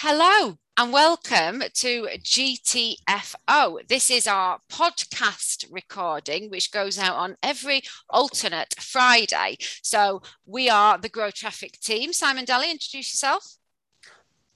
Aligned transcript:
Hello 0.00 0.56
and 0.78 0.92
welcome 0.92 1.60
to 1.74 2.06
GTFO. 2.22 3.88
This 3.88 4.12
is 4.12 4.28
our 4.28 4.60
podcast 4.70 5.66
recording, 5.72 6.50
which 6.50 6.70
goes 6.70 7.00
out 7.00 7.16
on 7.16 7.36
every 7.42 7.82
alternate 8.08 8.76
Friday. 8.78 9.56
So 9.82 10.22
we 10.46 10.70
are 10.70 10.98
the 10.98 11.08
Grow 11.08 11.32
Traffic 11.32 11.80
team. 11.80 12.12
Simon 12.12 12.44
Daly, 12.44 12.70
introduce 12.70 13.12
yourself. 13.12 13.56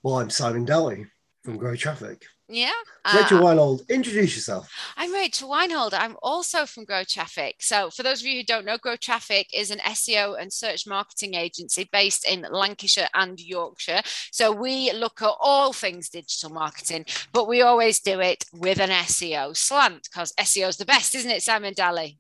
Well, 0.05 0.21
I'm 0.21 0.31
Simon 0.31 0.65
Daly 0.65 1.07
from 1.43 1.57
Grow 1.57 1.75
Traffic. 1.75 2.25
Yeah. 2.53 2.71
Rachel 3.15 3.39
uh, 3.39 3.43
Weinhold, 3.45 3.83
introduce 3.89 4.37
yourself. 4.37 4.71
I'm 4.99 5.11
Rachel 5.11 5.49
Weinhold. 5.49 5.95
I'm 5.95 6.17
also 6.23 6.67
from 6.67 6.85
Grow 6.85 7.03
Traffic. 7.03 7.57
So, 7.61 7.89
for 7.89 8.03
those 8.03 8.21
of 8.21 8.27
you 8.27 8.37
who 8.37 8.45
don't 8.45 8.67
know, 8.67 8.77
Grow 8.77 8.97
Traffic 8.97 9.49
is 9.55 9.71
an 9.71 9.79
SEO 9.79 10.39
and 10.39 10.53
search 10.53 10.87
marketing 10.87 11.35
agency 11.35 11.89
based 11.91 12.29
in 12.29 12.47
Lancashire 12.51 13.09
and 13.15 13.41
Yorkshire. 13.41 14.03
So, 14.31 14.53
we 14.53 14.93
look 14.93 15.23
at 15.23 15.33
all 15.41 15.73
things 15.73 16.11
digital 16.11 16.51
marketing, 16.51 17.07
but 17.33 17.49
we 17.49 17.63
always 17.63 18.01
do 18.01 18.21
it 18.21 18.45
with 18.53 18.81
an 18.81 18.91
SEO 18.91 19.57
slant 19.57 20.09
because 20.13 20.35
SEO 20.39 20.69
is 20.69 20.77
the 20.77 20.85
best, 20.85 21.15
isn't 21.15 21.31
it, 21.31 21.43
Simon 21.43 21.73
Daly? 21.73 22.19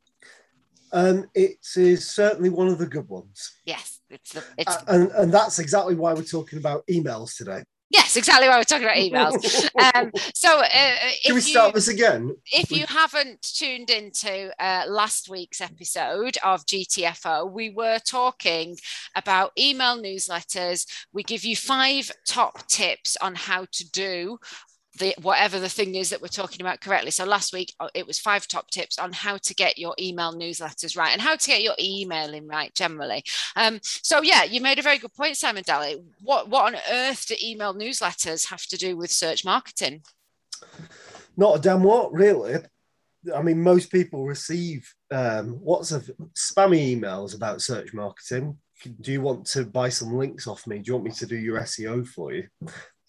Um, 0.94 1.26
it 1.34 1.58
is 1.76 2.10
certainly 2.10 2.48
one 2.48 2.68
of 2.68 2.78
the 2.78 2.86
good 2.86 3.08
ones. 3.08 3.52
Yes, 3.66 4.00
it's 4.08 4.32
the, 4.32 4.44
it's 4.56 4.74
uh, 4.74 4.82
and, 4.88 5.10
and 5.10 5.32
that's 5.32 5.58
exactly 5.58 5.94
why 5.94 6.14
we're 6.14 6.22
talking 6.22 6.58
about 6.58 6.86
emails 6.86 7.36
today. 7.36 7.64
Yes, 7.92 8.16
exactly 8.16 8.48
why 8.48 8.56
we're 8.56 8.64
talking 8.64 8.84
about 8.84 8.96
emails. 8.96 9.68
um, 9.94 10.10
so, 10.34 10.60
uh, 10.60 10.94
can 11.26 11.34
we 11.34 11.42
start 11.42 11.68
you, 11.68 11.72
this 11.74 11.88
again? 11.88 12.34
If 12.50 12.70
you 12.70 12.86
haven't 12.86 13.42
tuned 13.42 13.90
into 13.90 14.50
uh, 14.58 14.84
last 14.88 15.28
week's 15.28 15.60
episode 15.60 16.38
of 16.42 16.64
GTFO, 16.64 17.52
we 17.52 17.68
were 17.68 17.98
talking 17.98 18.78
about 19.14 19.52
email 19.58 20.02
newsletters. 20.02 20.86
We 21.12 21.22
give 21.22 21.44
you 21.44 21.54
five 21.54 22.10
top 22.26 22.66
tips 22.66 23.18
on 23.20 23.34
how 23.34 23.66
to 23.70 23.90
do 23.90 24.38
the 24.98 25.14
whatever 25.22 25.58
the 25.58 25.68
thing 25.68 25.94
is 25.94 26.10
that 26.10 26.20
we're 26.20 26.28
talking 26.28 26.60
about 26.60 26.80
correctly. 26.80 27.10
So 27.10 27.24
last 27.24 27.52
week 27.52 27.72
uh, 27.80 27.88
it 27.94 28.06
was 28.06 28.18
five 28.18 28.46
top 28.46 28.70
tips 28.70 28.98
on 28.98 29.12
how 29.12 29.38
to 29.38 29.54
get 29.54 29.78
your 29.78 29.94
email 29.98 30.32
newsletters 30.32 30.96
right 30.96 31.12
and 31.12 31.20
how 31.20 31.36
to 31.36 31.46
get 31.46 31.62
your 31.62 31.74
emailing 31.80 32.46
right 32.46 32.74
generally. 32.74 33.24
Um, 33.56 33.80
so 33.82 34.22
yeah, 34.22 34.44
you 34.44 34.60
made 34.60 34.78
a 34.78 34.82
very 34.82 34.98
good 34.98 35.14
point, 35.14 35.36
Simon 35.36 35.64
Daly. 35.66 36.02
What 36.22 36.48
what 36.48 36.74
on 36.74 36.80
earth 36.90 37.26
do 37.26 37.36
email 37.42 37.74
newsletters 37.74 38.48
have 38.50 38.66
to 38.66 38.76
do 38.76 38.96
with 38.96 39.10
search 39.10 39.44
marketing? 39.44 40.02
Not 41.36 41.58
a 41.58 41.60
damn 41.60 41.82
what, 41.82 42.12
really. 42.12 42.56
I 43.34 43.42
mean, 43.42 43.62
most 43.62 43.90
people 43.90 44.26
receive 44.26 44.92
um, 45.10 45.60
lots 45.62 45.92
of 45.92 46.10
spammy 46.34 46.96
emails 46.96 47.34
about 47.34 47.62
search 47.62 47.94
marketing. 47.94 48.58
Do 49.00 49.12
you 49.12 49.20
want 49.20 49.46
to 49.46 49.64
buy 49.64 49.88
some 49.88 50.16
links 50.16 50.46
off 50.46 50.66
me? 50.66 50.78
Do 50.78 50.88
you 50.88 50.94
want 50.94 51.04
me 51.04 51.12
to 51.12 51.26
do 51.26 51.36
your 51.36 51.60
SEO 51.60 52.06
for 52.06 52.32
you? 52.32 52.48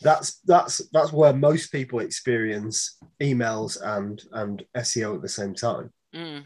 That's 0.03 0.39
that's 0.45 0.81
that's 0.91 1.11
where 1.11 1.33
most 1.33 1.71
people 1.71 1.99
experience 1.99 2.97
emails 3.21 3.77
and 3.81 4.23
and 4.33 4.63
SEO 4.77 5.15
at 5.15 5.21
the 5.21 5.29
same 5.29 5.55
time. 5.55 5.91
Mm. 6.13 6.45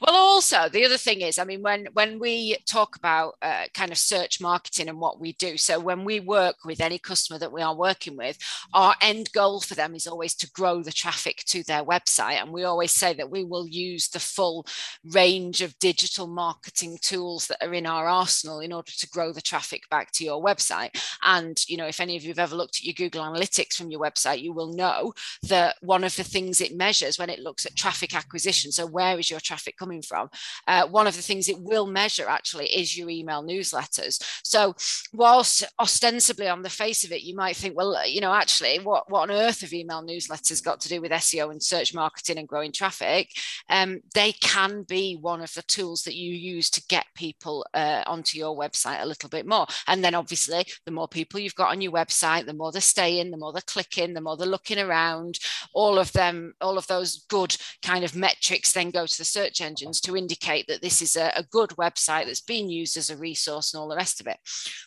Well, 0.00 0.14
also 0.14 0.68
the 0.68 0.84
other 0.84 0.96
thing 0.96 1.20
is, 1.20 1.38
I 1.38 1.44
mean, 1.44 1.62
when 1.62 1.86
when 1.92 2.18
we 2.18 2.56
talk 2.66 2.96
about 2.96 3.34
uh, 3.40 3.64
kind 3.74 3.90
of 3.90 3.98
search 3.98 4.40
marketing 4.40 4.88
and 4.88 5.00
what 5.00 5.20
we 5.20 5.32
do, 5.34 5.56
so 5.56 5.80
when 5.80 6.04
we 6.04 6.20
work 6.20 6.56
with 6.64 6.80
any 6.80 6.98
customer 6.98 7.38
that 7.38 7.52
we 7.52 7.62
are 7.62 7.74
working 7.74 8.16
with, 8.16 8.38
our 8.74 8.94
end 9.00 9.30
goal 9.32 9.60
for 9.60 9.74
them 9.74 9.94
is 9.94 10.06
always 10.06 10.34
to 10.36 10.50
grow 10.50 10.82
the 10.82 10.92
traffic 10.92 11.42
to 11.46 11.62
their 11.64 11.84
website, 11.84 12.42
and 12.42 12.52
we 12.52 12.64
always 12.64 12.92
say 12.92 13.14
that 13.14 13.30
we 13.30 13.44
will 13.44 13.66
use 13.66 14.08
the 14.08 14.20
full 14.20 14.66
range 15.12 15.62
of 15.62 15.78
digital 15.78 16.26
marketing 16.26 16.98
tools 17.00 17.46
that 17.46 17.64
are 17.64 17.74
in 17.74 17.86
our 17.86 18.06
arsenal 18.06 18.60
in 18.60 18.72
order 18.72 18.92
to 18.92 19.08
grow 19.08 19.32
the 19.32 19.40
traffic 19.40 19.88
back 19.90 20.12
to 20.12 20.24
your 20.24 20.42
website. 20.42 20.90
And 21.22 21.62
you 21.68 21.76
know, 21.76 21.86
if 21.86 22.00
any 22.00 22.16
of 22.16 22.22
you 22.22 22.28
have 22.28 22.38
ever 22.38 22.56
looked 22.56 22.76
at 22.76 22.84
your 22.84 22.94
Google 22.94 23.24
Analytics 23.24 23.74
from 23.74 23.90
your 23.90 24.00
website, 24.00 24.42
you 24.42 24.52
will 24.52 24.74
know 24.74 25.14
that 25.44 25.76
one 25.80 26.04
of 26.04 26.14
the 26.16 26.24
things 26.24 26.60
it 26.60 26.76
measures 26.76 27.18
when 27.18 27.30
it 27.30 27.40
looks 27.40 27.64
at 27.64 27.74
traffic 27.74 28.14
acquisition, 28.14 28.70
so 28.70 28.86
where 28.86 29.18
is 29.18 29.30
your 29.30 29.40
traffic 29.46 29.76
coming 29.76 30.02
from, 30.02 30.28
uh, 30.66 30.86
one 30.86 31.06
of 31.06 31.16
the 31.16 31.22
things 31.22 31.48
it 31.48 31.60
will 31.60 31.86
measure 31.86 32.28
actually 32.28 32.66
is 32.66 32.96
your 32.96 33.08
email 33.08 33.42
newsletters. 33.42 34.22
So, 34.44 34.74
whilst 35.12 35.64
ostensibly 35.78 36.48
on 36.48 36.62
the 36.62 36.70
face 36.70 37.04
of 37.04 37.12
it, 37.12 37.22
you 37.22 37.34
might 37.34 37.56
think, 37.56 37.76
well, 37.76 38.06
you 38.06 38.20
know, 38.20 38.32
actually, 38.32 38.78
what, 38.78 39.10
what 39.10 39.30
on 39.30 39.30
earth 39.30 39.60
have 39.60 39.72
email 39.72 40.04
newsletters 40.04 40.62
got 40.62 40.80
to 40.80 40.88
do 40.88 41.00
with 41.00 41.12
SEO 41.12 41.50
and 41.50 41.62
search 41.62 41.94
marketing 41.94 42.38
and 42.38 42.48
growing 42.48 42.72
traffic? 42.72 43.30
Um, 43.70 44.00
they 44.14 44.32
can 44.32 44.82
be 44.82 45.16
one 45.20 45.40
of 45.40 45.52
the 45.54 45.62
tools 45.62 46.02
that 46.02 46.16
you 46.16 46.32
use 46.32 46.70
to 46.70 46.82
get 46.88 47.06
people 47.14 47.66
uh, 47.74 48.02
onto 48.06 48.38
your 48.38 48.56
website 48.56 49.02
a 49.02 49.06
little 49.06 49.28
bit 49.28 49.46
more. 49.46 49.66
And 49.86 50.02
then, 50.02 50.14
obviously, 50.14 50.66
the 50.84 50.92
more 50.92 51.08
people 51.08 51.40
you've 51.40 51.54
got 51.54 51.70
on 51.70 51.80
your 51.80 51.92
website, 51.92 52.46
the 52.46 52.54
more 52.54 52.72
they're 52.72 52.80
staying, 52.80 53.30
the 53.30 53.36
more 53.36 53.52
they're 53.52 53.62
clicking, 53.66 54.14
the 54.14 54.20
more 54.20 54.36
they're 54.36 54.46
looking 54.46 54.78
around. 54.78 55.38
All 55.72 55.98
of 55.98 56.12
them, 56.12 56.54
all 56.60 56.78
of 56.78 56.86
those 56.86 57.24
good 57.28 57.56
kind 57.82 58.04
of 58.04 58.16
metrics 58.16 58.72
then 58.72 58.90
go 58.90 59.06
to 59.06 59.18
the 59.18 59.24
search 59.36 59.60
engines 59.60 60.00
to 60.00 60.16
indicate 60.16 60.66
that 60.66 60.80
this 60.80 61.02
is 61.02 61.14
a, 61.14 61.30
a, 61.36 61.42
good 61.50 61.68
website 61.70 62.24
that's 62.24 62.40
being 62.40 62.70
used 62.70 62.96
as 62.96 63.10
a 63.10 63.16
resource 63.18 63.74
and 63.74 63.80
all 63.80 63.88
the 63.88 64.02
rest 64.04 64.18
of 64.18 64.26
it. 64.26 64.38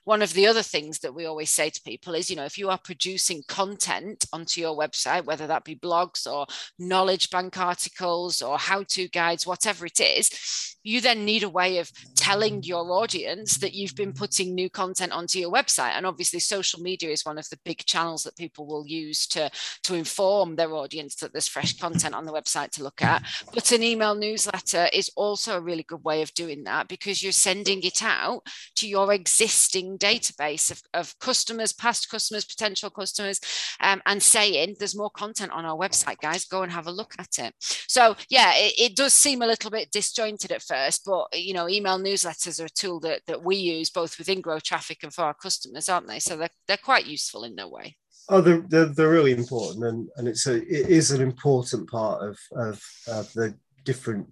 One 0.06 0.24
of 0.24 0.34
the 0.34 0.48
other 0.48 0.64
things 0.64 0.98
that 1.00 1.14
we 1.14 1.26
always 1.26 1.52
say 1.52 1.70
to 1.70 1.82
people 1.84 2.16
is, 2.16 2.32
you 2.32 2.36
know, 2.36 2.46
if 2.46 2.58
you 2.58 2.68
are 2.70 2.80
producing 2.84 3.44
content 3.48 4.26
onto 4.34 4.60
your 4.60 4.76
website, 4.76 5.26
whether 5.26 5.46
that 5.46 5.66
be 5.66 5.76
blogs 5.76 6.26
or 6.26 6.48
knowledge 6.80 7.30
bank 7.30 7.60
articles 7.60 8.42
or 8.42 8.58
how 8.58 8.82
to 8.90 9.08
guides, 9.10 9.46
whatever 9.46 9.86
it 9.86 10.00
is, 10.00 10.32
you 10.84 11.02
then 11.02 11.26
need 11.26 11.44
a 11.44 11.50
way 11.50 11.78
of 11.78 11.92
telling 12.16 12.64
your 12.64 12.92
audience 12.92 13.58
that 13.58 13.74
you've 13.74 13.96
been 13.96 14.14
putting 14.14 14.56
new 14.56 14.70
content 14.70 15.12
onto 15.12 15.38
your 15.38 15.52
website. 15.52 15.92
And 15.92 16.06
obviously, 16.06 16.40
social 16.40 16.82
media 16.82 17.10
is 17.10 17.26
one 17.26 17.38
of 17.38 17.50
the 17.50 17.60
big 17.66 17.86
channels 17.86 18.24
that 18.24 18.38
people 18.38 18.66
will 18.66 18.88
use 18.88 19.28
to, 19.28 19.52
to 19.84 19.96
inform 19.96 20.56
their 20.56 20.74
audience 20.74 21.16
that 21.16 21.34
there's 21.34 21.48
fresh 21.48 21.78
content 21.78 22.16
on 22.16 22.26
the 22.26 22.32
website 22.32 22.72
to 22.72 22.84
look 22.84 23.02
at. 23.02 23.24
But 23.54 23.72
an 23.72 23.84
email 23.84 24.16
newsletter 24.40 24.90
is 24.94 25.12
also 25.16 25.58
a 25.58 25.62
really 25.62 25.84
good 25.84 26.04
way 26.04 26.22
of 26.22 26.34
doing 26.34 26.64
that 26.64 26.88
because 26.88 27.22
you're 27.22 27.32
sending 27.32 27.84
it 27.84 28.02
out 28.02 28.42
to 28.76 28.88
your 28.88 29.12
existing 29.14 29.98
database 29.98 30.72
of, 30.72 30.82
of 30.94 31.18
customers, 31.20 31.74
past 31.74 32.10
customers, 32.10 32.46
potential 32.46 32.90
customers, 32.90 33.40
um, 33.82 34.02
and 34.06 34.24
saying 34.24 34.76
there's 34.80 34.98
more 34.98 35.10
content 35.10 35.52
on 35.52 35.66
our 35.66 35.78
website, 35.78 36.20
guys. 36.22 36.46
Go 36.46 36.64
and 36.64 36.72
have 36.72 36.88
a 36.88 36.92
look 36.92 37.14
at 37.20 37.38
it. 37.40 37.54
So, 37.60 38.16
yeah, 38.30 38.54
it, 38.56 38.74
it 38.80 38.96
does 38.96 39.14
seem 39.14 39.42
a 39.42 39.48
little 39.48 39.72
bit 39.72 39.92
disjointed 39.92 40.52
at 40.52 40.64
first, 40.64 41.04
but 41.06 41.28
you 41.34 41.54
know, 41.54 41.68
email 41.68 42.00
newsletters 42.00 42.62
are 42.62 42.66
a 42.66 42.70
tool 42.70 43.00
that, 43.02 43.22
that 43.28 43.44
we 43.44 43.58
use 43.58 43.90
both 43.90 44.18
within 44.18 44.42
Grow 44.42 44.60
Traffic 44.60 45.00
and 45.04 45.14
for 45.14 45.24
our 45.24 45.34
customers, 45.34 45.90
aren't 45.90 46.08
they? 46.08 46.20
So 46.20 46.38
they're, 46.38 46.50
they're 46.68 46.78
quite 46.78 47.08
useful 47.08 47.44
in 47.44 47.56
their 47.56 47.68
way. 47.68 47.98
Oh, 48.32 48.42
they're, 48.42 48.64
they're, 48.68 48.86
they're 48.86 49.10
really 49.10 49.32
important, 49.32 49.84
and, 49.86 50.08
and 50.16 50.28
it's 50.28 50.46
a 50.46 50.58
it 50.58 50.88
is 50.88 51.10
an 51.10 51.20
important 51.20 51.90
part 51.90 52.22
of, 52.22 52.38
of, 52.52 52.84
of 53.08 53.34
the 53.34 53.56
different 53.84 54.28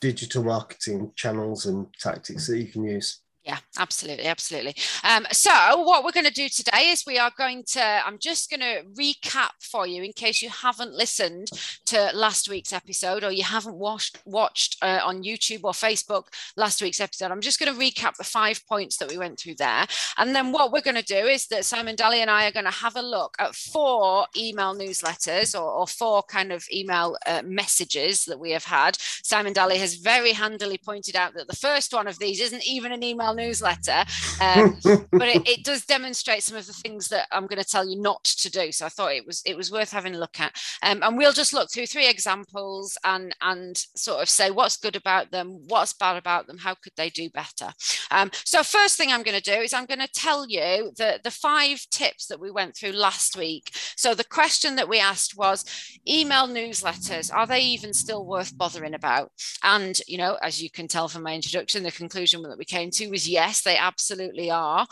digital 0.00 0.44
marketing 0.44 1.12
channels 1.14 1.66
and 1.66 1.86
tactics 1.98 2.46
that 2.48 2.58
you 2.58 2.66
can 2.66 2.84
use. 2.84 3.20
Yeah, 3.44 3.58
absolutely, 3.76 4.26
absolutely. 4.26 4.76
Um, 5.02 5.26
so 5.32 5.50
what 5.82 6.04
we're 6.04 6.12
going 6.12 6.26
to 6.26 6.32
do 6.32 6.48
today 6.48 6.90
is 6.90 7.02
we 7.04 7.18
are 7.18 7.32
going 7.36 7.64
to, 7.70 7.82
I'm 7.82 8.18
just 8.18 8.48
going 8.48 8.60
to 8.60 8.84
recap 8.94 9.50
for 9.60 9.84
you 9.84 10.04
in 10.04 10.12
case 10.12 10.42
you 10.42 10.48
haven't 10.48 10.92
listened 10.92 11.48
to 11.86 12.12
last 12.14 12.48
week's 12.48 12.72
episode 12.72 13.24
or 13.24 13.32
you 13.32 13.42
haven't 13.42 13.74
watched 13.74 14.18
watched 14.26 14.76
uh, 14.80 15.00
on 15.02 15.24
YouTube 15.24 15.64
or 15.64 15.72
Facebook 15.72 16.26
last 16.56 16.80
week's 16.80 17.00
episode. 17.00 17.32
I'm 17.32 17.40
just 17.40 17.58
going 17.58 17.74
to 17.74 17.80
recap 17.80 18.14
the 18.14 18.22
five 18.22 18.64
points 18.68 18.98
that 18.98 19.10
we 19.10 19.18
went 19.18 19.40
through 19.40 19.56
there. 19.56 19.86
And 20.18 20.36
then 20.36 20.52
what 20.52 20.70
we're 20.70 20.80
going 20.80 20.94
to 20.94 21.02
do 21.02 21.26
is 21.26 21.48
that 21.48 21.64
Simon 21.64 21.96
Daly 21.96 22.22
and 22.22 22.30
I 22.30 22.46
are 22.46 22.52
going 22.52 22.64
to 22.64 22.70
have 22.70 22.94
a 22.94 23.02
look 23.02 23.34
at 23.40 23.56
four 23.56 24.26
email 24.36 24.72
newsletters 24.72 25.60
or, 25.60 25.68
or 25.68 25.88
four 25.88 26.22
kind 26.22 26.52
of 26.52 26.64
email 26.72 27.16
uh, 27.26 27.42
messages 27.44 28.24
that 28.26 28.38
we 28.38 28.52
have 28.52 28.66
had. 28.66 28.96
Simon 29.00 29.52
Daly 29.52 29.78
has 29.78 29.96
very 29.96 30.32
handily 30.32 30.78
pointed 30.78 31.16
out 31.16 31.34
that 31.34 31.48
the 31.48 31.56
first 31.56 31.92
one 31.92 32.06
of 32.06 32.20
these 32.20 32.40
isn't 32.40 32.64
even 32.64 32.92
an 32.92 33.02
email 33.02 33.31
newsletter, 33.34 34.04
um, 34.40 34.78
but 35.12 35.28
it, 35.28 35.48
it, 35.48 35.64
does 35.64 35.84
demonstrate 35.84 36.42
some 36.42 36.56
of 36.56 36.66
the 36.66 36.72
things 36.72 37.08
that 37.08 37.28
I'm 37.30 37.46
going 37.46 37.62
to 37.62 37.68
tell 37.68 37.88
you 37.88 38.00
not 38.00 38.24
to 38.24 38.50
do. 38.50 38.72
So 38.72 38.86
I 38.86 38.88
thought 38.88 39.12
it 39.12 39.26
was 39.26 39.42
it 39.46 39.56
was 39.56 39.70
worth 39.70 39.92
having 39.92 40.14
a 40.14 40.18
look 40.18 40.40
at, 40.40 40.56
um, 40.82 41.02
and 41.02 41.16
we'll 41.16 41.32
just 41.32 41.52
look 41.52 41.70
through 41.70 41.86
three 41.86 42.08
examples 42.08 42.96
and 43.04 43.34
and 43.40 43.76
sort 43.96 44.22
of 44.22 44.28
say 44.28 44.50
what's 44.50 44.76
good 44.76 44.96
about 44.96 45.30
them, 45.30 45.60
what's 45.68 45.92
bad 45.92 46.16
about 46.16 46.46
them, 46.46 46.58
how 46.58 46.74
could 46.74 46.92
they 46.96 47.10
do 47.10 47.30
better. 47.30 47.72
Um, 48.10 48.30
so 48.44 48.62
first 48.62 48.96
thing 48.96 49.10
I'm 49.10 49.22
going 49.22 49.40
to 49.40 49.42
do 49.42 49.60
is 49.60 49.72
I'm 49.72 49.86
going 49.86 50.00
to 50.00 50.08
tell 50.12 50.46
you 50.48 50.92
the 50.96 51.20
the 51.22 51.30
five 51.30 51.86
tips 51.90 52.26
that 52.26 52.40
we 52.40 52.50
went 52.50 52.76
through 52.76 52.92
last 52.92 53.36
week. 53.36 53.70
So 53.96 54.14
the 54.14 54.24
question 54.24 54.76
that 54.76 54.88
we 54.88 54.98
asked 54.98 55.36
was 55.36 55.64
email 56.08 56.48
newsletters 56.48 57.32
are 57.32 57.46
they 57.46 57.60
even 57.60 57.92
still 57.94 58.26
worth 58.26 58.56
bothering 58.56 58.94
about? 58.94 59.30
And 59.62 60.00
you 60.06 60.18
know, 60.18 60.38
as 60.42 60.62
you 60.62 60.70
can 60.70 60.88
tell 60.88 61.08
from 61.08 61.22
my 61.22 61.34
introduction, 61.34 61.82
the 61.82 61.92
conclusion 61.92 62.42
that 62.42 62.58
we 62.58 62.64
came 62.64 62.90
to 62.92 63.10
was 63.10 63.21
Yes, 63.26 63.62
they 63.62 63.76
absolutely 63.76 64.50
are. 64.50 64.86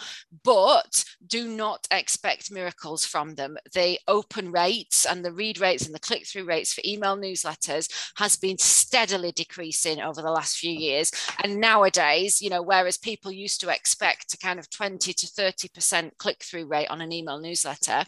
But 0.45 1.05
do 1.27 1.49
not 1.49 1.87
expect 1.91 2.51
miracles 2.51 3.05
from 3.05 3.35
them. 3.35 3.57
The 3.75 3.99
open 4.09 4.53
rates 4.53 5.07
and 5.07 5.25
the 5.25 5.33
read 5.33 5.61
rates 5.61 5.87
and 5.87 5.95
the 5.95 6.01
click 6.01 6.27
through 6.27 6.45
rates 6.45 6.73
for 6.73 6.83
email 6.85 7.17
newsletters 7.17 7.91
has 8.17 8.37
been 8.37 8.59
steadily 8.59 9.33
decreasing 9.33 10.01
over 10.01 10.23
the 10.23 10.31
last 10.31 10.57
few 10.57 10.73
years. 10.73 11.13
And 11.43 11.61
nowadays, 11.61 12.41
you 12.41 12.51
know, 12.51 12.63
whereas 12.63 12.99
people 12.99 13.33
used 13.33 13.61
to 13.61 13.71
expect 13.71 14.35
a 14.35 14.39
kind 14.39 14.59
of 14.59 14.71
20 14.71 15.13
to 15.13 15.27
30% 15.27 16.11
click 16.19 16.43
through 16.43 16.67
rate 16.67 16.89
on 16.89 17.01
an 17.01 17.13
email 17.13 17.41
newsletter, 17.41 18.05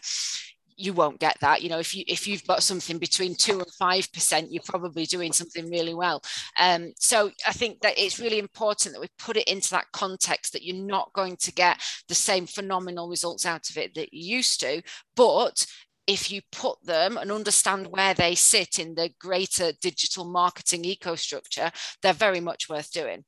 you 0.77 0.93
won't 0.93 1.19
get 1.19 1.37
that 1.41 1.61
you 1.61 1.69
know 1.69 1.79
if 1.79 1.95
you 1.95 2.03
if 2.07 2.27
you've 2.27 2.45
got 2.45 2.63
something 2.63 2.97
between 2.97 3.35
2 3.35 3.59
and 3.59 3.67
5% 3.81 4.47
you're 4.49 4.63
probably 4.65 5.05
doing 5.05 5.31
something 5.33 5.69
really 5.69 5.93
well. 5.93 6.21
Um, 6.59 6.93
so 6.99 7.31
i 7.47 7.53
think 7.53 7.81
that 7.81 7.97
it's 7.97 8.19
really 8.19 8.39
important 8.39 8.93
that 8.93 9.01
we 9.01 9.07
put 9.17 9.37
it 9.37 9.47
into 9.47 9.69
that 9.71 9.91
context 9.91 10.53
that 10.53 10.63
you're 10.63 10.75
not 10.75 11.11
going 11.13 11.37
to 11.37 11.51
get 11.51 11.79
the 12.07 12.15
same 12.15 12.45
phenomenal 12.45 13.09
results 13.09 13.45
out 13.45 13.69
of 13.69 13.77
it 13.77 13.93
that 13.95 14.13
you 14.13 14.37
used 14.37 14.59
to 14.61 14.81
but 15.15 15.65
if 16.05 16.31
you 16.31 16.41
put 16.51 16.83
them 16.85 17.17
and 17.17 17.31
understand 17.31 17.87
where 17.87 18.13
they 18.13 18.35
sit 18.35 18.79
in 18.79 18.95
the 18.95 19.09
greater 19.19 19.71
digital 19.81 20.25
marketing 20.25 20.83
ecostructure, 20.83 21.71
they're 22.01 22.13
very 22.13 22.41
much 22.41 22.67
worth 22.67 22.91
doing 22.91 23.23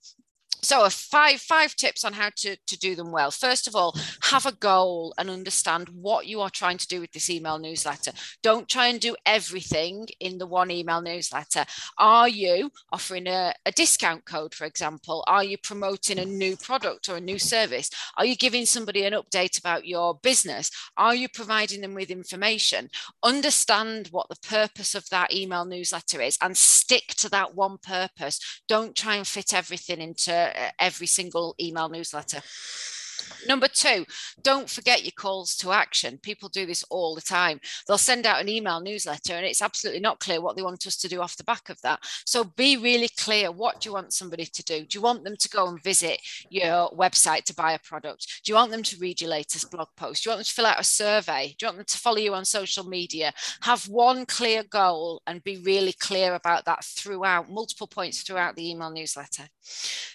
so 0.66 0.90
five 0.90 1.40
five 1.40 1.76
tips 1.76 2.04
on 2.04 2.14
how 2.14 2.30
to, 2.38 2.58
to 2.68 2.78
do 2.78 2.96
them 2.96 3.12
well. 3.12 3.32
First 3.32 3.68
of 3.68 3.76
all 3.76 3.96
have 4.22 4.46
a 4.46 4.52
goal 4.52 5.14
and 5.18 5.30
understand 5.30 5.90
what 5.90 6.28
you 6.28 6.42
are 6.42 6.50
trying 6.50 6.78
to 6.78 6.88
do 6.88 7.00
with 7.00 7.12
this 7.12 7.30
email 7.30 7.60
newsletter. 7.60 8.12
Don't 8.42 8.68
try 8.68 8.88
and 8.88 9.00
do 9.00 9.16
everything 9.26 10.08
in 10.20 10.38
the 10.38 10.48
one 10.48 10.72
email 10.72 11.02
newsletter. 11.02 11.66
Are 11.98 12.28
you 12.28 12.72
offering 12.92 13.28
a, 13.28 13.54
a 13.66 13.72
discount 13.72 14.26
code 14.26 14.54
for 14.54 14.66
example? 14.66 15.24
Are 15.28 15.44
you 15.44 15.58
promoting 15.58 16.20
a 16.20 16.26
new 16.26 16.58
product 16.58 17.10
or 17.10 17.18
a 17.18 17.22
new 17.22 17.40
service? 17.40 17.90
Are 18.18 18.26
you 18.26 18.36
giving 18.36 18.66
somebody 18.66 19.04
an 19.06 19.14
update 19.14 19.60
about 19.60 19.86
your 19.86 20.16
business? 20.22 20.72
Are 20.98 21.16
you 21.16 21.30
providing 21.30 21.82
them 21.82 21.94
with 21.94 22.10
information? 22.10 22.90
Understand 23.24 24.08
what 24.12 24.30
the 24.30 24.48
purpose 24.48 24.96
of 24.96 25.10
that 25.10 25.34
email 25.34 25.66
newsletter 25.66 26.22
is 26.22 26.38
and 26.42 26.58
stick 26.58 27.08
to 27.18 27.30
that 27.30 27.56
one 27.56 27.78
purpose. 27.78 28.62
Don't 28.68 28.96
try 28.96 29.16
and 29.16 29.28
fit 29.28 29.54
everything 29.54 30.02
into 30.02 30.32
every 30.80 31.08
single 31.08 31.56
email 31.60 31.90
newsletter. 31.90 32.42
Number 33.48 33.68
two, 33.68 34.06
don't 34.42 34.70
forget 34.70 35.04
your 35.04 35.12
calls 35.16 35.56
to 35.58 35.72
action. 35.72 36.20
People 36.22 36.50
do 36.50 36.66
this 36.66 36.84
all 36.90 37.16
the 37.16 37.22
time. 37.22 37.60
They'll 37.88 37.98
send 37.98 38.26
out 38.26 38.42
an 38.42 38.50
email 38.50 38.82
newsletter 38.82 39.34
and 39.34 39.46
it's 39.46 39.62
absolutely 39.62 40.02
not 40.02 40.20
clear 40.20 40.42
what 40.42 40.56
they 40.56 40.64
want 40.64 40.88
us 40.88 40.98
to 40.98 41.08
do 41.08 41.22
off 41.22 41.38
the 41.38 41.44
back 41.44 41.70
of 41.70 41.80
that. 41.82 42.00
So 42.26 42.44
be 42.44 42.78
really 42.78 43.10
clear. 43.20 43.52
What 43.52 43.82
do 43.82 43.90
you 43.90 43.94
want 43.94 44.14
somebody 44.14 44.46
to 44.46 44.64
do? 44.64 44.86
Do 44.86 44.98
you 44.98 45.02
want 45.02 45.24
them 45.24 45.36
to 45.38 45.50
go 45.50 45.68
and 45.68 45.82
visit 45.84 46.20
your 46.50 46.90
website 46.92 47.44
to 47.46 47.56
buy 47.56 47.74
a 47.74 47.80
product? 47.80 48.42
Do 48.44 48.52
you 48.52 48.56
want 48.56 48.72
them 48.72 48.84
to 48.84 48.98
read 48.98 49.22
your 49.22 49.30
latest 49.30 49.72
blog 49.72 49.88
post? 49.96 50.24
Do 50.24 50.30
you 50.30 50.32
want 50.32 50.40
them 50.40 50.46
to 50.46 50.54
fill 50.54 50.66
out 50.66 50.80
a 50.80 50.84
survey? 50.84 51.56
Do 51.58 51.66
you 51.66 51.68
want 51.68 51.78
them 51.78 51.86
to 51.86 51.98
follow 51.98 52.18
you 52.18 52.34
on 52.34 52.46
social 52.46 52.84
media? 52.84 53.34
Have 53.62 53.88
one 53.88 54.26
clear 54.26 54.64
goal 54.64 55.22
and 55.28 55.44
be 55.44 55.58
really 55.58 55.94
clear 55.94 56.36
about 56.36 56.66
that 56.66 56.84
throughout, 56.84 57.50
multiple 57.50 57.88
points 57.88 58.22
throughout 58.22 58.56
the 58.56 58.70
email 58.70 58.92
newsletter. 58.92 59.48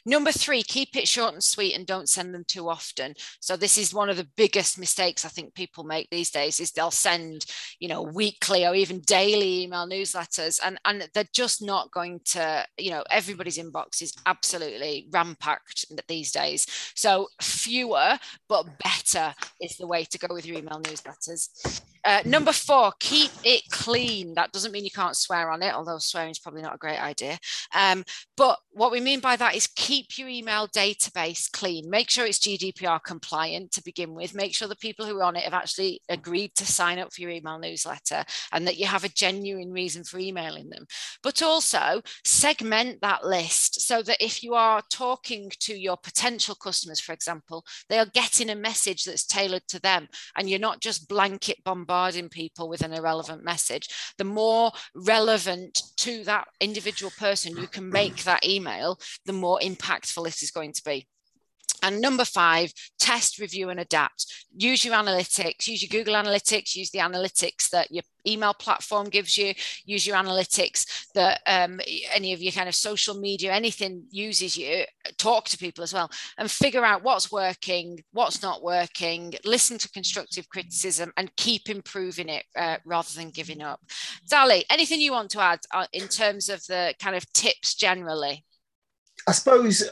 Number 0.04 0.32
three, 0.32 0.62
keep 0.62 0.96
it 0.96 1.08
short 1.08 1.34
and 1.34 1.44
sweet 1.44 1.74
and 1.74 1.86
don't 1.86 2.08
send 2.08 2.34
them 2.34 2.44
too 2.46 2.68
often. 2.68 2.99
So 3.40 3.56
this 3.56 3.78
is 3.78 3.94
one 3.94 4.08
of 4.08 4.16
the 4.16 4.28
biggest 4.36 4.78
mistakes 4.78 5.24
I 5.24 5.28
think 5.28 5.54
people 5.54 5.84
make 5.84 6.08
these 6.10 6.30
days 6.30 6.60
is 6.60 6.72
they'll 6.72 6.90
send, 6.90 7.46
you 7.78 7.88
know, 7.88 8.02
weekly 8.02 8.66
or 8.66 8.74
even 8.74 9.00
daily 9.00 9.62
email 9.62 9.88
newsletters 9.88 10.60
and, 10.64 10.78
and 10.84 11.08
they're 11.14 11.24
just 11.32 11.62
not 11.62 11.90
going 11.90 12.20
to, 12.26 12.64
you 12.78 12.90
know, 12.90 13.04
everybody's 13.10 13.58
inbox 13.58 14.02
is 14.02 14.14
absolutely 14.26 15.08
rampacked 15.10 15.84
these 16.08 16.32
days. 16.32 16.66
So 16.94 17.28
fewer 17.40 18.18
but 18.48 18.66
better 18.78 19.34
is 19.60 19.76
the 19.76 19.86
way 19.86 20.04
to 20.04 20.18
go 20.18 20.34
with 20.34 20.46
your 20.46 20.58
email 20.58 20.80
newsletters. 20.80 21.80
Uh, 22.04 22.22
number 22.24 22.52
four, 22.52 22.92
keep 22.98 23.30
it 23.44 23.62
clean. 23.70 24.34
That 24.34 24.52
doesn't 24.52 24.72
mean 24.72 24.84
you 24.84 24.90
can't 24.90 25.16
swear 25.16 25.50
on 25.50 25.62
it, 25.62 25.74
although 25.74 25.98
swearing 25.98 26.30
is 26.30 26.38
probably 26.38 26.62
not 26.62 26.74
a 26.74 26.78
great 26.78 27.00
idea. 27.00 27.38
Um, 27.74 28.04
but 28.36 28.58
what 28.72 28.90
we 28.90 29.00
mean 29.00 29.20
by 29.20 29.36
that 29.36 29.54
is 29.54 29.66
keep 29.66 30.16
your 30.16 30.28
email 30.28 30.66
database 30.68 31.50
clean. 31.50 31.90
Make 31.90 32.08
sure 32.08 32.24
it's 32.24 32.38
GDPR 32.38 33.00
compliant 33.04 33.72
to 33.72 33.84
begin 33.84 34.14
with. 34.14 34.34
Make 34.34 34.54
sure 34.54 34.68
the 34.68 34.76
people 34.76 35.04
who 35.04 35.18
are 35.18 35.24
on 35.24 35.36
it 35.36 35.44
have 35.44 35.54
actually 35.54 36.00
agreed 36.08 36.54
to 36.56 36.66
sign 36.66 36.98
up 36.98 37.12
for 37.12 37.20
your 37.20 37.30
email 37.30 37.58
newsletter 37.58 38.24
and 38.52 38.66
that 38.66 38.78
you 38.78 38.86
have 38.86 39.04
a 39.04 39.08
genuine 39.08 39.72
reason 39.72 40.04
for 40.04 40.18
emailing 40.18 40.70
them. 40.70 40.86
But 41.22 41.42
also 41.42 42.00
segment 42.24 43.02
that 43.02 43.26
list 43.26 43.82
so 43.82 44.02
that 44.02 44.24
if 44.24 44.42
you 44.42 44.54
are 44.54 44.82
talking 44.90 45.50
to 45.60 45.78
your 45.78 45.98
potential 45.98 46.54
customers, 46.54 47.00
for 47.00 47.12
example, 47.12 47.64
they 47.88 47.98
are 47.98 48.06
getting 48.06 48.48
a 48.48 48.54
message 48.54 49.04
that's 49.04 49.26
tailored 49.26 49.66
to 49.68 49.80
them 49.80 50.08
and 50.36 50.48
you're 50.48 50.58
not 50.58 50.80
just 50.80 51.08
blanket 51.08 51.62
bombarding 51.64 51.89
bombarding 51.90 52.28
people 52.28 52.68
with 52.68 52.82
an 52.82 52.92
irrelevant 52.92 53.42
message, 53.42 53.88
the 54.16 54.24
more 54.24 54.70
relevant 54.94 55.82
to 55.96 56.22
that 56.22 56.46
individual 56.60 57.10
person 57.18 57.56
you 57.56 57.66
can 57.66 57.90
make 57.90 58.22
that 58.22 58.46
email, 58.46 58.96
the 59.26 59.32
more 59.32 59.58
impactful 59.60 60.24
it 60.28 60.40
is 60.40 60.52
going 60.52 60.72
to 60.72 60.82
be. 60.84 61.04
And 61.82 62.00
number 62.00 62.24
five, 62.24 62.72
test, 62.98 63.38
review, 63.38 63.70
and 63.70 63.80
adapt. 63.80 64.26
Use 64.56 64.84
your 64.84 64.94
analytics, 64.94 65.66
use 65.66 65.82
your 65.82 65.88
Google 65.88 66.14
Analytics, 66.14 66.74
use 66.74 66.90
the 66.90 66.98
analytics 66.98 67.70
that 67.70 67.90
your 67.90 68.02
email 68.26 68.54
platform 68.54 69.08
gives 69.08 69.36
you, 69.36 69.54
use 69.84 70.06
your 70.06 70.16
analytics 70.16 71.08
that 71.14 71.40
um, 71.46 71.80
any 72.14 72.32
of 72.32 72.42
your 72.42 72.52
kind 72.52 72.68
of 72.68 72.74
social 72.74 73.14
media, 73.14 73.52
anything 73.52 74.04
uses 74.10 74.56
you, 74.56 74.84
talk 75.18 75.46
to 75.48 75.58
people 75.58 75.82
as 75.82 75.92
well, 75.92 76.10
and 76.38 76.50
figure 76.50 76.84
out 76.84 77.02
what's 77.02 77.32
working, 77.32 78.02
what's 78.12 78.42
not 78.42 78.62
working, 78.62 79.34
listen 79.44 79.78
to 79.78 79.90
constructive 79.90 80.48
criticism, 80.48 81.12
and 81.16 81.34
keep 81.36 81.68
improving 81.68 82.28
it 82.28 82.44
uh, 82.56 82.76
rather 82.84 83.12
than 83.14 83.30
giving 83.30 83.62
up. 83.62 83.80
Daly, 84.28 84.64
anything 84.70 85.00
you 85.00 85.12
want 85.12 85.30
to 85.30 85.40
add 85.40 85.60
uh, 85.72 85.86
in 85.92 86.08
terms 86.08 86.48
of 86.48 86.64
the 86.66 86.94
kind 87.00 87.16
of 87.16 87.30
tips 87.32 87.74
generally? 87.74 88.44
I 89.26 89.32
suppose 89.32 89.88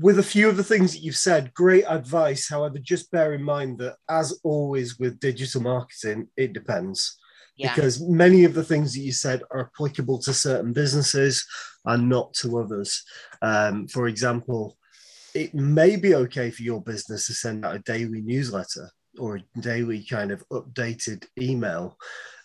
with 0.00 0.18
a 0.18 0.24
few 0.24 0.48
of 0.48 0.56
the 0.56 0.64
things 0.64 0.92
that 0.92 1.02
you've 1.02 1.16
said, 1.16 1.54
great 1.54 1.84
advice. 1.84 2.48
However, 2.48 2.78
just 2.78 3.10
bear 3.10 3.32
in 3.32 3.42
mind 3.42 3.78
that, 3.78 3.96
as 4.08 4.40
always 4.42 4.98
with 4.98 5.20
digital 5.20 5.62
marketing, 5.62 6.28
it 6.36 6.52
depends. 6.52 7.16
Yeah. 7.56 7.74
Because 7.74 8.00
many 8.00 8.44
of 8.44 8.54
the 8.54 8.64
things 8.64 8.94
that 8.94 9.00
you 9.00 9.12
said 9.12 9.42
are 9.52 9.70
applicable 9.72 10.18
to 10.22 10.34
certain 10.34 10.72
businesses 10.72 11.46
and 11.84 12.08
not 12.08 12.34
to 12.34 12.58
others. 12.58 13.04
Um, 13.42 13.86
for 13.86 14.08
example, 14.08 14.76
it 15.34 15.54
may 15.54 15.96
be 15.96 16.14
okay 16.14 16.50
for 16.50 16.62
your 16.62 16.82
business 16.82 17.26
to 17.26 17.34
send 17.34 17.64
out 17.64 17.76
a 17.76 17.80
daily 17.80 18.22
newsletter 18.22 18.90
or 19.18 19.36
a 19.36 19.60
daily 19.60 20.04
kind 20.04 20.32
of 20.32 20.42
updated 20.48 21.24
email 21.40 21.96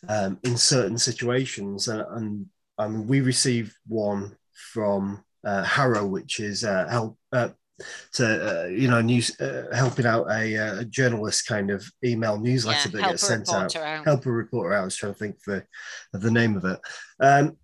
um, 0.08 0.40
in 0.44 0.56
certain 0.58 1.00
situations. 1.00 1.88
And, 1.88 2.04
and, 2.12 2.46
and 2.78 3.10
we 3.10 3.22
received 3.22 3.74
one 3.88 4.36
from 4.74 5.24
uh, 5.44 5.64
HARO, 5.64 6.06
which 6.06 6.40
is 6.40 6.64
uh, 6.64 6.88
help 6.88 7.19
uh, 7.32 7.50
to 8.14 8.64
uh, 8.66 8.68
you 8.68 8.88
know 8.88 9.02
news 9.02 9.40
uh, 9.40 9.68
helping 9.74 10.06
out 10.06 10.30
a, 10.30 10.58
uh, 10.58 10.80
a, 10.82 10.86
journalist 10.86 11.48
kind 11.48 11.72
of 11.72 11.86
email 12.04 12.38
newsletter 12.38 12.90
yeah, 12.90 13.02
that 13.02 13.10
gets 13.12 13.28
sent 13.28 13.50
out. 13.50 13.76
out. 13.76 14.06
Help 14.06 14.26
a 14.26 14.32
reporter 14.32 14.74
out. 14.74 14.82
I 14.82 14.86
was 14.86 14.96
trying 14.96 15.14
to 15.14 15.20
think 15.20 15.42
for 15.42 15.66
the 16.14 16.32
name 16.32 16.58
of 16.58 16.66
it. 16.66 16.80
Um, 17.20 17.58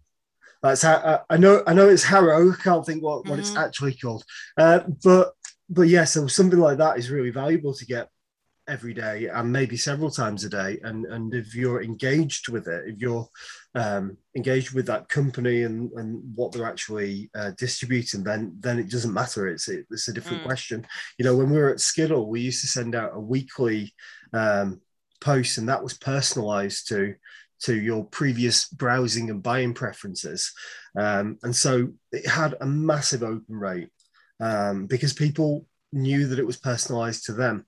that's 0.61 0.81
how 0.81 0.95
uh, 0.95 1.21
I 1.29 1.37
know. 1.37 1.63
I 1.67 1.73
know 1.73 1.89
it's 1.89 2.03
HARO. 2.03 2.51
I 2.51 2.55
can't 2.55 2.85
think 2.85 3.03
what, 3.03 3.25
what 3.25 3.33
mm-hmm. 3.33 3.39
it's 3.41 3.55
actually 3.55 3.93
called. 3.95 4.23
Uh, 4.57 4.81
but 5.03 5.33
but 5.69 5.83
yes, 5.83 6.15
yeah, 6.15 6.21
so 6.21 6.27
something 6.27 6.59
like 6.59 6.77
that 6.77 6.97
is 6.97 7.11
really 7.11 7.31
valuable 7.31 7.73
to 7.73 7.85
get 7.85 8.09
every 8.67 8.93
day 8.93 9.27
and 9.27 9.51
maybe 9.51 9.77
several 9.77 10.09
times 10.09 10.43
a 10.43 10.49
day. 10.49 10.79
And 10.83 11.05
and 11.05 11.33
if 11.33 11.55
you're 11.55 11.83
engaged 11.83 12.49
with 12.49 12.67
it 12.67 12.87
if 12.87 12.99
you're 12.99 13.27
um, 13.75 14.17
engaged 14.35 14.73
with 14.73 14.85
that 14.87 15.09
company 15.09 15.63
and 15.63 15.91
and 15.93 16.21
what 16.35 16.51
they're 16.51 16.65
actually 16.65 17.29
uh, 17.35 17.51
distributing 17.57 18.23
then 18.23 18.55
then 18.59 18.79
it 18.79 18.89
doesn't 18.89 19.13
matter. 19.13 19.47
It's 19.47 19.67
it, 19.67 19.85
it's 19.91 20.07
a 20.07 20.13
different 20.13 20.43
mm. 20.43 20.45
question. 20.45 20.85
You 21.17 21.25
know 21.25 21.35
when 21.35 21.49
we 21.49 21.57
were 21.57 21.71
at 21.71 21.79
skiddle 21.79 22.29
we 22.29 22.41
used 22.41 22.61
to 22.61 22.67
send 22.67 22.95
out 22.95 23.11
a 23.15 23.19
weekly 23.19 23.93
um, 24.33 24.81
post 25.21 25.57
and 25.57 25.69
that 25.69 25.83
was 25.83 25.97
personalized 25.97 26.87
to 26.89 27.15
to 27.61 27.79
your 27.79 28.03
previous 28.05 28.67
browsing 28.67 29.29
and 29.29 29.41
buying 29.41 29.73
preferences. 29.73 30.51
Um, 30.97 31.37
and 31.41 31.55
so 31.55 31.89
it 32.11 32.27
had 32.27 32.55
a 32.59 32.65
massive 32.65 33.23
open 33.23 33.55
rate 33.55 33.89
um, 34.39 34.87
because 34.87 35.13
people 35.13 35.65
knew 35.91 36.27
that 36.27 36.39
it 36.39 36.45
was 36.45 36.57
personalized 36.57 37.25
to 37.25 37.33
them 37.33 37.65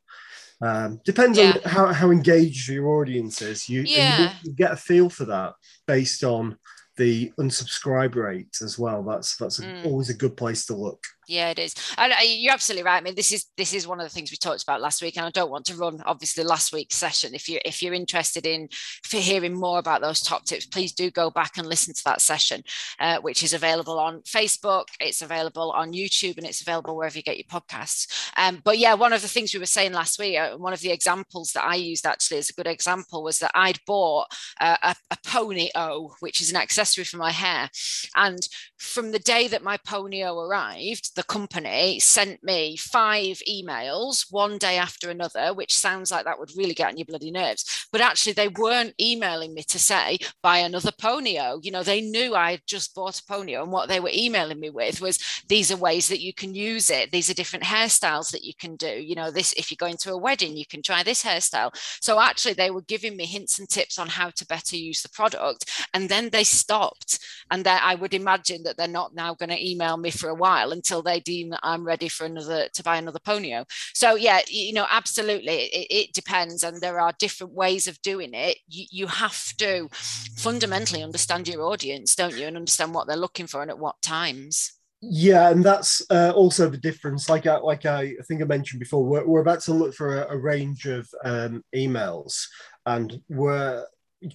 um, 0.61 0.99
depends 1.05 1.37
yeah. 1.37 1.57
on 1.65 1.71
how, 1.71 1.93
how 1.93 2.11
engaged 2.11 2.69
your 2.69 2.87
audience 2.87 3.41
is. 3.41 3.69
You, 3.69 3.83
yeah. 3.83 4.33
you, 4.43 4.53
get 4.53 4.71
a 4.71 4.77
feel 4.77 5.09
for 5.09 5.25
that 5.25 5.53
based 5.85 6.23
on 6.23 6.57
the 6.97 7.31
unsubscribe 7.39 8.15
rate 8.15 8.57
as 8.61 8.79
well. 8.79 9.03
That's 9.03 9.37
that's 9.37 9.59
mm. 9.59 9.85
always 9.85 10.09
a 10.09 10.15
good 10.15 10.35
place 10.35 10.65
to 10.65 10.75
look. 10.75 11.03
Yeah, 11.27 11.49
it 11.49 11.59
is, 11.59 11.75
and 11.97 12.13
uh, 12.13 12.15
you're 12.23 12.53
absolutely 12.53 12.85
right. 12.85 12.97
I 12.97 13.01
mean, 13.01 13.15
this 13.15 13.33
is 13.33 13.47
this 13.57 13.73
is 13.73 13.85
one 13.85 13.99
of 13.99 14.05
the 14.05 14.09
things 14.09 14.31
we 14.31 14.37
talked 14.37 14.63
about 14.63 14.79
last 14.79 15.01
week, 15.01 15.17
and 15.17 15.25
I 15.25 15.29
don't 15.29 15.51
want 15.51 15.65
to 15.65 15.75
run 15.75 16.01
obviously 16.05 16.45
last 16.45 16.71
week's 16.71 16.95
session. 16.95 17.35
If 17.35 17.49
you 17.49 17.59
if 17.65 17.83
you're 17.83 17.93
interested 17.93 18.45
in 18.45 18.69
for 19.03 19.17
hearing 19.17 19.53
more 19.53 19.77
about 19.77 19.99
those 19.99 20.21
top 20.21 20.45
tips, 20.45 20.65
please 20.65 20.93
do 20.93 21.11
go 21.11 21.29
back 21.29 21.57
and 21.57 21.67
listen 21.67 21.93
to 21.93 22.03
that 22.05 22.21
session, 22.21 22.63
uh, 22.99 23.19
which 23.19 23.43
is 23.43 23.51
available 23.51 23.99
on 23.99 24.21
Facebook, 24.21 24.85
it's 25.01 25.21
available 25.21 25.71
on 25.71 25.91
YouTube, 25.91 26.37
and 26.37 26.47
it's 26.47 26.61
available 26.61 26.95
wherever 26.95 27.17
you 27.17 27.23
get 27.23 27.35
your 27.37 27.43
podcasts. 27.43 28.31
Um, 28.37 28.61
but 28.63 28.77
yeah, 28.77 28.93
one 28.93 29.11
of 29.11 29.21
the 29.21 29.27
things 29.27 29.53
we 29.53 29.59
were 29.59 29.65
saying 29.65 29.91
last 29.91 30.19
week, 30.19 30.37
uh, 30.37 30.55
one 30.55 30.71
of 30.71 30.79
the 30.79 30.91
examples 30.91 31.51
that 31.51 31.65
I 31.65 31.75
used 31.75 32.05
actually 32.05 32.37
as 32.37 32.49
a 32.49 32.53
good 32.53 32.67
example 32.67 33.21
was 33.21 33.39
that 33.39 33.51
I'd 33.53 33.79
bought 33.85 34.27
uh, 34.61 34.77
a, 34.81 34.95
a 35.11 35.17
Ponyo, 35.25 36.11
which 36.21 36.39
is 36.39 36.51
an 36.51 36.55
accessory 36.55 37.03
for 37.03 37.17
my 37.17 37.31
hair, 37.31 37.69
and 38.15 38.47
from 38.77 39.11
the 39.11 39.19
day 39.19 39.49
that 39.49 39.61
my 39.61 39.75
Ponyo 39.79 40.47
arrived 40.47 41.16
the 41.17 41.23
company 41.23 41.99
sent 41.99 42.43
me 42.43 42.77
five 42.77 43.41
emails 43.49 44.27
one 44.29 44.59
day 44.59 44.77
after 44.77 45.09
another, 45.09 45.51
which 45.51 45.75
sounds 45.75 46.11
like 46.11 46.25
that 46.25 46.37
would 46.37 46.55
really 46.55 46.75
get 46.75 46.89
on 46.89 46.97
your 46.97 47.05
bloody 47.05 47.31
nerves. 47.31 47.87
But 47.91 48.01
actually, 48.01 48.33
they 48.33 48.49
weren't 48.49 48.93
emailing 49.01 49.55
me 49.55 49.63
to 49.63 49.79
say, 49.79 50.19
buy 50.43 50.59
another 50.59 50.91
Ponyo. 50.91 51.59
You 51.65 51.71
know, 51.71 51.81
they 51.81 52.01
knew 52.01 52.35
I 52.35 52.51
had 52.51 52.61
just 52.67 52.93
bought 52.93 53.19
a 53.19 53.23
Ponyo. 53.23 53.63
And 53.63 53.71
what 53.71 53.89
they 53.89 53.99
were 53.99 54.11
emailing 54.13 54.59
me 54.59 54.69
with 54.69 55.01
was, 55.01 55.17
these 55.49 55.71
are 55.71 55.77
ways 55.77 56.07
that 56.09 56.21
you 56.21 56.35
can 56.35 56.53
use 56.53 56.91
it. 56.91 57.11
These 57.11 57.31
are 57.31 57.33
different 57.33 57.65
hairstyles 57.65 58.31
that 58.31 58.43
you 58.43 58.53
can 58.59 58.75
do. 58.75 59.01
You 59.01 59.15
know, 59.15 59.31
this, 59.31 59.53
if 59.53 59.71
you're 59.71 59.77
going 59.79 59.97
to 59.97 60.11
a 60.11 60.17
wedding, 60.17 60.55
you 60.55 60.67
can 60.67 60.83
try 60.83 61.01
this 61.01 61.23
hairstyle. 61.23 61.71
So 61.99 62.21
actually, 62.21 62.53
they 62.53 62.69
were 62.69 62.83
giving 62.83 63.17
me 63.17 63.25
hints 63.25 63.57
and 63.57 63.67
tips 63.67 63.97
on 63.97 64.07
how 64.07 64.29
to 64.29 64.45
better 64.45 64.77
use 64.77 65.01
the 65.01 65.09
product. 65.09 65.65
And 65.95 66.09
then 66.09 66.29
they 66.29 66.43
stopped. 66.43 67.17
And 67.49 67.67
I 67.67 67.95
would 67.95 68.13
imagine 68.13 68.61
that 68.63 68.77
they're 68.77 68.87
not 68.87 69.15
now 69.15 69.33
going 69.33 69.49
to 69.49 69.67
email 69.67 69.97
me 69.97 70.11
for 70.11 70.29
a 70.29 70.35
while 70.35 70.71
until 70.71 71.01
they 71.07 71.19
deem 71.19 71.49
that 71.49 71.59
I'm 71.63 71.85
ready 71.85 72.09
for 72.09 72.25
another 72.25 72.67
to 72.73 72.83
buy 72.83 72.97
another 72.97 73.19
ponyo. 73.19 73.65
So 73.93 74.15
yeah, 74.15 74.41
you 74.47 74.73
know, 74.73 74.85
absolutely, 74.89 75.53
it, 75.53 75.87
it 75.89 76.13
depends, 76.13 76.63
and 76.63 76.81
there 76.81 76.99
are 76.99 77.13
different 77.19 77.53
ways 77.53 77.87
of 77.87 78.01
doing 78.01 78.33
it. 78.33 78.57
You, 78.67 78.85
you 78.91 79.07
have 79.07 79.55
to 79.57 79.89
fundamentally 79.91 81.03
understand 81.03 81.47
your 81.47 81.63
audience, 81.63 82.15
don't 82.15 82.37
you, 82.37 82.47
and 82.47 82.57
understand 82.57 82.93
what 82.93 83.07
they're 83.07 83.15
looking 83.17 83.47
for 83.47 83.61
and 83.61 83.71
at 83.71 83.79
what 83.79 84.01
times. 84.01 84.73
Yeah, 85.01 85.51
and 85.51 85.63
that's 85.63 86.01
uh, 86.09 86.31
also 86.35 86.69
the 86.69 86.77
difference. 86.77 87.29
Like 87.29 87.45
I, 87.45 87.57
like 87.57 87.85
I, 87.85 88.13
think 88.27 88.41
I 88.41 88.45
mentioned 88.45 88.79
before, 88.79 89.03
we're, 89.03 89.25
we're 89.25 89.41
about 89.41 89.61
to 89.61 89.73
look 89.73 89.93
for 89.93 90.23
a, 90.23 90.33
a 90.33 90.37
range 90.37 90.87
of 90.87 91.07
um, 91.23 91.63
emails, 91.75 92.45
and 92.85 93.21
we're 93.29 93.85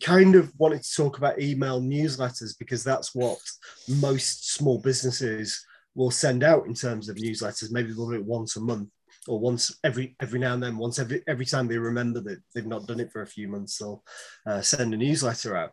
kind 0.01 0.37
of 0.37 0.53
wanted 0.59 0.83
to 0.83 0.95
talk 0.95 1.19
about 1.19 1.41
email 1.41 1.81
newsletters 1.81 2.57
because 2.57 2.85
that's 2.85 3.15
what 3.15 3.39
most 3.89 4.53
small 4.53 4.79
businesses 4.79 5.65
will 5.95 6.11
send 6.11 6.43
out 6.43 6.67
in 6.67 6.75
terms 6.75 7.09
of 7.09 7.17
newsletters. 7.17 7.71
Maybe 7.71 7.93
they'll 7.93 8.09
do 8.09 8.15
it 8.15 8.25
once 8.25 8.57
a 8.57 8.61
month 8.61 8.89
or 9.29 9.39
once 9.39 9.79
every 9.85 10.17
every 10.21 10.41
now 10.41 10.55
and 10.55 10.63
then. 10.63 10.79
Once 10.79 10.99
every 10.99 11.23
every 11.27 11.47
time 11.47 11.69
they 11.69 11.79
remember 11.79 12.21
that 12.21 12.41
they've 12.55 12.67
not 12.67 12.87
done 12.87 13.01
it 13.01 13.13
for 13.13 13.23
a 13.23 13.27
few 13.27 13.49
months, 13.49 13.79
they'll 13.79 14.03
uh, 14.47 14.61
send 14.61 14.95
a 14.95 14.97
newsletter 14.97 15.57
out. 15.57 15.73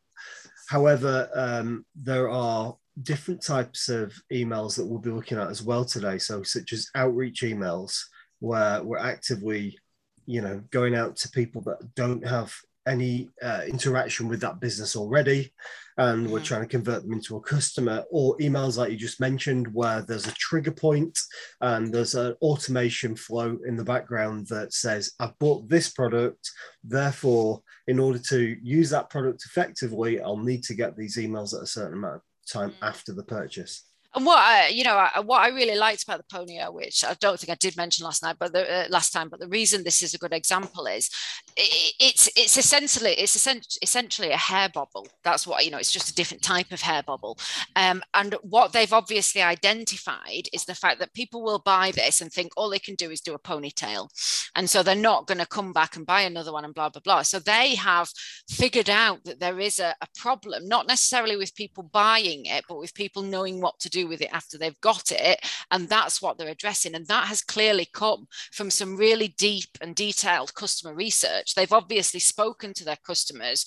However, 0.67 1.29
um, 1.33 1.85
there 1.95 2.29
are 2.29 2.75
different 3.01 3.41
types 3.41 3.89
of 3.89 4.13
emails 4.31 4.75
that 4.75 4.85
we'll 4.85 4.99
be 4.99 5.09
looking 5.09 5.37
at 5.37 5.49
as 5.49 5.63
well 5.63 5.85
today. 5.85 6.17
So, 6.17 6.43
such 6.43 6.73
as 6.73 6.89
outreach 6.95 7.41
emails, 7.41 7.99
where 8.39 8.83
we're 8.83 8.97
actively, 8.97 9.79
you 10.25 10.41
know, 10.41 10.61
going 10.69 10.95
out 10.95 11.15
to 11.17 11.31
people 11.31 11.61
that 11.63 11.95
don't 11.95 12.25
have 12.27 12.53
any 12.89 13.29
uh, 13.41 13.61
interaction 13.67 14.27
with 14.27 14.41
that 14.41 14.59
business 14.59 14.95
already 14.95 15.53
and 15.97 16.23
mm-hmm. 16.23 16.33
we're 16.33 16.43
trying 16.43 16.61
to 16.61 16.67
convert 16.67 17.03
them 17.03 17.13
into 17.13 17.35
a 17.35 17.41
customer 17.41 18.03
or 18.09 18.35
emails 18.37 18.77
like 18.77 18.91
you 18.91 18.97
just 18.97 19.19
mentioned 19.19 19.67
where 19.73 20.01
there's 20.01 20.27
a 20.27 20.31
trigger 20.31 20.71
point 20.71 21.17
and 21.61 21.93
there's 21.93 22.15
an 22.15 22.35
automation 22.41 23.15
flow 23.15 23.57
in 23.67 23.75
the 23.75 23.83
background 23.83 24.47
that 24.47 24.73
says 24.73 25.11
i've 25.19 25.37
bought 25.39 25.67
this 25.69 25.89
product 25.89 26.49
therefore 26.83 27.61
in 27.87 27.99
order 27.99 28.19
to 28.19 28.57
use 28.63 28.89
that 28.89 29.09
product 29.09 29.43
effectively 29.45 30.19
i'll 30.21 30.37
need 30.37 30.63
to 30.63 30.73
get 30.73 30.97
these 30.97 31.17
emails 31.17 31.55
at 31.55 31.63
a 31.63 31.67
certain 31.67 31.97
amount 31.97 32.15
of 32.15 32.21
time 32.51 32.71
mm-hmm. 32.71 32.85
after 32.85 33.13
the 33.13 33.23
purchase 33.23 33.88
and 34.15 34.25
what 34.25 34.39
I, 34.39 34.67
you 34.69 34.83
know, 34.83 34.95
I, 34.95 35.19
what 35.19 35.41
I 35.41 35.49
really 35.49 35.75
liked 35.75 36.03
about 36.03 36.17
the 36.17 36.35
Ponyo, 36.35 36.73
which 36.73 37.03
I 37.03 37.13
don't 37.19 37.39
think 37.39 37.51
I 37.51 37.55
did 37.55 37.77
mention 37.77 38.05
last 38.05 38.23
night, 38.23 38.37
but 38.39 38.53
the 38.53 38.85
uh, 38.85 38.87
last 38.89 39.11
time, 39.11 39.29
but 39.29 39.39
the 39.39 39.47
reason 39.47 39.83
this 39.83 40.01
is 40.01 40.15
a 40.15 40.17
good 40.17 40.33
example 40.33 40.87
is 40.87 41.11
it, 41.55 41.93
it's 41.99 42.27
it's 42.35 42.57
essentially 42.57 43.11
it's 43.11 43.35
essentially 43.83 44.31
a 44.31 44.37
hair 44.37 44.67
bobble. 44.73 45.07
That's 45.23 45.45
what 45.45 45.63
you 45.63 45.69
know. 45.69 45.77
It's 45.77 45.91
just 45.91 46.09
a 46.09 46.15
different 46.15 46.41
type 46.41 46.71
of 46.71 46.81
hair 46.81 47.03
bobble. 47.05 47.37
Um, 47.75 48.01
and 48.15 48.35
what 48.41 48.73
they've 48.73 48.91
obviously 48.91 49.43
identified 49.43 50.47
is 50.53 50.65
the 50.65 50.73
fact 50.73 50.99
that 50.99 51.13
people 51.13 51.43
will 51.43 51.59
buy 51.59 51.91
this 51.91 52.19
and 52.19 52.31
think 52.31 52.51
all 52.57 52.69
they 52.69 52.79
can 52.79 52.95
do 52.95 53.11
is 53.11 53.21
do 53.21 53.35
a 53.35 53.39
ponytail, 53.39 54.09
and 54.55 54.67
so 54.67 54.81
they're 54.81 54.95
not 54.95 55.27
going 55.27 55.37
to 55.37 55.45
come 55.45 55.71
back 55.71 55.95
and 55.95 56.07
buy 56.07 56.21
another 56.21 56.51
one 56.51 56.65
and 56.65 56.73
blah 56.73 56.89
blah 56.89 57.01
blah. 57.01 57.21
So 57.21 57.37
they 57.37 57.75
have 57.75 58.09
figured 58.49 58.89
out 58.89 59.23
that 59.25 59.39
there 59.39 59.59
is 59.59 59.77
a, 59.77 59.93
a 60.01 60.07
problem, 60.17 60.67
not 60.67 60.87
necessarily 60.87 61.37
with 61.37 61.53
people 61.53 61.83
buying 61.83 62.47
it, 62.47 62.65
but 62.67 62.79
with 62.79 62.95
people 62.95 63.21
knowing 63.21 63.61
what 63.61 63.77
to 63.79 63.89
do 63.89 63.99
with 64.09 64.21
it 64.21 64.33
after 64.33 64.57
they've 64.57 64.79
got 64.81 65.11
it. 65.11 65.39
And 65.71 65.87
that's 65.87 66.21
what 66.21 66.37
they're 66.37 66.49
addressing. 66.49 66.95
And 66.95 67.05
that 67.07 67.27
has 67.27 67.41
clearly 67.41 67.87
come 67.93 68.27
from 68.51 68.69
some 68.69 68.97
really 68.97 69.29
deep 69.37 69.69
and 69.81 69.95
detailed 69.95 70.53
customer 70.55 70.93
research. 70.93 71.55
They've 71.55 71.71
obviously 71.71 72.19
spoken 72.19 72.73
to 72.73 72.85
their 72.85 72.97
customers 73.05 73.65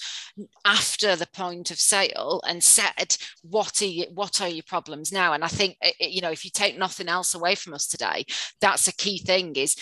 after 0.64 1.16
the 1.16 1.28
point 1.28 1.70
of 1.70 1.78
sale 1.78 2.42
and 2.46 2.62
said, 2.62 3.16
what 3.42 3.80
are, 3.80 3.86
you, 3.86 4.06
what 4.14 4.40
are 4.40 4.48
your 4.48 4.64
problems 4.66 5.12
now? 5.12 5.32
And 5.32 5.44
I 5.44 5.48
think, 5.48 5.76
eh, 5.82 5.92
eh, 6.00 6.08
you 6.08 6.20
know, 6.20 6.30
if 6.30 6.44
you 6.44 6.50
take 6.50 6.78
nothing 6.78 7.08
else 7.08 7.34
away 7.34 7.54
from 7.54 7.74
us 7.74 7.86
today, 7.86 8.24
that's 8.60 8.88
a 8.88 8.92
key 8.92 9.18
thing 9.18 9.54
is 9.56 9.76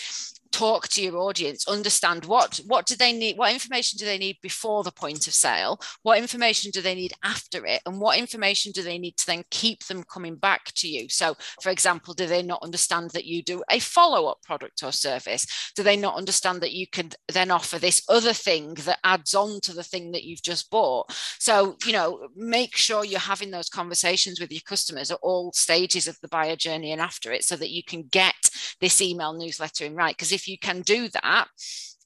talk 0.51 0.87
to 0.89 1.01
your 1.01 1.17
audience 1.17 1.67
understand 1.67 2.25
what 2.25 2.59
what 2.67 2.85
do 2.85 2.95
they 2.95 3.13
need 3.13 3.37
what 3.37 3.53
information 3.53 3.97
do 3.97 4.05
they 4.05 4.17
need 4.17 4.37
before 4.41 4.83
the 4.83 4.91
point 4.91 5.27
of 5.27 5.33
sale? 5.33 5.79
What 6.03 6.17
information 6.17 6.71
do 6.71 6.81
they 6.81 6.95
need 6.95 7.13
after 7.23 7.65
it? 7.65 7.81
And 7.85 7.99
what 7.99 8.17
information 8.17 8.71
do 8.71 8.83
they 8.83 8.97
need 8.97 9.17
to 9.17 9.25
then 9.25 9.43
keep 9.49 9.85
them 9.85 10.03
coming 10.03 10.35
back 10.35 10.65
to 10.75 10.87
you? 10.87 11.09
So 11.09 11.35
for 11.61 11.69
example 11.69 12.13
do 12.13 12.27
they 12.27 12.43
not 12.43 12.63
understand 12.63 13.11
that 13.11 13.25
you 13.25 13.41
do 13.43 13.63
a 13.69 13.79
follow-up 13.79 14.41
product 14.43 14.83
or 14.83 14.91
service? 14.91 15.71
Do 15.75 15.83
they 15.83 15.97
not 15.97 16.17
understand 16.17 16.61
that 16.61 16.73
you 16.73 16.87
can 16.87 17.11
then 17.31 17.51
offer 17.51 17.79
this 17.79 18.03
other 18.09 18.33
thing 18.33 18.73
that 18.85 18.99
adds 19.03 19.33
on 19.33 19.61
to 19.61 19.73
the 19.73 19.83
thing 19.83 20.11
that 20.11 20.23
you've 20.23 20.43
just 20.43 20.69
bought? 20.69 21.11
So 21.39 21.77
you 21.85 21.93
know 21.93 22.27
make 22.35 22.75
sure 22.75 23.05
you're 23.05 23.19
having 23.19 23.51
those 23.51 23.69
conversations 23.69 24.39
with 24.39 24.51
your 24.51 24.61
customers 24.65 25.11
at 25.11 25.19
all 25.21 25.51
stages 25.53 26.07
of 26.07 26.19
the 26.21 26.27
buyer 26.27 26.55
journey 26.55 26.91
and 26.91 27.01
after 27.01 27.31
it 27.31 27.43
so 27.43 27.55
that 27.55 27.71
you 27.71 27.83
can 27.83 28.03
get 28.03 28.35
this 28.79 29.01
email 29.01 29.33
newsletter 29.33 29.85
in 29.85 29.95
right. 29.95 30.15
Because 30.15 30.31
if 30.31 30.40
if 30.41 30.47
you 30.47 30.57
can 30.57 30.81
do 30.81 31.07
that, 31.09 31.47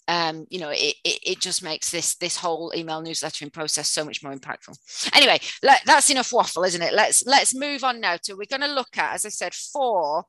um, 0.08 0.46
you 0.50 0.60
know, 0.60 0.70
it, 0.70 0.96
it, 1.04 1.20
it, 1.24 1.40
just 1.40 1.64
makes 1.64 1.90
this 1.90 2.16
this 2.16 2.38
whole 2.38 2.72
email 2.76 3.02
newslettering 3.02 3.52
process 3.52 3.90
so 3.90 4.06
much 4.06 4.22
more 4.22 4.34
impactful. 4.34 4.78
Anyway, 5.16 5.40
let, 5.64 5.82
that's 5.86 6.12
enough 6.12 6.32
waffle, 6.32 6.64
isn't 6.64 6.82
it? 6.82 6.94
Let's 6.94 7.26
let's 7.26 7.56
move 7.56 7.84
on 7.84 8.00
now 8.00 8.18
to 8.24 8.36
we're 8.36 8.46
going 8.46 8.62
to 8.62 8.76
look 8.76 8.98
at, 8.98 9.16
as 9.16 9.26
I 9.26 9.30
said, 9.30 9.56
four 9.56 10.26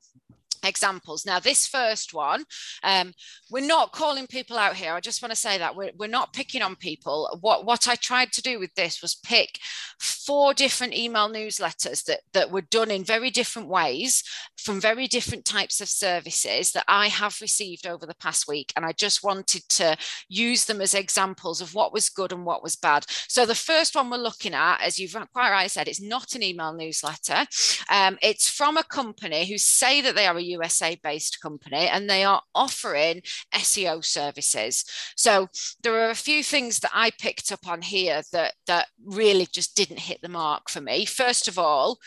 examples. 0.67 1.25
Now, 1.25 1.39
this 1.39 1.65
first 1.65 2.13
one, 2.13 2.43
um, 2.83 3.13
we're 3.49 3.65
not 3.65 3.91
calling 3.91 4.27
people 4.27 4.57
out 4.57 4.75
here. 4.75 4.93
I 4.93 4.99
just 4.99 5.21
want 5.21 5.31
to 5.31 5.35
say 5.35 5.57
that 5.57 5.75
we're, 5.75 5.91
we're 5.97 6.07
not 6.07 6.33
picking 6.33 6.61
on 6.61 6.75
people. 6.75 7.37
What, 7.41 7.65
what 7.65 7.87
I 7.87 7.95
tried 7.95 8.31
to 8.33 8.41
do 8.41 8.59
with 8.59 8.73
this 8.75 9.01
was 9.01 9.15
pick 9.15 9.59
four 9.99 10.53
different 10.53 10.93
email 10.93 11.29
newsletters 11.29 12.03
that, 12.05 12.21
that 12.33 12.51
were 12.51 12.61
done 12.61 12.91
in 12.91 13.03
very 13.03 13.29
different 13.29 13.69
ways 13.69 14.23
from 14.57 14.81
very 14.81 15.07
different 15.07 15.45
types 15.45 15.79
of 15.81 15.87
services 15.87 16.71
that 16.73 16.83
I 16.87 17.07
have 17.07 17.39
received 17.41 17.87
over 17.87 18.05
the 18.05 18.15
past 18.15 18.47
week. 18.47 18.73
And 18.75 18.85
I 18.85 18.91
just 18.91 19.23
wanted 19.23 19.67
to 19.69 19.95
use 20.27 20.65
them 20.65 20.81
as 20.81 20.93
examples 20.93 21.61
of 21.61 21.73
what 21.73 21.93
was 21.93 22.09
good 22.09 22.31
and 22.31 22.45
what 22.45 22.63
was 22.63 22.75
bad. 22.75 23.05
So 23.27 23.45
the 23.45 23.55
first 23.55 23.95
one 23.95 24.09
we're 24.09 24.17
looking 24.17 24.53
at, 24.53 24.81
as 24.81 24.99
you've 24.99 25.15
quite 25.33 25.51
rightly 25.51 25.69
said, 25.69 25.87
it's 25.87 26.01
not 26.01 26.35
an 26.35 26.43
email 26.43 26.73
newsletter. 26.73 27.45
Um, 27.89 28.17
it's 28.21 28.49
from 28.49 28.77
a 28.77 28.83
company 28.83 29.45
who 29.45 29.57
say 29.57 30.01
that 30.01 30.15
they 30.15 30.27
are 30.27 30.37
a 30.37 30.41
USA 30.57 30.99
based 31.03 31.41
company 31.41 31.87
and 31.87 32.09
they 32.09 32.23
are 32.23 32.41
offering 32.53 33.21
SEO 33.53 34.03
services. 34.03 34.83
So 35.15 35.47
there 35.83 35.95
are 36.05 36.09
a 36.09 36.15
few 36.15 36.43
things 36.43 36.79
that 36.79 36.91
I 36.93 37.11
picked 37.11 37.51
up 37.51 37.67
on 37.67 37.81
here 37.81 38.21
that, 38.31 38.53
that 38.67 38.87
really 39.05 39.47
just 39.51 39.75
didn't 39.75 39.99
hit 39.99 40.21
the 40.21 40.29
mark 40.29 40.69
for 40.69 40.81
me. 40.81 41.05
First 41.05 41.47
of 41.47 41.57
all, 41.57 41.99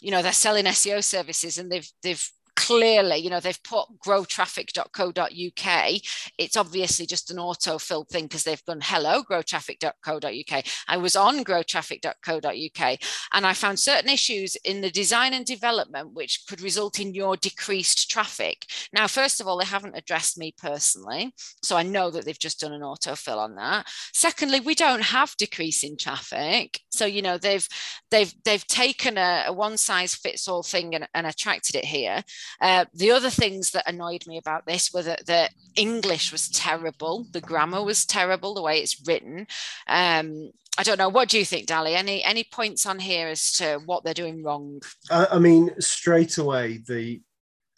you 0.00 0.10
know 0.10 0.22
they're 0.22 0.32
selling 0.32 0.66
SEO 0.66 1.02
services 1.02 1.56
and 1.56 1.70
they've 1.70 1.88
they've 2.02 2.30
clearly, 2.56 3.16
you 3.16 3.30
know, 3.30 3.40
they've 3.40 3.62
put 3.62 3.86
growtraffic.co.uk. 4.04 6.00
It's 6.38 6.56
obviously 6.56 7.06
just 7.06 7.30
an 7.30 7.38
auto-filled 7.38 8.08
thing 8.08 8.24
because 8.24 8.44
they've 8.44 8.64
gone 8.64 8.80
hello, 8.82 9.22
growtraffic.co.uk. 9.22 10.64
I 10.88 10.96
was 10.96 11.16
on 11.16 11.44
growtraffic.co.uk 11.44 12.98
and 13.32 13.46
I 13.46 13.52
found 13.52 13.78
certain 13.78 14.10
issues 14.10 14.56
in 14.64 14.80
the 14.80 14.90
design 14.90 15.34
and 15.34 15.44
development 15.44 16.14
which 16.14 16.44
could 16.48 16.60
result 16.60 17.00
in 17.00 17.14
your 17.14 17.36
decreased 17.36 18.10
traffic. 18.10 18.66
Now, 18.92 19.06
first 19.06 19.40
of 19.40 19.46
all, 19.46 19.58
they 19.58 19.64
haven't 19.64 19.96
addressed 19.96 20.38
me 20.38 20.54
personally. 20.56 21.32
So 21.62 21.76
I 21.76 21.82
know 21.82 22.10
that 22.10 22.24
they've 22.24 22.38
just 22.38 22.60
done 22.60 22.72
an 22.72 22.82
autofill 22.82 23.38
on 23.38 23.56
that. 23.56 23.86
Secondly, 24.12 24.60
we 24.60 24.74
don't 24.74 25.02
have 25.02 25.36
decreasing 25.36 25.96
traffic. 25.96 26.80
So, 26.90 27.06
you 27.06 27.22
know, 27.22 27.38
they've 27.38 27.66
they've 28.10 28.32
they've 28.44 28.66
taken 28.66 29.18
a, 29.18 29.44
a 29.48 29.52
one 29.52 29.76
size 29.76 30.14
fits 30.14 30.48
all 30.48 30.62
thing 30.62 30.94
and, 30.94 31.08
and 31.14 31.26
attracted 31.26 31.76
it 31.76 31.84
here. 31.84 32.22
Uh, 32.60 32.84
the 32.94 33.10
other 33.10 33.30
things 33.30 33.70
that 33.70 33.88
annoyed 33.88 34.26
me 34.26 34.38
about 34.38 34.66
this 34.66 34.92
were 34.92 35.02
that 35.02 35.26
the 35.26 35.48
English 35.76 36.32
was 36.32 36.48
terrible, 36.48 37.26
the 37.32 37.40
grammar 37.40 37.82
was 37.82 38.04
terrible, 38.04 38.54
the 38.54 38.62
way 38.62 38.78
it's 38.80 39.00
written. 39.06 39.46
Um, 39.86 40.50
I 40.76 40.82
don't 40.82 40.98
know. 40.98 41.08
What 41.08 41.28
do 41.28 41.38
you 41.38 41.44
think, 41.44 41.66
Daly? 41.66 41.94
Any 41.94 42.24
any 42.24 42.44
points 42.44 42.84
on 42.84 42.98
here 42.98 43.28
as 43.28 43.52
to 43.54 43.80
what 43.86 44.02
they're 44.02 44.12
doing 44.12 44.42
wrong? 44.42 44.82
I, 45.10 45.26
I 45.32 45.38
mean, 45.38 45.70
straight 45.80 46.38
away, 46.38 46.78
the 46.86 47.20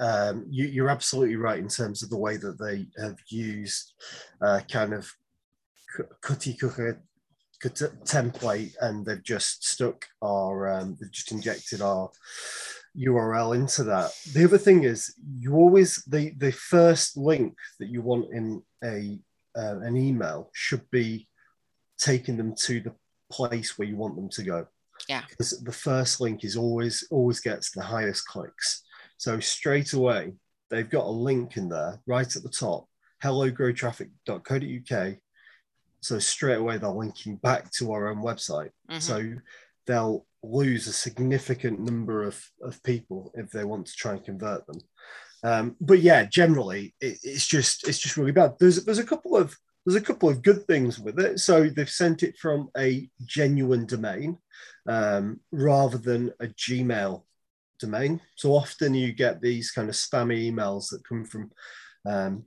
um, 0.01 0.47
you, 0.49 0.85
are 0.85 0.91
absolutely 0.91 1.37
right 1.37 1.59
in 1.59 1.69
terms 1.69 2.03
of 2.03 2.11
the 2.11 2.19
way 2.19 2.37
that 2.37 2.59
they 2.59 2.87
have 3.01 3.19
used 3.29 3.93
uh, 4.43 4.61
kind 4.71 4.93
of 4.93 5.11
cookie 6.21 6.55
cooker 6.55 7.03
template 7.63 8.75
and 8.83 9.05
they've 9.05 9.23
just 9.23 9.67
stuck 9.67 10.07
our 10.23 10.69
um, 10.69 10.97
they've 11.01 11.11
just 11.11 11.33
injected 11.33 11.81
our 11.81 12.11
url 12.99 13.55
into 13.55 13.85
that. 13.85 14.13
The 14.33 14.45
other 14.45 14.59
thing 14.59 14.85
is 14.85 15.15
you 15.39 15.55
always 15.55 16.03
the 16.07 16.31
the 16.39 16.53
first 16.53 17.17
link 17.17 17.55
that 17.79 17.89
you 17.89 18.03
want 18.03 18.33
in 18.33 18.63
a 18.85 19.19
uh, 19.57 19.79
an 19.81 19.97
email 19.97 20.51
should 20.53 20.91
be 20.91 21.29
taking 21.99 22.37
them 22.37 22.55
to 22.55 22.81
the 22.81 22.95
place 23.31 23.79
where 23.79 23.89
you 23.89 23.97
want 23.97 24.17
them 24.17 24.29
to 24.29 24.43
go. 24.43 24.67
Yeah. 25.09 25.23
Because 25.29 25.63
the 25.63 25.73
first 25.73 26.21
link 26.21 26.45
is 26.45 26.57
always 26.57 27.07
always 27.11 27.41
gets 27.41 27.71
the 27.71 27.83
highest 27.83 28.27
clicks. 28.27 28.83
So 29.19 29.41
straight 29.41 29.93
away 29.93 30.35
they've 30.71 30.91
got 30.91 31.07
a 31.07 31.11
link 31.11 31.57
in 31.57 31.69
there 31.69 32.01
right 32.07 32.37
at 32.37 32.43
the 32.43 32.49
top 32.49 32.87
hellogrowtraffic.co.uk 33.23 35.17
so 36.07 36.19
straight 36.19 36.59
away 36.59 36.79
they're 36.79 36.91
linking 36.91 37.37
back 37.37 37.71
to 37.73 37.93
our 37.93 38.09
own 38.09 38.19
website. 38.19 38.71
Mm-hmm. 38.89 38.99
So 39.01 39.35
they'll 39.87 40.25
lose 40.43 40.87
a 40.87 40.93
significant 40.93 41.81
number 41.81 42.23
of, 42.23 42.43
of 42.63 42.83
people 42.83 43.33
if 43.35 43.51
they 43.51 43.65
want 43.65 43.87
to 43.87 43.95
try 43.95 44.13
and 44.13 44.25
convert 44.25 44.67
them. 44.67 44.81
Um, 45.45 45.77
but 45.81 46.01
yeah, 46.01 46.25
generally 46.25 46.95
it, 47.01 47.19
it's 47.23 47.47
just 47.47 47.87
it's 47.87 47.99
just 47.99 48.17
really 48.17 48.33
bad. 48.33 48.55
There's 48.59 48.85
there's 48.85 48.99
a 48.99 49.05
couple 49.05 49.37
of 49.37 49.55
there's 49.85 49.97
a 49.97 50.05
couple 50.05 50.29
of 50.29 50.43
good 50.43 50.67
things 50.67 50.99
with 50.99 51.21
it. 51.21 51.39
So 51.39 51.69
they've 51.69 51.89
sent 51.89 52.23
it 52.23 52.37
from 52.39 52.71
a 52.77 53.09
genuine 53.25 53.87
domain 53.87 54.39
um, 54.89 55.41
rather 55.53 55.99
than 55.99 56.33
a 56.41 56.47
Gmail 56.47 57.23
domain. 57.79 58.21
So 58.35 58.53
often 58.53 58.95
you 58.95 59.13
get 59.13 59.41
these 59.41 59.71
kind 59.71 59.89
of 59.89 59.95
spammy 59.95 60.51
emails 60.51 60.91
that 60.91 61.07
come 61.07 61.25
from 61.25 61.53
um, 62.05 62.45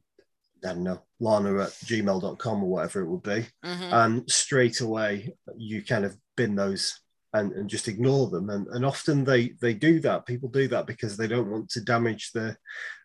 I 0.64 0.74
don't 0.74 0.84
know, 0.84 1.02
lana 1.20 1.64
at 1.64 1.70
gmail.com 1.70 2.64
or 2.64 2.70
whatever 2.70 3.02
it 3.02 3.10
would 3.10 3.24
be. 3.24 3.46
Mm-hmm. 3.64 3.94
And 3.94 4.30
straight 4.30 4.82
away, 4.82 5.36
you 5.56 5.84
kind 5.84 6.06
of 6.06 6.18
bin 6.36 6.56
those 6.56 7.00
and, 7.34 7.52
and 7.54 7.70
just 7.70 7.88
ignore 7.88 8.30
them. 8.30 8.50
And, 8.50 8.68
and 8.68 8.86
often 8.86 9.24
they, 9.24 9.54
they 9.62 9.74
do 9.74 10.00
that. 10.02 10.26
People 10.26 10.50
do 10.50 10.68
that 10.70 10.88
because 10.88 11.16
they 11.16 11.28
don't 11.28 11.50
want 11.50 11.70
to 11.72 11.82
damage 11.82 12.32
the, 12.32 12.58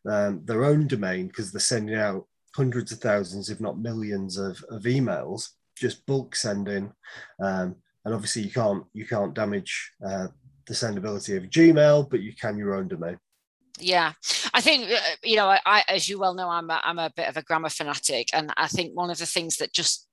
um, 0.08 0.42
their 0.44 0.64
own 0.64 0.86
domain 0.86 1.28
because 1.28 1.52
they're 1.52 1.60
sending 1.60 1.96
out 1.96 2.26
hundreds 2.54 2.92
of 2.92 3.00
thousands, 3.00 3.50
if 3.50 3.60
not 3.60 3.78
millions 3.78 4.38
of, 4.38 4.62
of 4.70 4.82
emails, 4.82 5.50
just 5.76 6.06
bulk 6.06 6.36
sending. 6.36 6.92
Um, 7.42 7.76
and 8.04 8.14
obviously 8.14 8.42
you 8.42 8.50
can't, 8.50 8.84
you 8.92 9.06
can't 9.06 9.34
damage 9.34 9.92
uh, 10.06 10.28
the 10.66 10.74
sendability 10.74 11.36
of 11.36 11.50
Gmail, 11.50 12.08
but 12.08 12.20
you 12.20 12.34
can 12.34 12.56
your 12.56 12.74
own 12.74 12.88
domain. 12.88 13.18
Yeah, 13.80 14.12
I 14.52 14.60
think 14.60 14.88
uh, 14.88 15.00
you 15.24 15.34
know, 15.34 15.48
I, 15.66 15.82
as 15.88 16.08
you 16.08 16.18
well 16.18 16.34
know, 16.34 16.48
I'm 16.48 16.70
a, 16.70 16.80
I'm 16.84 17.00
a 17.00 17.10
bit 17.16 17.28
of 17.28 17.36
a 17.36 17.42
grammar 17.42 17.70
fanatic, 17.70 18.28
and 18.32 18.52
I 18.56 18.68
think 18.68 18.92
one 18.94 19.10
of 19.10 19.18
the 19.18 19.26
things 19.26 19.56
that 19.56 19.72
just 19.72 20.06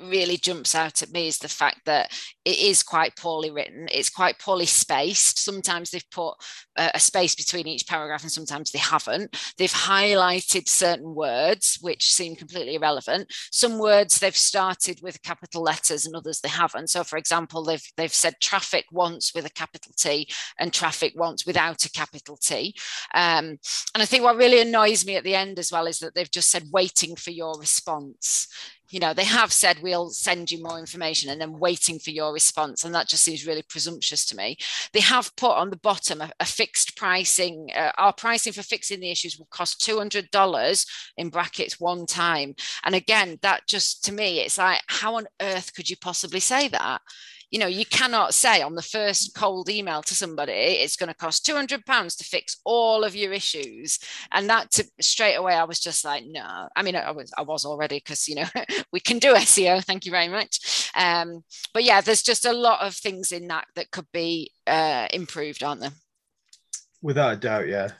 really 0.00 0.36
jumps 0.36 0.74
out 0.74 1.02
at 1.02 1.12
me 1.12 1.28
is 1.28 1.38
the 1.38 1.48
fact 1.48 1.80
that 1.86 2.12
it 2.44 2.58
is 2.58 2.82
quite 2.82 3.16
poorly 3.16 3.50
written. 3.50 3.88
It's 3.92 4.10
quite 4.10 4.38
poorly 4.38 4.66
spaced. 4.66 5.38
Sometimes 5.38 5.90
they've 5.90 6.10
put 6.10 6.34
a 6.76 7.00
space 7.00 7.34
between 7.34 7.66
each 7.66 7.86
paragraph 7.86 8.22
and 8.22 8.30
sometimes 8.30 8.70
they 8.70 8.78
haven't. 8.78 9.36
They've 9.58 9.72
highlighted 9.72 10.68
certain 10.68 11.14
words 11.14 11.78
which 11.80 12.12
seem 12.12 12.36
completely 12.36 12.76
irrelevant. 12.76 13.32
Some 13.50 13.78
words 13.78 14.18
they've 14.18 14.36
started 14.36 15.00
with 15.02 15.22
capital 15.22 15.62
letters 15.62 16.06
and 16.06 16.14
others 16.14 16.40
they 16.40 16.48
haven't. 16.48 16.90
So, 16.90 17.02
for 17.02 17.16
example, 17.16 17.64
they've 17.64 17.84
they've 17.96 18.12
said 18.12 18.34
traffic 18.40 18.86
once 18.92 19.32
with 19.34 19.44
a 19.44 19.50
capital 19.50 19.92
T 19.96 20.28
and 20.58 20.72
traffic 20.72 21.14
once 21.16 21.46
without 21.46 21.84
a 21.84 21.90
capital 21.90 22.36
T. 22.36 22.74
Um, 23.14 23.58
and 23.94 24.02
I 24.02 24.04
think 24.04 24.22
what 24.22 24.36
really 24.36 24.60
annoys 24.60 25.04
me 25.04 25.16
at 25.16 25.24
the 25.24 25.34
end 25.34 25.58
as 25.58 25.72
well 25.72 25.86
is 25.86 25.98
that 25.98 26.14
they've 26.14 26.30
just 26.30 26.50
said 26.50 26.64
waiting 26.70 27.16
for 27.16 27.30
your 27.30 27.58
response 27.58 28.48
you 28.90 29.00
know 29.00 29.12
they 29.12 29.24
have 29.24 29.52
said 29.52 29.78
we'll 29.82 30.10
send 30.10 30.50
you 30.50 30.62
more 30.62 30.78
information 30.78 31.30
and 31.30 31.40
then 31.40 31.58
waiting 31.58 31.98
for 31.98 32.10
your 32.10 32.32
response 32.32 32.84
and 32.84 32.94
that 32.94 33.08
just 33.08 33.24
seems 33.24 33.46
really 33.46 33.62
presumptuous 33.62 34.24
to 34.26 34.36
me. 34.36 34.56
They 34.92 35.00
have 35.00 35.34
put 35.36 35.56
on 35.56 35.70
the 35.70 35.76
bottom 35.76 36.20
a, 36.20 36.30
a 36.40 36.44
fixed 36.44 36.96
pricing 36.96 37.70
uh, 37.74 37.92
our 37.98 38.12
pricing 38.12 38.52
for 38.52 38.62
fixing 38.62 39.00
the 39.00 39.10
issues 39.10 39.38
will 39.38 39.48
cost 39.50 39.80
$200 39.80 40.86
in 41.16 41.28
brackets 41.28 41.80
one 41.80 42.06
time. 42.06 42.54
And 42.84 42.94
again 42.94 43.38
that 43.42 43.66
just 43.66 44.04
to 44.04 44.12
me 44.12 44.40
it's 44.40 44.58
like 44.58 44.80
how 44.86 45.16
on 45.16 45.26
earth 45.40 45.74
could 45.74 45.90
you 45.90 45.96
possibly 45.96 46.40
say 46.40 46.68
that 46.68 47.00
you 47.50 47.58
know, 47.58 47.66
you 47.66 47.86
cannot 47.86 48.34
say 48.34 48.60
on 48.60 48.74
the 48.74 48.82
first 48.82 49.34
cold 49.34 49.70
email 49.70 50.02
to 50.02 50.14
somebody, 50.14 50.52
it's 50.52 50.96
going 50.96 51.08
to 51.08 51.14
cost 51.14 51.46
200 51.46 51.86
pounds 51.86 52.14
to 52.16 52.24
fix 52.24 52.58
all 52.64 53.04
of 53.04 53.16
your 53.16 53.32
issues. 53.32 53.98
And 54.32 54.50
that 54.50 54.70
to, 54.72 54.84
straight 55.00 55.34
away, 55.34 55.54
I 55.54 55.64
was 55.64 55.80
just 55.80 56.04
like, 56.04 56.24
no, 56.26 56.68
I 56.76 56.82
mean, 56.82 56.94
I 56.94 57.10
was, 57.10 57.32
I 57.38 57.42
was 57.42 57.64
already 57.64 57.98
because, 57.98 58.28
you 58.28 58.34
know, 58.34 58.46
we 58.92 59.00
can 59.00 59.18
do 59.18 59.34
SEO. 59.34 59.82
Thank 59.82 60.04
you 60.04 60.10
very 60.10 60.28
much. 60.28 60.90
Um, 60.94 61.42
but 61.72 61.84
yeah, 61.84 62.00
there's 62.00 62.22
just 62.22 62.44
a 62.44 62.52
lot 62.52 62.86
of 62.86 62.94
things 62.94 63.32
in 63.32 63.48
that 63.48 63.66
that 63.76 63.90
could 63.90 64.08
be 64.12 64.52
uh, 64.66 65.08
improved, 65.12 65.62
aren't 65.62 65.80
there? 65.80 65.92
Without 67.00 67.34
a 67.34 67.36
doubt, 67.36 67.68
yeah. 67.68 67.92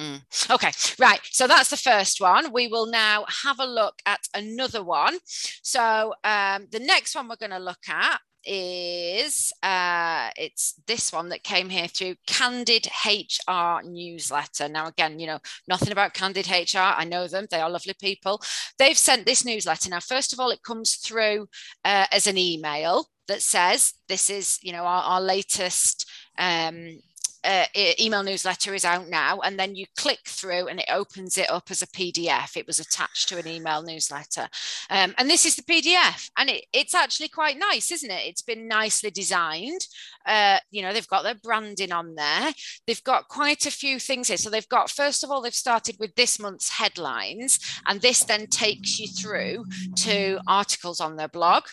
Mm. 0.00 0.20
Okay, 0.50 0.70
right. 0.98 1.20
So 1.30 1.46
that's 1.46 1.70
the 1.70 1.76
first 1.76 2.20
one. 2.20 2.52
We 2.52 2.68
will 2.68 2.86
now 2.86 3.24
have 3.44 3.60
a 3.60 3.66
look 3.66 3.94
at 4.04 4.20
another 4.34 4.82
one. 4.82 5.16
So 5.62 6.14
um, 6.22 6.66
the 6.70 6.80
next 6.80 7.14
one 7.14 7.28
we're 7.28 7.36
going 7.36 7.50
to 7.50 7.58
look 7.58 7.88
at 7.88 8.20
is 8.46 9.52
uh, 9.62 10.30
it's 10.36 10.74
this 10.86 11.12
one 11.12 11.28
that 11.30 11.42
came 11.42 11.68
here 11.68 11.88
through 11.88 12.14
Candid 12.26 12.88
HR 13.04 13.82
newsletter. 13.84 14.68
Now, 14.68 14.86
again, 14.86 15.18
you 15.18 15.26
know, 15.26 15.38
nothing 15.68 15.92
about 15.92 16.14
Candid 16.14 16.48
HR. 16.48 16.78
I 16.78 17.04
know 17.04 17.26
them, 17.26 17.46
they 17.50 17.60
are 17.60 17.70
lovely 17.70 17.94
people. 18.00 18.40
They've 18.78 18.98
sent 18.98 19.26
this 19.26 19.44
newsletter. 19.44 19.90
Now, 19.90 20.00
first 20.00 20.32
of 20.32 20.40
all, 20.40 20.50
it 20.50 20.62
comes 20.62 20.96
through 20.96 21.48
uh, 21.84 22.06
as 22.12 22.26
an 22.26 22.38
email 22.38 23.08
that 23.28 23.42
says 23.42 23.94
this 24.08 24.30
is, 24.30 24.58
you 24.62 24.72
know, 24.72 24.84
our, 24.84 25.02
our 25.02 25.20
latest 25.20 26.08
um, 26.38 27.00
uh, 27.44 27.64
email 27.98 28.22
newsletter 28.22 28.74
is 28.74 28.84
out 28.84 29.08
now, 29.08 29.40
and 29.40 29.58
then 29.58 29.74
you 29.74 29.86
click 29.96 30.20
through 30.24 30.68
and 30.68 30.80
it 30.80 30.86
opens 30.90 31.38
it 31.38 31.50
up 31.50 31.70
as 31.70 31.82
a 31.82 31.86
PDF. 31.86 32.56
It 32.56 32.66
was 32.66 32.80
attached 32.80 33.28
to 33.28 33.38
an 33.38 33.46
email 33.46 33.82
newsletter. 33.82 34.48
Um, 34.90 35.14
and 35.18 35.28
this 35.28 35.44
is 35.46 35.56
the 35.56 35.62
PDF, 35.62 36.30
and 36.36 36.50
it, 36.50 36.66
it's 36.72 36.94
actually 36.94 37.28
quite 37.28 37.58
nice, 37.58 37.90
isn't 37.92 38.10
it? 38.10 38.26
It's 38.26 38.42
been 38.42 38.68
nicely 38.68 39.10
designed. 39.10 39.86
Uh, 40.26 40.58
you 40.70 40.82
know, 40.82 40.92
they've 40.92 41.06
got 41.08 41.22
their 41.22 41.34
branding 41.42 41.92
on 41.92 42.14
there. 42.14 42.52
They've 42.86 43.04
got 43.04 43.28
quite 43.28 43.66
a 43.66 43.70
few 43.70 43.98
things 43.98 44.28
here. 44.28 44.36
So 44.36 44.50
they've 44.50 44.68
got, 44.68 44.90
first 44.90 45.24
of 45.24 45.30
all, 45.30 45.40
they've 45.40 45.54
started 45.54 45.96
with 45.98 46.14
this 46.14 46.38
month's 46.38 46.70
headlines, 46.70 47.58
and 47.86 48.00
this 48.00 48.24
then 48.24 48.46
takes 48.48 48.98
you 48.98 49.08
through 49.08 49.64
to 49.96 50.40
articles 50.46 51.00
on 51.00 51.16
their 51.16 51.28
blog. 51.28 51.64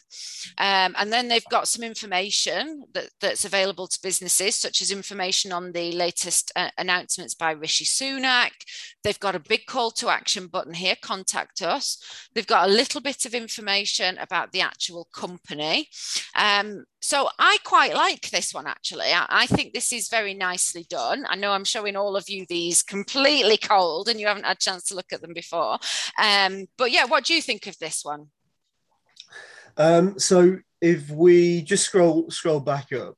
Um, 0.58 0.96
and 0.98 1.12
then 1.12 1.28
they've 1.28 1.44
got 1.50 1.68
some 1.68 1.84
information 1.84 2.84
that, 2.94 3.10
that's 3.20 3.46
available 3.46 3.88
to 3.88 4.00
businesses, 4.02 4.56
such 4.56 4.82
as 4.82 4.92
information 4.92 5.52
on 5.52 5.72
the 5.72 5.92
latest 5.92 6.52
uh, 6.56 6.70
announcements 6.78 7.34
by 7.34 7.52
Rishi 7.52 7.86
Sunak. 7.86 8.52
They've 9.04 9.20
got 9.20 9.36
a 9.36 9.40
big 9.40 9.66
call 9.66 9.92
to 9.92 10.10
action 10.10 10.48
button 10.48 10.74
here, 10.74 10.96
contact 11.02 11.62
us. 11.62 11.98
They've 12.34 12.48
got 12.48 12.68
a 12.68 12.72
little 12.72 13.02
bit 13.02 13.26
of 13.26 13.34
information 13.34 14.18
about 14.18 14.52
the 14.52 14.62
actual 14.62 15.08
company. 15.14 15.90
Um, 16.36 16.86
so 17.02 17.30
I 17.38 17.58
quite 17.64 17.94
like 17.94 18.30
this 18.30 18.54
one 18.54 18.66
actually. 18.66 19.12
I, 19.14 19.26
I, 19.30 19.46
think 19.46 19.74
this 19.74 19.92
is 19.92 20.08
very 20.08 20.34
nicely 20.34 20.86
done. 20.90 21.26
I 21.28 21.36
know 21.36 21.52
I'm 21.52 21.66
showing 21.66 21.96
all 21.96 22.16
of 22.16 22.30
you 22.30 22.46
these 22.48 22.82
completely 22.82 23.58
cold 23.58 24.08
and 24.08 24.20
you 24.20 24.28
haven't 24.28 24.46
had 24.46 24.58
a 24.58 24.60
chance 24.60 24.86
to 24.86 24.96
look 24.96 25.12
at 25.12 25.22
them 25.22 25.34
before. 25.34 25.80
Um, 26.22 26.68
but 26.78 26.92
yeah, 26.92 27.06
what 27.06 27.26
do 27.26 27.34
you 27.34 27.42
think 27.42 27.68
of 27.68 27.78
this 27.80 28.06
one? 28.06 28.28
Um, 29.78 30.18
so 30.20 30.58
if 30.82 31.10
we 31.10 31.62
just 31.62 31.86
scroll 31.86 32.30
scroll 32.30 32.60
back 32.60 32.94
up, 32.94 33.16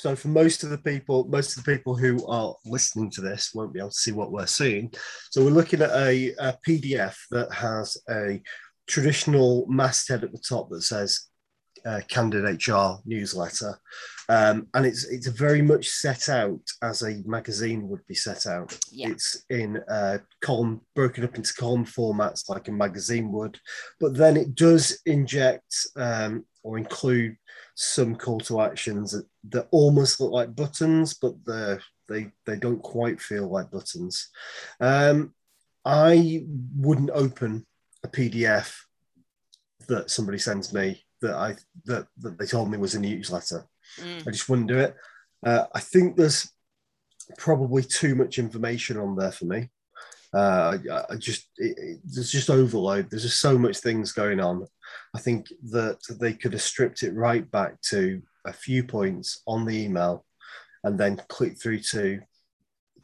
so 0.00 0.16
for 0.16 0.28
most 0.28 0.64
of 0.64 0.70
the 0.70 0.78
people, 0.78 1.26
most 1.28 1.58
of 1.58 1.62
the 1.62 1.76
people 1.76 1.94
who 1.94 2.26
are 2.26 2.54
listening 2.64 3.10
to 3.10 3.20
this 3.20 3.52
won't 3.54 3.74
be 3.74 3.80
able 3.80 3.90
to 3.90 3.94
see 3.94 4.12
what 4.12 4.32
we're 4.32 4.46
seeing. 4.46 4.90
So 5.30 5.44
we're 5.44 5.50
looking 5.50 5.82
at 5.82 5.90
a, 5.90 6.32
a 6.38 6.56
PDF 6.66 7.16
that 7.32 7.52
has 7.52 7.98
a 8.08 8.40
traditional 8.86 9.66
masthead 9.68 10.24
at 10.24 10.32
the 10.32 10.38
top 10.38 10.70
that 10.70 10.80
says 10.84 11.28
uh, 11.84 12.00
Candid 12.08 12.44
HR 12.66 12.94
newsletter, 13.04 13.78
um, 14.30 14.68
and 14.72 14.86
it's 14.86 15.04
it's 15.04 15.26
very 15.26 15.60
much 15.60 15.88
set 15.88 16.30
out 16.30 16.62
as 16.82 17.02
a 17.02 17.22
magazine 17.26 17.86
would 17.88 18.06
be 18.06 18.14
set 18.14 18.46
out. 18.46 18.78
Yeah. 18.90 19.10
It's 19.10 19.44
in 19.50 19.82
uh, 19.86 20.18
column 20.40 20.80
broken 20.94 21.24
up 21.24 21.36
into 21.36 21.52
column 21.52 21.84
formats 21.84 22.48
like 22.48 22.68
a 22.68 22.72
magazine 22.72 23.32
would, 23.32 23.58
but 23.98 24.16
then 24.16 24.38
it 24.38 24.54
does 24.54 24.98
inject 25.04 25.74
um, 25.96 26.46
or 26.62 26.78
include 26.78 27.36
some 27.74 28.14
call 28.14 28.40
to 28.40 28.60
actions 28.60 29.12
that, 29.12 29.26
that 29.50 29.68
almost 29.70 30.20
look 30.20 30.32
like 30.32 30.56
buttons, 30.56 31.14
but 31.14 31.34
they 31.46 31.78
they 32.08 32.32
they 32.46 32.56
don't 32.56 32.82
quite 32.82 33.20
feel 33.20 33.48
like 33.48 33.70
buttons. 33.70 34.28
Um, 34.80 35.34
I 35.84 36.44
wouldn't 36.76 37.10
open 37.10 37.66
a 38.04 38.08
PDF 38.08 38.74
that 39.88 40.10
somebody 40.10 40.38
sends 40.38 40.72
me 40.72 41.02
that 41.22 41.34
I 41.34 41.56
that, 41.86 42.06
that 42.18 42.38
they 42.38 42.46
told 42.46 42.70
me 42.70 42.78
was 42.78 42.94
a 42.94 43.00
newsletter. 43.00 43.66
Mm. 43.98 44.26
I 44.26 44.30
just 44.30 44.48
wouldn't 44.48 44.68
do 44.68 44.78
it. 44.78 44.94
Uh, 45.44 45.64
I 45.74 45.80
think 45.80 46.16
there's 46.16 46.50
probably 47.38 47.82
too 47.82 48.14
much 48.14 48.38
information 48.38 48.98
on 48.98 49.16
there 49.16 49.32
for 49.32 49.46
me. 49.46 49.70
Uh, 50.32 50.78
I, 50.90 51.12
I 51.12 51.16
just 51.16 51.48
it, 51.56 51.76
it, 51.78 52.00
there's 52.04 52.30
just 52.30 52.50
overload. 52.50 53.10
There's 53.10 53.24
just 53.24 53.40
so 53.40 53.58
much 53.58 53.78
things 53.78 54.12
going 54.12 54.40
on. 54.40 54.66
I 55.14 55.18
think 55.18 55.48
that 55.70 55.98
they 56.20 56.32
could 56.32 56.52
have 56.52 56.62
stripped 56.62 57.02
it 57.02 57.14
right 57.14 57.48
back 57.50 57.80
to 57.90 58.22
a 58.46 58.52
few 58.52 58.84
points 58.84 59.42
on 59.46 59.64
the 59.64 59.76
email, 59.84 60.24
and 60.84 60.98
then 60.98 61.20
click 61.28 61.60
through 61.60 61.80
to 61.90 62.20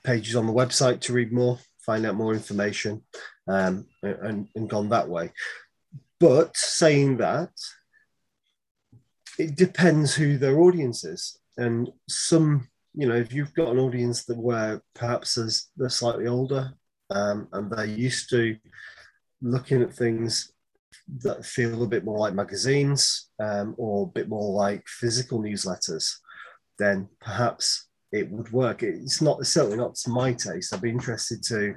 pages 0.04 0.36
on 0.36 0.46
the 0.46 0.52
website 0.52 1.00
to 1.00 1.12
read 1.12 1.32
more, 1.32 1.58
find 1.78 2.06
out 2.06 2.14
more 2.14 2.32
information, 2.32 3.02
um, 3.48 3.86
and, 4.02 4.48
and 4.54 4.70
gone 4.70 4.88
that 4.90 5.08
way. 5.08 5.32
But 6.18 6.56
saying 6.56 7.18
that, 7.18 7.50
it 9.38 9.56
depends 9.56 10.14
who 10.14 10.38
their 10.38 10.58
audience 10.58 11.04
is, 11.04 11.38
and 11.58 11.90
some 12.08 12.68
you 12.96 13.06
know, 13.06 13.14
if 13.14 13.32
you've 13.32 13.52
got 13.52 13.68
an 13.68 13.78
audience 13.78 14.24
that 14.24 14.38
where 14.38 14.80
perhaps 14.94 15.68
they're 15.76 15.88
slightly 15.90 16.26
older 16.26 16.72
um, 17.10 17.46
and 17.52 17.70
they're 17.70 17.84
used 17.84 18.30
to 18.30 18.56
looking 19.42 19.82
at 19.82 19.92
things 19.92 20.52
that 21.22 21.44
feel 21.44 21.82
a 21.82 21.88
bit 21.88 22.04
more 22.04 22.18
like 22.18 22.34
magazines 22.34 23.30
um, 23.38 23.74
or 23.78 24.04
a 24.04 24.10
bit 24.10 24.28
more 24.28 24.52
like 24.52 24.86
physical 24.86 25.40
newsletters, 25.40 26.12
then 26.78 27.08
perhaps 27.20 27.88
it 28.12 28.30
would 28.30 28.50
work. 28.52 28.82
It's 28.82 29.22
not 29.22 29.44
certainly 29.46 29.76
not 29.76 29.94
to 29.96 30.10
my 30.10 30.32
taste. 30.32 30.74
I'd 30.74 30.82
be 30.82 30.90
interested 30.90 31.42
to 31.44 31.74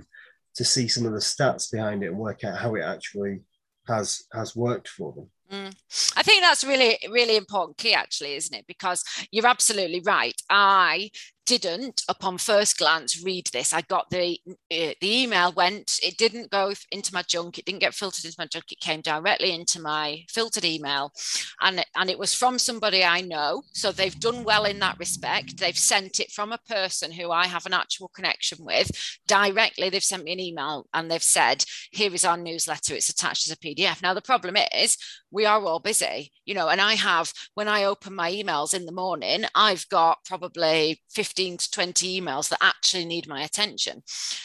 to 0.56 0.66
see 0.66 0.88
some 0.88 1.06
of 1.06 1.14
the 1.14 1.20
stats 1.20 1.72
behind 1.72 2.04
it 2.04 2.08
and 2.08 2.18
work 2.18 2.44
out 2.44 2.58
how 2.58 2.76
it 2.76 2.82
actually 2.82 3.42
has 3.88 4.24
has 4.34 4.56
worked 4.56 4.88
for 4.88 5.14
them. 5.14 5.30
Mm. 5.52 5.76
I 6.16 6.24
think 6.24 6.44
that's 6.44 6.64
really, 6.64 6.98
really 7.10 7.36
important 7.36 7.78
key, 7.78 7.94
actually, 7.94 8.36
isn't 8.36 8.56
it? 8.56 8.66
Because 8.68 9.04
you're 9.32 9.48
absolutely 9.48 10.02
right. 10.02 10.40
I 10.50 11.10
didn't, 11.58 12.04
upon 12.08 12.38
first 12.38 12.78
glance, 12.78 13.24
read 13.24 13.48
this. 13.48 13.74
I 13.74 13.82
got 13.82 14.10
the 14.10 14.40
uh, 14.48 14.94
the 15.02 15.24
email 15.24 15.52
went. 15.52 16.00
It 16.04 16.18
didn't 16.18 16.52
go 16.52 16.74
into 16.92 17.14
my 17.14 17.24
junk. 17.24 17.58
It 17.58 17.66
didn't 17.66 17.82
get 17.82 17.94
filtered 17.94 18.26
into 18.26 18.38
my 18.40 18.46
junk. 18.46 18.72
It 18.72 18.80
came 18.80 19.02
directly 19.02 19.54
into 19.54 19.82
my 19.82 20.24
filtered 20.30 20.66
email, 20.66 21.12
and 21.62 21.84
and 21.96 22.10
it 22.10 22.20
was 22.20 22.34
from 22.34 22.60
somebody 22.60 23.04
I 23.04 23.22
know. 23.22 23.64
So 23.74 23.92
they've 23.92 24.20
done 24.20 24.44
well 24.44 24.66
in 24.66 24.80
that 24.80 25.00
respect. 25.00 25.58
They've 25.58 25.78
sent 25.78 26.20
it 26.20 26.32
from 26.32 26.52
a 26.52 26.60
person 26.70 27.12
who 27.12 27.32
I 27.32 27.48
have 27.48 27.66
an 27.66 27.74
actual 27.74 28.10
connection 28.10 28.60
with 28.62 28.92
directly. 29.28 29.90
They've 29.90 30.04
sent 30.04 30.24
me 30.24 30.34
an 30.34 30.40
email 30.40 30.88
and 30.94 31.10
they've 31.10 31.24
said, 31.24 31.66
"Here 31.92 32.14
is 32.14 32.26
our 32.26 32.38
newsletter. 32.38 32.96
It's 32.96 33.10
attached 33.10 33.48
as 33.48 33.54
a 33.54 33.58
PDF." 33.58 34.02
Now 34.02 34.14
the 34.14 34.22
problem 34.22 34.56
is 34.76 34.98
we 35.32 35.46
are 35.46 35.64
all 35.64 35.80
busy, 35.80 36.32
you 36.46 36.54
know, 36.54 36.70
and 36.70 36.82
I 36.82 36.96
have 36.96 37.32
when 37.54 37.68
I 37.68 37.84
open 37.84 38.16
my 38.16 38.32
emails 38.32 38.74
in 38.74 38.86
the 38.86 38.92
morning, 38.92 39.46
I've 39.54 39.88
got 39.90 40.26
probably 40.26 41.02
15 41.12 41.58
to 41.58 41.72
20 41.72 42.22
emails 42.22 42.50
that 42.50 42.60
actually 42.62 43.06
need 43.06 43.28
my 43.28 43.44
attention. 43.44 44.02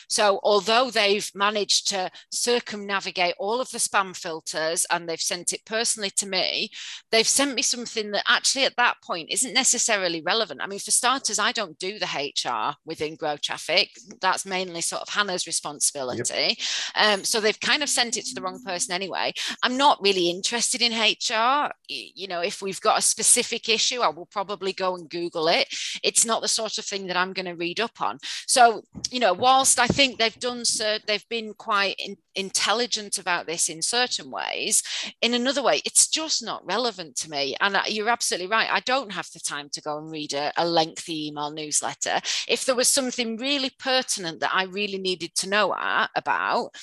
So, 0.08 0.40
although 0.42 0.90
they've 0.90 1.28
managed 1.34 1.88
to 1.88 2.10
circumnavigate 2.30 3.34
all 3.38 3.60
of 3.60 3.70
the 3.70 3.78
spam 3.78 4.16
filters 4.16 4.86
and 4.90 5.08
they've 5.08 5.20
sent 5.20 5.52
it 5.52 5.64
personally 5.64 6.10
to 6.10 6.26
me, 6.26 6.70
they've 7.10 7.26
sent 7.26 7.54
me 7.54 7.62
something 7.62 8.10
that 8.10 8.24
actually 8.28 8.64
at 8.64 8.76
that 8.76 8.96
point 9.02 9.30
isn't 9.30 9.54
necessarily 9.54 10.20
relevant. 10.20 10.60
I 10.62 10.66
mean, 10.66 10.78
for 10.78 10.90
starters, 10.90 11.38
I 11.38 11.52
don't 11.52 11.78
do 11.78 11.98
the 11.98 12.06
HR 12.06 12.76
within 12.84 13.16
Grow 13.16 13.36
Traffic. 13.36 13.90
That's 14.20 14.46
mainly 14.46 14.80
sort 14.80 15.02
of 15.02 15.08
Hannah's 15.08 15.46
responsibility. 15.46 16.56
Yep. 16.58 16.58
Um, 16.94 17.24
so 17.24 17.40
they've 17.40 17.58
kind 17.58 17.82
of 17.82 17.88
sent 17.88 18.16
it 18.16 18.26
to 18.26 18.34
the 18.34 18.42
wrong 18.42 18.62
person 18.64 18.94
anyway. 18.94 19.32
I'm 19.62 19.76
not 19.76 20.02
really 20.02 20.28
interested 20.30 20.73
in 20.82 20.92
HR. 20.92 21.70
You 21.88 22.28
know, 22.28 22.40
if 22.40 22.62
we've 22.62 22.80
got 22.80 22.98
a 22.98 23.02
specific 23.02 23.68
issue, 23.68 24.00
I 24.00 24.08
will 24.08 24.26
probably 24.26 24.72
go 24.72 24.94
and 24.94 25.08
Google 25.08 25.48
it. 25.48 25.68
It's 26.02 26.24
not 26.24 26.42
the 26.42 26.48
sort 26.48 26.78
of 26.78 26.84
thing 26.84 27.06
that 27.06 27.16
I'm 27.16 27.32
going 27.32 27.46
to 27.46 27.54
read 27.54 27.80
up 27.80 28.00
on. 28.00 28.18
So, 28.46 28.82
you 29.10 29.20
know, 29.20 29.32
whilst 29.32 29.78
I 29.78 29.86
think 29.86 30.18
they've 30.18 30.38
done 30.38 30.64
so, 30.64 30.98
they've 31.06 31.28
been 31.28 31.54
quite 31.54 31.96
in, 31.98 32.16
intelligent 32.34 33.18
about 33.18 33.46
this 33.46 33.68
in 33.68 33.82
certain 33.82 34.30
ways, 34.30 34.82
in 35.22 35.34
another 35.34 35.62
way, 35.62 35.80
it's 35.84 36.08
just 36.08 36.42
not 36.42 36.66
relevant 36.66 37.16
to 37.16 37.30
me. 37.30 37.56
And 37.60 37.76
uh, 37.76 37.82
you're 37.86 38.08
absolutely 38.08 38.48
right. 38.48 38.68
I 38.70 38.80
don't 38.80 39.12
have 39.12 39.28
the 39.32 39.40
time 39.40 39.68
to 39.70 39.80
go 39.80 39.98
and 39.98 40.10
read 40.10 40.32
a, 40.32 40.52
a 40.56 40.66
lengthy 40.66 41.28
email 41.28 41.50
newsletter. 41.50 42.20
If 42.48 42.64
there 42.64 42.74
was 42.74 42.88
something 42.88 43.36
really 43.36 43.70
pertinent 43.78 44.40
that 44.40 44.54
I 44.54 44.64
really 44.64 44.98
needed 44.98 45.34
to 45.36 45.48
know 45.48 45.74
about, 46.16 46.74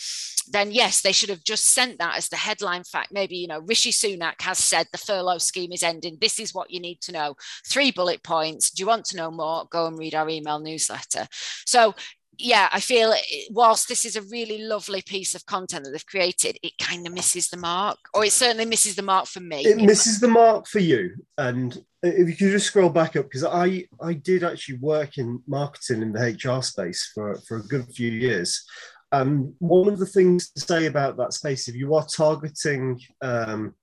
then 0.47 0.71
yes, 0.71 1.01
they 1.01 1.11
should 1.11 1.29
have 1.29 1.43
just 1.43 1.65
sent 1.65 1.99
that 1.99 2.17
as 2.17 2.29
the 2.29 2.35
headline 2.35 2.83
fact. 2.83 3.11
Maybe, 3.11 3.37
you 3.37 3.47
know, 3.47 3.61
Rishi 3.85 4.17
Sunak 4.17 4.41
has 4.41 4.59
said 4.59 4.87
the 4.91 4.97
furlough 4.97 5.39
scheme 5.39 5.71
is 5.71 5.83
ending. 5.83 6.17
This 6.21 6.39
is 6.39 6.53
what 6.53 6.69
you 6.69 6.79
need 6.79 7.01
to 7.01 7.11
know. 7.11 7.35
Three 7.65 7.91
bullet 7.91 8.21
points. 8.23 8.69
Do 8.69 8.81
you 8.81 8.87
want 8.87 9.05
to 9.05 9.17
know 9.17 9.31
more? 9.31 9.65
Go 9.71 9.87
and 9.87 9.97
read 9.97 10.13
our 10.13 10.29
email 10.29 10.59
newsletter. 10.59 11.27
So 11.65 11.95
yeah, 12.37 12.69
I 12.71 12.79
feel 12.79 13.13
whilst 13.49 13.87
this 13.87 14.05
is 14.05 14.15
a 14.15 14.21
really 14.23 14.63
lovely 14.63 15.01
piece 15.01 15.35
of 15.35 15.45
content 15.45 15.83
that 15.83 15.91
they've 15.91 16.05
created, 16.05 16.57
it 16.63 16.73
kind 16.79 17.05
of 17.05 17.13
misses 17.13 17.49
the 17.49 17.57
mark, 17.57 17.97
or 18.13 18.25
it 18.25 18.31
certainly 18.31 18.65
misses 18.65 18.95
the 18.95 19.01
mark 19.01 19.27
for 19.27 19.41
me. 19.41 19.65
It 19.65 19.77
misses 19.77 20.19
the 20.19 20.27
mark 20.27 20.67
for 20.67 20.79
you. 20.79 21.15
And 21.37 21.77
if 22.01 22.29
you 22.29 22.35
could 22.35 22.51
just 22.51 22.67
scroll 22.67 22.89
back 22.89 23.15
up, 23.15 23.25
because 23.25 23.43
I 23.43 23.85
I 23.99 24.13
did 24.13 24.43
actually 24.43 24.77
work 24.77 25.17
in 25.17 25.41
marketing 25.47 26.01
in 26.01 26.13
the 26.13 26.19
HR 26.19 26.61
space 26.61 27.11
for 27.13 27.35
for 27.47 27.57
a 27.57 27.63
good 27.63 27.85
few 27.93 28.11
years. 28.11 28.63
And 29.11 29.53
one 29.59 29.89
of 29.89 29.99
the 29.99 30.05
things 30.05 30.51
to 30.51 30.61
say 30.61 30.85
about 30.85 31.17
that 31.17 31.33
space, 31.33 31.67
if 31.67 31.75
you 31.75 31.95
are 31.95 32.05
targeting 32.05 32.99
um, 33.21 33.75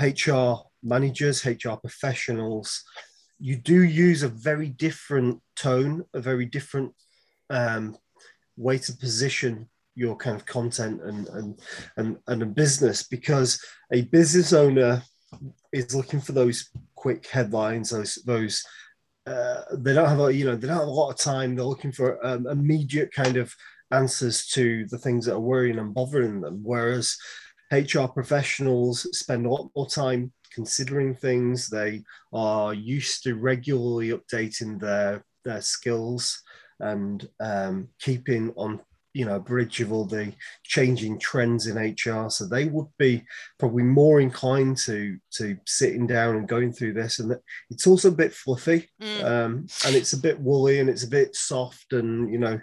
HR 0.00 0.54
managers, 0.82 1.44
HR 1.44 1.74
professionals, 1.74 2.82
you 3.38 3.56
do 3.56 3.82
use 3.82 4.22
a 4.22 4.28
very 4.28 4.68
different 4.68 5.40
tone, 5.56 6.04
a 6.14 6.20
very 6.20 6.44
different 6.44 6.92
um, 7.48 7.96
way 8.56 8.78
to 8.78 8.92
position 8.92 9.68
your 9.96 10.16
kind 10.16 10.36
of 10.36 10.46
content 10.46 11.02
and, 11.02 11.26
and 11.28 11.60
and 11.96 12.16
and 12.28 12.42
a 12.42 12.46
business 12.46 13.02
because 13.02 13.60
a 13.92 14.02
business 14.02 14.52
owner 14.52 15.02
is 15.72 15.94
looking 15.94 16.20
for 16.20 16.32
those 16.32 16.70
quick 16.94 17.26
headlines, 17.26 17.90
those 17.90 18.16
those 18.26 18.62
uh, 19.26 19.62
they 19.72 19.94
don't 19.94 20.08
have 20.08 20.20
a 20.20 20.34
you 20.34 20.44
know 20.44 20.56
they 20.56 20.66
don't 20.66 20.78
have 20.78 20.88
a 20.88 20.90
lot 20.90 21.10
of 21.10 21.16
time. 21.16 21.54
They're 21.54 21.64
looking 21.64 21.92
for 21.92 22.24
um, 22.24 22.46
immediate 22.46 23.12
kind 23.12 23.36
of 23.36 23.54
answers 23.90 24.46
to 24.48 24.86
the 24.86 24.98
things 24.98 25.26
that 25.26 25.34
are 25.34 25.40
worrying 25.40 25.78
and 25.78 25.94
bothering 25.94 26.40
them. 26.40 26.60
Whereas 26.62 27.16
HR 27.72 28.06
professionals 28.06 29.06
spend 29.16 29.46
a 29.46 29.50
lot 29.50 29.70
more 29.76 29.88
time 29.88 30.32
considering 30.52 31.14
things. 31.14 31.68
They 31.68 32.02
are 32.32 32.74
used 32.74 33.22
to 33.24 33.34
regularly 33.36 34.10
updating 34.10 34.80
their 34.80 35.24
their 35.44 35.62
skills 35.62 36.42
and 36.80 37.26
um, 37.40 37.88
keeping 37.98 38.52
on 38.56 38.80
you 39.12 39.24
know 39.24 39.40
bridge 39.40 39.80
of 39.80 39.92
all 39.92 40.04
the 40.04 40.32
changing 40.64 41.18
trends 41.18 41.66
in 41.66 41.76
HR. 41.76 42.30
So 42.30 42.46
they 42.46 42.66
would 42.66 42.88
be 42.98 43.24
probably 43.58 43.82
more 43.82 44.20
inclined 44.20 44.76
to 44.78 45.18
to 45.32 45.56
sitting 45.66 46.06
down 46.06 46.36
and 46.36 46.48
going 46.48 46.72
through 46.72 46.94
this. 46.94 47.18
And 47.18 47.34
it's 47.70 47.86
also 47.86 48.08
a 48.08 48.12
bit 48.12 48.34
fluffy, 48.34 48.88
mm. 49.00 49.24
um, 49.24 49.66
and 49.86 49.96
it's 49.96 50.12
a 50.12 50.18
bit 50.18 50.38
woolly, 50.40 50.80
and 50.80 50.88
it's 50.88 51.04
a 51.04 51.10
bit 51.10 51.34
soft, 51.34 51.92
and 51.92 52.32
you 52.32 52.38
know 52.38 52.60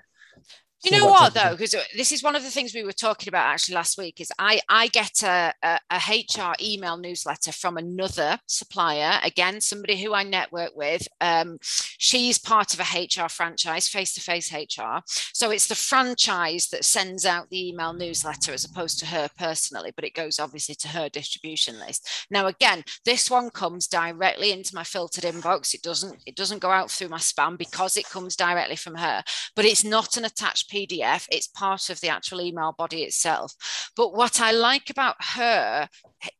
you 0.91 0.99
know 0.99 1.07
what 1.07 1.33
though? 1.33 1.51
because 1.51 1.75
this 1.95 2.11
is 2.11 2.23
one 2.23 2.35
of 2.35 2.43
the 2.43 2.49
things 2.49 2.73
we 2.73 2.83
were 2.83 2.91
talking 2.91 3.29
about 3.29 3.45
actually 3.47 3.75
last 3.75 3.97
week 3.97 4.19
is 4.19 4.31
i 4.39 4.59
i 4.69 4.87
get 4.87 5.23
a, 5.23 5.53
a, 5.63 5.79
a, 5.91 5.97
hr 5.97 6.53
email 6.61 6.97
newsletter 6.97 7.51
from 7.51 7.77
another 7.77 8.39
supplier 8.47 9.19
again 9.23 9.61
somebody 9.61 10.01
who 10.01 10.13
i 10.13 10.23
network 10.23 10.75
with. 10.75 11.07
Um, 11.21 11.57
she's 11.61 12.37
part 12.37 12.73
of 12.73 12.79
a 12.79 12.83
hr 12.83 13.27
franchise 13.29 13.87
face-to-face 13.87 14.53
hr 14.53 14.99
so 15.33 15.51
it's 15.51 15.67
the 15.67 15.75
franchise 15.75 16.67
that 16.67 16.85
sends 16.85 17.25
out 17.25 17.49
the 17.49 17.69
email 17.69 17.93
newsletter 17.93 18.53
as 18.53 18.65
opposed 18.65 18.99
to 18.99 19.05
her 19.07 19.29
personally 19.37 19.91
but 19.95 20.05
it 20.05 20.13
goes 20.13 20.39
obviously 20.39 20.75
to 20.75 20.87
her 20.89 21.09
distribution 21.09 21.79
list. 21.79 22.25
Now 22.29 22.47
again 22.47 22.83
this 23.05 23.29
one 23.29 23.49
comes 23.49 23.87
directly 23.87 24.51
into 24.51 24.75
my 24.75 24.83
filtered 24.83 25.23
inbox. 25.23 25.73
It 25.73 25.81
doesn't 25.81 26.17
it 26.25 26.35
doesn't 26.35 26.59
go 26.59 26.71
out 26.71 26.91
through 26.91 27.09
my 27.09 27.17
spam 27.17 27.57
because 27.57 27.97
it 27.97 28.09
comes 28.09 28.35
directly 28.35 28.75
from 28.75 28.95
her 28.95 29.23
but 29.55 29.65
it's 29.65 29.83
not 29.83 30.17
an 30.17 30.25
attached 30.25 30.69
PDF. 30.77 31.27
It's 31.31 31.47
part 31.47 31.89
of 31.89 31.99
the 32.01 32.09
actual 32.09 32.41
email 32.41 32.73
body 32.77 33.03
itself. 33.03 33.53
But 33.95 34.13
what 34.13 34.39
I 34.41 34.51
like 34.51 34.89
about 34.89 35.15
her 35.19 35.89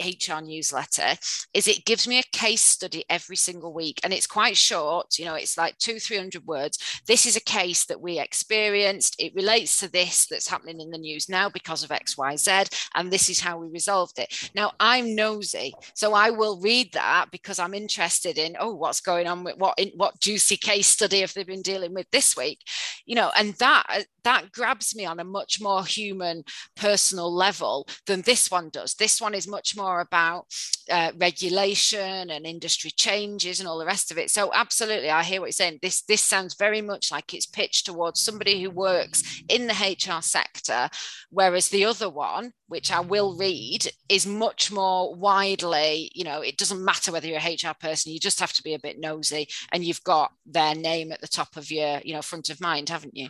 HR 0.02 0.42
newsletter 0.42 1.18
is 1.54 1.68
it 1.68 1.86
gives 1.86 2.08
me 2.08 2.20
a 2.20 2.38
case 2.38 2.62
study 2.62 3.06
every 3.10 3.36
single 3.36 3.74
week 3.74 4.00
and 4.04 4.14
it's 4.14 4.28
quite 4.28 4.58
short. 4.58 5.18
You 5.18 5.26
know, 5.26 5.36
it's 5.36 5.58
like 5.58 5.78
two, 5.78 6.00
300 6.00 6.46
words. 6.46 7.02
This 7.08 7.26
is 7.26 7.36
a 7.36 7.42
case 7.42 7.86
that 7.86 8.02
we 8.02 8.20
experienced. 8.20 9.16
It 9.20 9.36
relates 9.36 9.80
to 9.80 9.92
this 9.92 10.28
that's 10.28 10.48
happening 10.48 10.82
in 10.82 10.90
the 10.90 10.98
news 10.98 11.30
now 11.30 11.50
because 11.50 11.84
of 11.84 11.92
X, 11.92 12.18
Y, 12.18 12.36
Z. 12.36 12.64
And 12.96 13.12
this 13.12 13.30
is 13.30 13.40
how 13.40 13.58
we 13.58 13.68
resolved 13.68 14.20
it. 14.20 14.52
Now, 14.56 14.74
I'm 14.80 15.16
nosy. 15.16 15.74
So 15.96 16.14
I 16.14 16.30
will 16.32 16.60
read 16.60 16.94
that 16.94 17.28
because 17.32 17.60
I'm 17.60 17.74
interested 17.74 18.38
in, 18.38 18.56
oh, 18.60 18.74
what's 18.74 19.02
going 19.02 19.28
on 19.28 19.44
with 19.44 19.58
what, 19.58 19.76
in, 19.78 19.92
what 19.96 20.20
juicy 20.20 20.58
case 20.58 20.88
study 20.88 21.22
have 21.22 21.34
they 21.34 21.44
been 21.44 21.62
dealing 21.62 21.94
with 21.94 22.10
this 22.12 22.36
week? 22.36 22.60
You 23.06 23.16
know, 23.16 23.32
and 23.38 23.54
that, 23.56 24.06
that 24.28 24.52
grabs 24.52 24.94
me 24.94 25.06
on 25.06 25.22
a 25.22 25.24
much 25.24 25.62
more 25.62 25.86
human, 25.86 26.44
personal 26.76 27.34
level 27.34 27.88
than 28.08 28.22
this 28.24 28.52
one 28.52 28.68
does. 28.70 28.94
This 28.96 29.22
one 29.22 29.34
is 29.34 29.48
much 29.48 29.78
more 29.78 30.02
about 30.02 30.48
uh, 30.92 31.14
regulation 31.18 32.30
and 32.30 32.46
industry 32.46 32.92
changes 32.92 33.62
and 33.62 33.70
all 33.70 33.80
the 33.80 33.86
rest 33.86 34.12
of 34.12 34.18
it. 34.18 34.30
So 34.30 34.52
absolutely, 34.54 35.10
I 35.10 35.24
hear 35.24 35.40
what 35.40 35.46
you're 35.48 35.54
saying. 35.54 35.80
This 35.82 36.02
this 36.02 36.22
sounds 36.22 36.56
very 36.56 36.82
much 36.82 37.10
like 37.10 37.34
it's 37.34 37.46
pitched 37.46 37.86
towards 37.86 38.20
somebody 38.20 38.62
who 38.62 38.70
works 38.70 39.42
in 39.48 39.66
the 39.68 39.74
HR 39.74 40.22
sector, 40.22 40.90
whereas 41.30 41.70
the 41.70 41.86
other 41.86 42.10
one, 42.10 42.52
which 42.68 42.92
I 42.92 43.00
will 43.00 43.36
read, 43.36 43.92
is 44.10 44.26
much 44.26 44.72
more 44.72 45.14
widely. 45.16 46.12
You 46.14 46.24
know, 46.24 46.42
it 46.42 46.58
doesn't 46.58 46.84
matter 46.84 47.12
whether 47.12 47.28
you're 47.28 47.40
a 47.40 47.54
HR 47.54 47.74
person; 47.80 48.12
you 48.12 48.20
just 48.20 48.40
have 48.40 48.54
to 48.54 48.64
be 48.64 48.74
a 48.74 48.80
bit 48.80 49.00
nosy, 49.00 49.48
and 49.72 49.84
you've 49.84 50.04
got 50.04 50.32
their 50.46 50.76
name 50.76 51.12
at 51.12 51.22
the 51.22 51.28
top 51.28 51.58
of 51.58 51.72
your, 51.72 52.00
you 52.04 52.14
know, 52.14 52.22
front 52.22 52.50
of 52.50 52.62
mind, 52.62 52.90
haven't 52.90 53.16
you? 53.16 53.30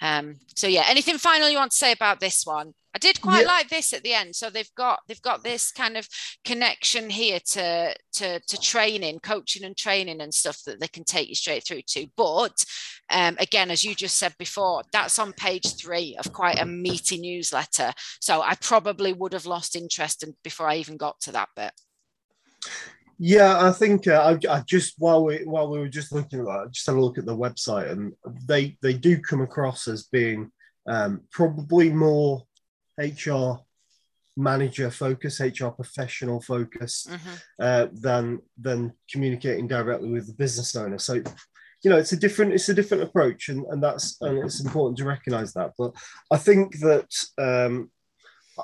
Um, 0.00 0.36
so 0.56 0.66
yeah, 0.66 0.84
anything 0.88 1.18
final 1.18 1.48
you 1.48 1.58
want 1.58 1.72
to 1.72 1.76
say 1.76 1.92
about 1.92 2.20
this 2.20 2.44
one? 2.44 2.74
I 2.94 2.98
did 2.98 3.20
quite 3.20 3.42
yeah. 3.42 3.46
like 3.46 3.68
this 3.68 3.92
at 3.92 4.02
the 4.02 4.12
end. 4.12 4.36
So 4.36 4.50
they've 4.50 4.74
got 4.76 5.00
they've 5.08 5.22
got 5.22 5.42
this 5.42 5.72
kind 5.72 5.96
of 5.96 6.06
connection 6.44 7.08
here 7.08 7.40
to 7.52 7.94
to 8.14 8.40
to 8.40 8.60
training, 8.60 9.20
coaching 9.20 9.64
and 9.64 9.76
training 9.76 10.20
and 10.20 10.32
stuff 10.32 10.60
that 10.66 10.80
they 10.80 10.88
can 10.88 11.04
take 11.04 11.28
you 11.28 11.34
straight 11.34 11.64
through 11.66 11.82
to. 11.88 12.06
But 12.16 12.64
um, 13.10 13.36
again, 13.38 13.70
as 13.70 13.84
you 13.84 13.94
just 13.94 14.16
said 14.16 14.34
before, 14.38 14.82
that's 14.92 15.18
on 15.18 15.32
page 15.32 15.76
three 15.76 16.16
of 16.18 16.32
quite 16.32 16.60
a 16.60 16.66
meaty 16.66 17.18
newsletter. 17.18 17.92
So 18.20 18.42
I 18.42 18.56
probably 18.56 19.12
would 19.12 19.32
have 19.32 19.46
lost 19.46 19.76
interest 19.76 20.22
in, 20.22 20.34
before 20.44 20.68
I 20.68 20.76
even 20.76 20.96
got 20.96 21.20
to 21.22 21.32
that 21.32 21.48
bit. 21.56 21.72
Yeah, 23.18 23.64
I 23.64 23.70
think 23.70 24.08
uh, 24.08 24.36
I, 24.50 24.52
I, 24.52 24.62
just 24.66 24.94
while 24.98 25.24
we 25.24 25.38
while 25.44 25.70
we 25.70 25.78
were 25.78 25.88
just 25.88 26.12
looking 26.12 26.40
at 26.40 26.46
that, 26.46 26.72
just 26.72 26.86
had 26.86 26.96
a 26.96 27.00
look 27.00 27.18
at 27.18 27.24
the 27.24 27.36
website, 27.36 27.90
and 27.90 28.12
they 28.46 28.76
they 28.82 28.94
do 28.94 29.18
come 29.18 29.40
across 29.40 29.88
as 29.88 30.04
being 30.04 30.50
um, 30.88 31.22
probably 31.30 31.90
more 31.90 32.42
HR 33.02 33.62
manager 34.36 34.90
focus, 34.90 35.40
HR 35.40 35.68
professional 35.68 36.40
focus, 36.40 37.06
mm-hmm. 37.08 37.34
uh, 37.60 37.86
than 37.92 38.40
than 38.60 38.92
communicating 39.10 39.66
directly 39.66 40.10
with 40.10 40.26
the 40.26 40.34
business 40.34 40.74
owner. 40.76 40.98
So, 40.98 41.14
you 41.14 41.90
know, 41.90 41.98
it's 41.98 42.12
a 42.12 42.16
different 42.16 42.52
it's 42.52 42.68
a 42.68 42.74
different 42.74 43.02
approach, 43.02 43.48
and 43.48 43.66
and 43.66 43.82
that's 43.82 44.16
and 44.20 44.38
it's 44.38 44.64
important 44.64 44.98
to 44.98 45.04
recognise 45.04 45.52
that. 45.54 45.72
But 45.76 45.92
I 46.30 46.38
think 46.38 46.78
that, 46.80 47.12
um, 47.38 47.90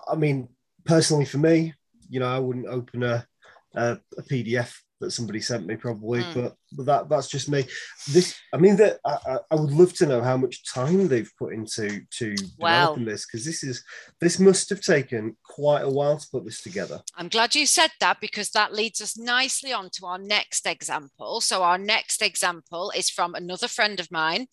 I 0.08 0.14
mean, 0.14 0.48
personally 0.84 1.24
for 1.24 1.38
me, 1.38 1.74
you 2.08 2.20
know, 2.20 2.28
I 2.28 2.38
wouldn't 2.38 2.66
open 2.66 3.02
a 3.02 3.26
a, 3.74 3.98
a 4.16 4.22
PDF 4.22 4.74
that 5.00 5.12
somebody 5.12 5.40
sent 5.40 5.66
me 5.66 5.76
probably 5.76 6.22
mm. 6.22 6.34
but, 6.34 6.54
but 6.72 6.86
that 6.86 7.08
that's 7.08 7.28
just 7.28 7.48
me. 7.48 7.64
This 8.10 8.34
i 8.52 8.56
mean 8.56 8.76
that 8.76 8.98
I, 9.04 9.38
I 9.50 9.54
would 9.54 9.72
love 9.72 9.92
to 9.94 10.06
know 10.06 10.22
how 10.22 10.36
much 10.36 10.64
time 10.72 11.08
they've 11.08 11.30
put 11.38 11.52
into 11.52 12.00
to 12.18 12.34
wow. 12.58 12.80
developing 12.80 13.04
this 13.04 13.26
because 13.26 13.44
this 13.44 13.62
is 13.62 13.84
this 14.20 14.38
must 14.38 14.68
have 14.70 14.80
taken 14.80 15.36
quite 15.42 15.82
a 15.82 15.90
while 15.90 16.18
to 16.18 16.28
put 16.30 16.44
this 16.44 16.62
together. 16.62 17.00
I'm 17.16 17.28
glad 17.28 17.54
you 17.54 17.66
said 17.66 17.90
that 18.00 18.20
because 18.20 18.50
that 18.50 18.74
leads 18.74 19.00
us 19.00 19.18
nicely 19.18 19.72
on 19.72 19.90
to 19.94 20.06
our 20.06 20.18
next 20.18 20.66
example. 20.66 21.40
So 21.40 21.62
our 21.62 21.78
next 21.78 22.22
example 22.22 22.92
is 22.96 23.10
from 23.10 23.34
another 23.34 23.68
friend 23.68 24.00
of 24.00 24.10
mine 24.10 24.46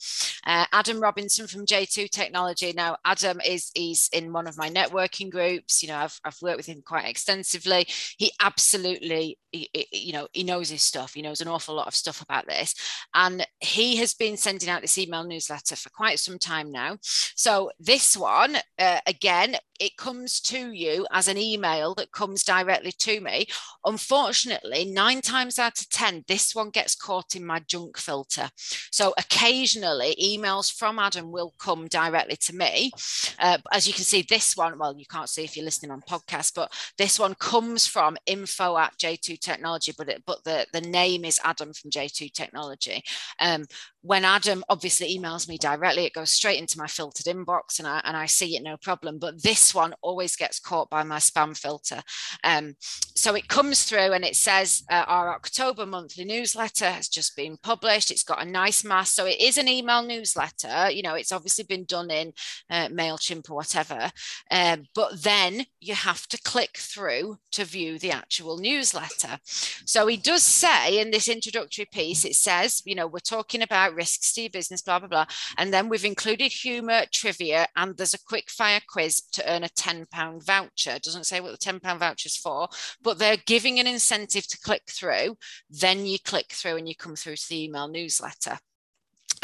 uh, 0.45 0.65
adam 0.71 0.99
robinson 0.99 1.47
from 1.47 1.65
j2 1.65 2.09
technology. 2.09 2.73
Now 2.75 2.97
adam 3.05 3.41
is 3.41 3.71
he's 3.75 4.09
in 4.13 4.33
one 4.33 4.47
of 4.47 4.57
my 4.57 4.69
networking 4.69 5.29
groups. 5.29 5.81
You 5.81 5.89
know 5.89 5.97
i've, 5.97 6.19
I've 6.23 6.41
worked 6.41 6.57
with 6.57 6.67
him 6.67 6.81
quite 6.85 7.07
extensively. 7.07 7.87
He 8.17 8.31
absolutely 8.41 9.37
he, 9.51 9.69
you 9.91 10.13
know 10.13 10.27
he 10.33 10.43
knows 10.43 10.69
his 10.69 10.81
stuff. 10.81 11.13
He 11.13 11.21
knows 11.21 11.41
an 11.41 11.47
awful 11.47 11.75
lot 11.75 11.87
of 11.87 11.95
stuff 11.95 12.04
about 12.21 12.47
this. 12.47 12.75
And 13.13 13.45
he 13.59 13.97
has 13.97 14.13
been 14.13 14.37
sending 14.37 14.69
out 14.69 14.81
this 14.81 14.97
email 14.97 15.23
newsletter 15.23 15.75
for 15.75 15.89
quite 15.89 16.19
some 16.19 16.39
time 16.39 16.71
now. 16.71 16.97
So, 17.01 17.71
this 17.79 18.15
one, 18.17 18.57
uh, 18.79 18.99
again, 19.07 19.55
it 19.79 19.97
comes 19.97 20.39
to 20.41 20.71
you 20.71 21.05
as 21.11 21.27
an 21.27 21.37
email 21.37 21.93
that 21.95 22.11
comes 22.11 22.43
directly 22.43 22.91
to 22.91 23.19
me. 23.21 23.47
Unfortunately, 23.85 24.85
nine 24.85 25.21
times 25.21 25.59
out 25.59 25.79
of 25.79 25.89
10, 25.89 26.25
this 26.27 26.55
one 26.55 26.69
gets 26.69 26.95
caught 26.95 27.35
in 27.35 27.45
my 27.45 27.59
junk 27.59 27.97
filter. 27.97 28.49
So 28.91 29.13
occasionally, 29.17 30.15
emails 30.21 30.71
from 30.71 30.99
Adam 30.99 31.31
will 31.31 31.53
come 31.59 31.87
directly 31.87 32.35
to 32.37 32.55
me. 32.55 32.91
Uh, 33.39 33.57
as 33.71 33.87
you 33.87 33.93
can 33.93 34.03
see, 34.03 34.25
this 34.27 34.55
one, 34.55 34.77
well, 34.77 34.95
you 34.97 35.05
can't 35.05 35.29
see 35.29 35.43
if 35.43 35.55
you're 35.55 35.65
listening 35.65 35.91
on 35.91 36.01
podcast, 36.01 36.53
but 36.55 36.71
this 36.97 37.19
one 37.19 37.35
comes 37.35 37.87
from 37.87 38.17
info 38.25 38.77
at 38.77 38.97
J2 38.97 39.39
Technology, 39.39 39.93
but, 39.97 40.09
it, 40.09 40.23
but 40.25 40.43
the, 40.43 40.65
the 40.73 40.81
name 40.81 41.25
is 41.25 41.39
Adam 41.43 41.73
from 41.73 41.91
J2 41.91 42.31
Technology. 42.33 43.03
Um, 43.39 43.65
when 44.05 44.23
Adam 44.23 44.63
obviously 44.69 45.17
emails 45.17 45.49
me 45.49 45.57
directly, 45.57 46.05
it 46.05 46.13
goes 46.13 46.29
straight 46.29 46.59
into 46.59 46.77
my 46.77 46.85
filtered 46.85 47.25
inbox 47.25 47.79
and 47.79 47.87
I, 47.87 48.01
and 48.03 48.15
I 48.15 48.27
see 48.27 48.55
it 48.55 48.61
no 48.61 48.77
problem. 48.77 49.17
But 49.17 49.41
this 49.41 49.73
one 49.73 49.95
always 50.03 50.35
gets 50.35 50.59
caught 50.59 50.91
by 50.91 51.01
my 51.01 51.17
spam 51.17 51.57
filter. 51.57 52.03
Um, 52.43 52.75
so 53.15 53.33
it 53.33 53.47
comes 53.47 53.83
through 53.83 54.13
and 54.13 54.23
it 54.23 54.35
says 54.35 54.83
uh, 54.91 55.05
our 55.07 55.33
October 55.33 55.87
monthly 55.87 56.23
newsletter 56.23 56.85
has 56.85 57.07
just 57.07 57.35
been 57.35 57.57
published. 57.57 58.11
It's 58.11 58.23
got 58.23 58.45
a 58.45 58.49
nice 58.49 58.83
mass. 58.83 59.11
So 59.11 59.25
it 59.25 59.41
is 59.41 59.57
an 59.57 59.67
email 59.67 60.03
newsletter. 60.03 60.91
You 60.91 61.01
know, 61.01 61.15
it's 61.15 61.31
obviously 61.31 61.63
been 61.63 61.85
done 61.85 62.11
in 62.11 62.31
uh, 62.69 62.89
MailChimp 62.89 63.49
or 63.49 63.55
whatever. 63.55 64.11
Um, 64.51 64.85
but 64.93 65.23
then 65.23 65.65
you 65.79 65.95
have 65.95 66.27
to 66.27 66.37
click 66.43 66.77
through 66.77 67.39
to 67.53 67.65
view 67.65 67.97
the 67.97 68.11
actual 68.11 68.59
newsletter. 68.59 69.39
So 69.43 70.05
he 70.05 70.17
does 70.17 70.43
say 70.43 70.99
in 70.99 71.09
this 71.09 71.27
introductory 71.27 71.87
piece, 71.91 72.23
it 72.23 72.35
says, 72.35 72.83
you 72.85 72.93
know, 72.93 73.07
we're 73.07 73.19
talking 73.19 73.63
about 73.63 73.94
risks 73.95 74.33
to 74.33 74.41
your 74.41 74.49
business, 74.49 74.81
blah, 74.81 74.99
blah, 74.99 75.07
blah. 75.07 75.25
And 75.57 75.73
then 75.73 75.89
we've 75.89 76.05
included 76.05 76.51
humor, 76.51 77.03
trivia, 77.11 77.67
and 77.75 77.95
there's 77.97 78.13
a 78.13 78.23
quick 78.23 78.49
fire 78.49 78.81
quiz 78.87 79.21
to 79.33 79.51
earn 79.51 79.63
a 79.63 79.69
£10 79.69 80.45
voucher. 80.45 80.91
It 80.91 81.03
doesn't 81.03 81.25
say 81.25 81.39
what 81.39 81.51
the 81.51 81.57
£10 81.57 81.81
voucher 81.99 82.27
is 82.27 82.37
for, 82.37 82.67
but 83.01 83.17
they're 83.17 83.37
giving 83.45 83.79
an 83.79 83.87
incentive 83.87 84.47
to 84.47 84.59
click 84.59 84.83
through. 84.89 85.37
Then 85.69 86.05
you 86.05 86.17
click 86.19 86.51
through 86.51 86.77
and 86.77 86.87
you 86.87 86.95
come 86.95 87.15
through 87.15 87.37
to 87.37 87.49
the 87.49 87.63
email 87.63 87.87
newsletter. 87.87 88.59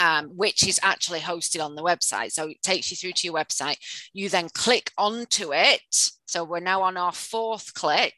Um, 0.01 0.29
which 0.35 0.67
is 0.67 0.79
actually 0.81 1.19
hosted 1.19 1.63
on 1.63 1.75
the 1.75 1.83
website. 1.83 2.31
So 2.31 2.47
it 2.47 2.63
takes 2.63 2.89
you 2.89 2.97
through 2.97 3.11
to 3.17 3.27
your 3.27 3.35
website. 3.35 3.77
You 4.13 4.29
then 4.29 4.49
click 4.49 4.91
onto 4.97 5.53
it. 5.53 6.11
So 6.25 6.43
we're 6.43 6.59
now 6.59 6.81
on 6.81 6.97
our 6.97 7.11
fourth 7.11 7.73
click, 7.73 8.15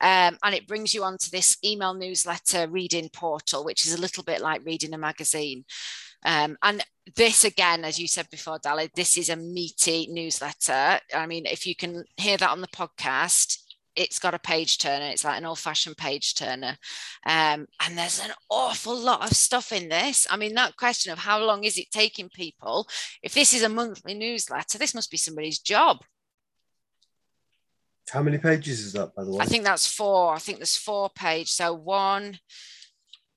um, 0.00 0.36
and 0.42 0.54
it 0.54 0.66
brings 0.66 0.92
you 0.92 1.04
onto 1.04 1.30
this 1.30 1.56
email 1.64 1.94
newsletter 1.94 2.68
reading 2.68 3.08
portal, 3.12 3.64
which 3.64 3.86
is 3.86 3.94
a 3.94 4.00
little 4.00 4.24
bit 4.24 4.40
like 4.40 4.66
reading 4.66 4.92
a 4.92 4.98
magazine. 4.98 5.64
Um, 6.24 6.56
and 6.62 6.84
this 7.16 7.44
again, 7.44 7.84
as 7.84 7.98
you 7.98 8.08
said 8.08 8.28
before, 8.30 8.58
Daly, 8.62 8.90
this 8.94 9.16
is 9.16 9.28
a 9.28 9.36
meaty 9.36 10.08
newsletter. 10.10 10.98
I 11.14 11.26
mean, 11.26 11.46
if 11.46 11.66
you 11.66 11.76
can 11.76 12.04
hear 12.16 12.36
that 12.38 12.50
on 12.50 12.60
the 12.60 12.68
podcast, 12.68 13.58
it's 13.96 14.18
got 14.18 14.34
a 14.34 14.38
page 14.38 14.78
turner. 14.78 15.06
It's 15.06 15.24
like 15.24 15.38
an 15.38 15.44
old 15.44 15.58
fashioned 15.58 15.96
page 15.96 16.34
turner. 16.34 16.76
Um, 17.26 17.66
and 17.80 17.96
there's 17.96 18.20
an 18.20 18.32
awful 18.50 18.96
lot 18.96 19.22
of 19.22 19.36
stuff 19.36 19.72
in 19.72 19.88
this. 19.88 20.26
I 20.30 20.36
mean, 20.36 20.54
that 20.54 20.76
question 20.76 21.12
of 21.12 21.18
how 21.18 21.42
long 21.42 21.64
is 21.64 21.78
it 21.78 21.90
taking 21.90 22.28
people? 22.28 22.88
If 23.22 23.34
this 23.34 23.54
is 23.54 23.62
a 23.62 23.68
monthly 23.68 24.14
newsletter, 24.14 24.78
this 24.78 24.94
must 24.94 25.10
be 25.10 25.16
somebody's 25.16 25.58
job. 25.58 25.98
How 28.10 28.22
many 28.22 28.38
pages 28.38 28.80
is 28.80 28.92
that, 28.92 29.14
by 29.14 29.24
the 29.24 29.30
way? 29.30 29.38
I 29.40 29.46
think 29.46 29.64
that's 29.64 29.86
four. 29.86 30.34
I 30.34 30.38
think 30.38 30.58
there's 30.58 30.76
four 30.76 31.08
page. 31.14 31.50
So 31.50 31.72
one, 31.72 32.38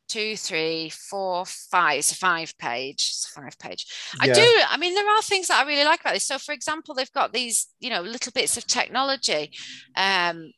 two, 0.07 0.35
three, 0.35 0.89
four, 0.89 1.45
five. 1.45 1.99
It's 1.99 2.11
a 2.11 2.15
five 2.15 2.57
page. 2.57 2.95
It's 2.95 3.31
a 3.31 3.41
five 3.41 3.59
page. 3.59 3.85
Yeah. 4.23 4.31
I 4.31 4.33
do. 4.33 4.61
I 4.69 4.77
mean, 4.77 4.93
there 4.93 5.09
are 5.09 5.21
things 5.21 5.47
that 5.47 5.63
I 5.63 5.67
really 5.67 5.85
like 5.85 6.01
about 6.01 6.13
this. 6.13 6.27
So, 6.27 6.37
for 6.37 6.53
example, 6.53 6.93
they've 6.93 7.11
got 7.11 7.33
these, 7.33 7.67
you 7.79 7.89
know, 7.89 8.01
little 8.01 8.31
bits 8.31 8.57
of 8.57 8.65
technology. 8.67 9.51
Um, 9.95 10.51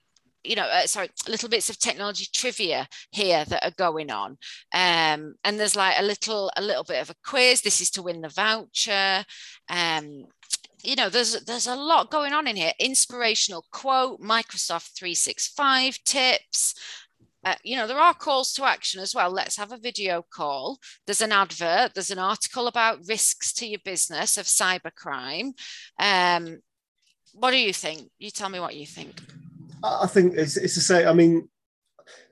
you 0.43 0.55
know, 0.55 0.63
uh, 0.63 0.87
sorry, 0.87 1.09
little 1.27 1.49
bits 1.49 1.69
of 1.69 1.77
technology 1.79 2.25
trivia 2.33 2.87
here 3.11 3.43
that 3.45 3.63
are 3.63 3.73
going 3.77 4.09
on, 4.09 4.37
um, 4.73 5.35
and 5.43 5.59
there's 5.59 5.75
like 5.75 5.95
a 5.97 6.03
little, 6.03 6.49
a 6.55 6.61
little 6.61 6.85
bit 6.85 7.01
of 7.01 7.09
a 7.09 7.15
quiz. 7.25 7.61
This 7.61 7.81
is 7.81 7.91
to 7.91 8.01
win 8.01 8.21
the 8.21 8.29
voucher. 8.29 9.25
Um, 9.69 10.23
you 10.83 10.95
know 10.95 11.09
there's 11.09 11.43
there's 11.43 11.67
a 11.67 11.75
lot 11.75 12.09
going 12.09 12.33
on 12.33 12.47
in 12.47 12.55
here 12.55 12.71
inspirational 12.79 13.65
quote 13.71 14.21
microsoft 14.21 14.97
365 14.97 15.97
tips 16.05 16.73
uh, 17.43 17.55
you 17.63 17.75
know, 17.75 17.87
there 17.87 17.99
are 17.99 18.13
calls 18.13 18.53
to 18.53 18.65
action 18.65 19.01
as 19.01 19.15
well. 19.15 19.31
Let's 19.31 19.57
have 19.57 19.71
a 19.71 19.77
video 19.77 20.25
call. 20.33 20.79
There's 21.05 21.21
an 21.21 21.31
advert, 21.31 21.93
there's 21.93 22.11
an 22.11 22.19
article 22.19 22.67
about 22.67 23.07
risks 23.07 23.53
to 23.53 23.67
your 23.67 23.79
business 23.83 24.37
of 24.37 24.45
cybercrime. 24.45 25.53
Um, 25.99 26.59
what 27.33 27.51
do 27.51 27.57
you 27.57 27.73
think? 27.73 28.09
You 28.17 28.31
tell 28.31 28.49
me 28.49 28.59
what 28.59 28.75
you 28.75 28.85
think. 28.85 29.21
I 29.83 30.07
think 30.07 30.33
it's, 30.35 30.57
it's 30.57 30.73
to 30.73 30.81
say, 30.81 31.05
I 31.05 31.13
mean, 31.13 31.47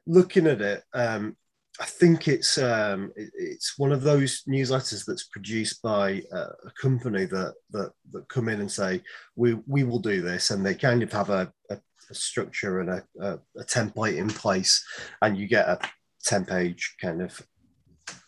looking 0.06 0.48
at 0.48 0.62
it, 0.62 0.84
um, 0.94 1.38
I 1.80 1.86
think 1.86 2.28
it's 2.28 2.58
um, 2.58 3.12
it, 3.16 3.32
it's 3.36 3.78
one 3.78 3.92
of 3.92 4.02
those 4.02 4.44
newsletters 4.48 5.06
that's 5.06 5.26
produced 5.26 5.82
by 5.84 6.24
uh, 6.34 6.50
a 6.66 6.72
company 6.82 7.26
that, 7.26 7.54
that 7.72 7.92
that 8.12 8.28
come 8.30 8.50
in 8.50 8.62
and 8.62 8.72
say 8.72 9.02
we 9.36 9.54
we 9.68 9.84
will 9.84 10.00
do 10.00 10.22
this, 10.22 10.50
and 10.50 10.66
they 10.66 10.74
kind 10.74 11.04
of 11.04 11.12
have 11.12 11.30
a, 11.30 11.52
a, 11.70 11.78
a 12.10 12.16
structure 12.16 12.80
and 12.80 12.90
a, 12.90 13.04
a, 13.20 13.40
a, 13.58 13.64
template 13.64 14.18
in 14.18 14.30
place, 14.30 14.84
and 15.22 15.38
you 15.38 15.48
get 15.48 15.68
a 15.68 15.80
ten 16.24 16.46
page 16.46 16.96
kind 17.02 17.22
of 17.22 17.42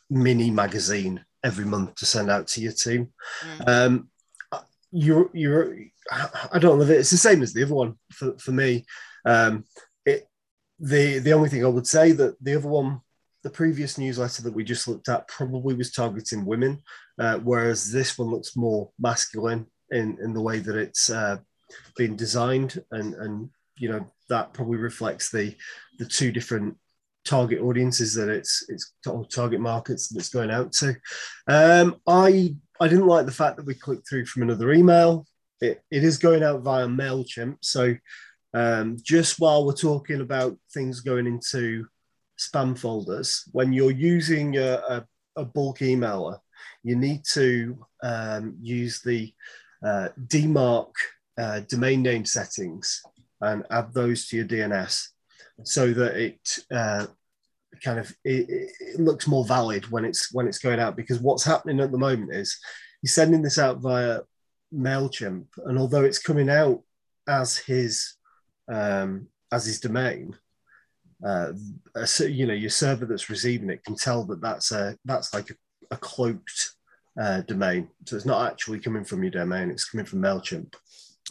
mini 0.10 0.50
magazine 0.50 1.24
every 1.44 1.66
month 1.66 1.96
to 1.96 2.06
send 2.06 2.30
out 2.30 2.48
to 2.48 2.62
your 2.62 2.72
team. 2.72 3.12
Mm. 3.44 3.68
Um, 3.68 4.10
you're 4.92 5.30
you're 5.34 5.76
I 6.52 6.58
don't 6.60 6.80
know 6.80 6.86
it's 6.86 7.12
the 7.12 7.18
same 7.18 7.44
as 7.44 7.54
the 7.54 7.64
other 7.64 7.76
one 7.76 7.96
for, 8.12 8.38
for 8.38 8.52
me. 8.52 8.86
Um, 9.26 9.66
it 10.06 10.28
the 10.80 11.20
the 11.20 11.34
only 11.34 11.50
thing 11.50 11.64
I 11.64 11.70
would 11.70 11.88
say 11.88 12.12
that 12.14 12.44
the 12.44 12.56
other 12.56 12.68
one 12.68 13.02
the 13.44 13.50
previous 13.50 13.98
newsletter 13.98 14.42
that 14.42 14.54
we 14.54 14.64
just 14.64 14.88
looked 14.88 15.08
at 15.08 15.28
probably 15.28 15.74
was 15.74 15.92
targeting 15.92 16.46
women, 16.46 16.82
uh, 17.20 17.38
whereas 17.38 17.92
this 17.92 18.18
one 18.18 18.30
looks 18.30 18.56
more 18.56 18.92
masculine 19.00 19.66
in, 19.92 20.18
in 20.22 20.34
the 20.34 20.42
way 20.42 20.60
that 20.60 20.76
it's 20.76 21.10
uh, 21.10 21.38
been 21.96 22.16
designed, 22.16 22.84
and 22.92 23.14
and 23.16 23.50
you 23.80 23.90
know 23.90 24.06
that 24.30 24.54
probably 24.54 24.78
reflects 24.78 25.32
the 25.32 25.56
the 25.98 26.06
two 26.06 26.32
different 26.32 26.78
target 27.26 27.62
audiences 27.62 28.14
that 28.16 28.30
it's 28.30 28.66
it's 28.70 28.94
target 29.32 29.60
markets 29.60 30.08
that 30.08 30.20
it's 30.20 30.30
going 30.30 30.52
out 30.52 30.72
to. 30.74 30.96
Um, 31.48 31.98
I 32.08 32.56
I 32.80 32.88
didn't 32.88 33.08
like 33.08 33.26
the 33.26 33.32
fact 33.32 33.58
that 33.58 33.66
we 33.66 33.74
clicked 33.74 34.08
through 34.08 34.26
from 34.26 34.44
another 34.44 34.72
email. 34.72 35.26
It, 35.62 35.82
it 35.92 36.06
is 36.06 36.18
going 36.18 36.42
out 36.42 36.62
via 36.62 36.88
Mailchimp, 36.88 37.58
so 37.62 37.94
um, 38.54 38.98
just 39.04 39.40
while 39.40 39.66
we're 39.66 39.74
talking 39.74 40.22
about 40.22 40.58
things 40.74 41.02
going 41.02 41.28
into 41.28 41.86
spam 42.40 42.78
folders, 42.78 43.44
when 43.52 43.74
you're 43.74 43.92
using 43.92 44.58
a, 44.58 44.82
a, 44.88 45.06
a 45.36 45.46
bulk 45.46 45.80
emailer, 45.80 46.40
you 46.84 46.96
need 46.96 47.24
to 47.34 47.86
um, 48.02 48.56
use 48.62 49.02
the 49.02 49.34
uh, 49.86 50.08
DMARC 50.28 50.92
uh, 51.38 51.60
domain 51.68 52.02
name 52.02 52.26
settings 52.26 53.02
and 53.42 53.64
add 53.70 53.94
those 53.94 54.28
to 54.28 54.38
your 54.38 54.46
DNS 54.46 55.08
so 55.64 55.92
that 55.94 56.16
it 56.16 56.60
uh, 56.72 57.06
kind 57.84 58.00
of 58.00 58.10
it, 58.24 58.72
it, 58.80 59.00
looks 59.00 59.28
more 59.28 59.46
valid 59.46 59.90
when 59.92 60.06
it's 60.06 60.34
when 60.34 60.48
it's 60.48 60.60
going 60.60 60.80
out. 60.80 60.96
Because 60.96 61.20
what's 61.20 61.44
happening 61.44 61.80
at 61.80 61.92
the 61.92 61.98
moment 61.98 62.34
is 62.34 62.58
you're 63.02 63.10
sending 63.10 63.42
this 63.42 63.58
out 63.58 63.80
via 63.80 64.22
Mailchimp 64.74 65.46
and 65.66 65.78
although 65.78 66.04
it's 66.04 66.20
coming 66.20 66.50
out 66.50 66.82
as 67.28 67.58
his 67.58 68.16
um, 68.72 69.28
as 69.52 69.66
his 69.66 69.80
domain 69.80 70.36
uh, 71.26 71.52
a, 71.96 72.26
you 72.28 72.46
know 72.46 72.54
your 72.54 72.70
server 72.70 73.06
that's 73.06 73.30
receiving 73.30 73.70
it 73.70 73.84
can 73.84 73.96
tell 73.96 74.24
that 74.24 74.42
that's 74.42 74.72
a 74.72 74.96
that's 75.06 75.34
like 75.34 75.50
a, 75.50 75.54
a 75.92 75.98
cloaked 75.98 76.76
uh, 77.20 77.42
domain. 77.42 77.90
So 78.06 78.16
it's 78.16 78.26
not 78.26 78.50
actually 78.50 78.80
coming 78.80 79.04
from 79.04 79.24
your 79.24 79.32
domain 79.32 79.70
it's 79.70 79.90
coming 79.90 80.06
from 80.06 80.22
mailchimp 80.22 80.74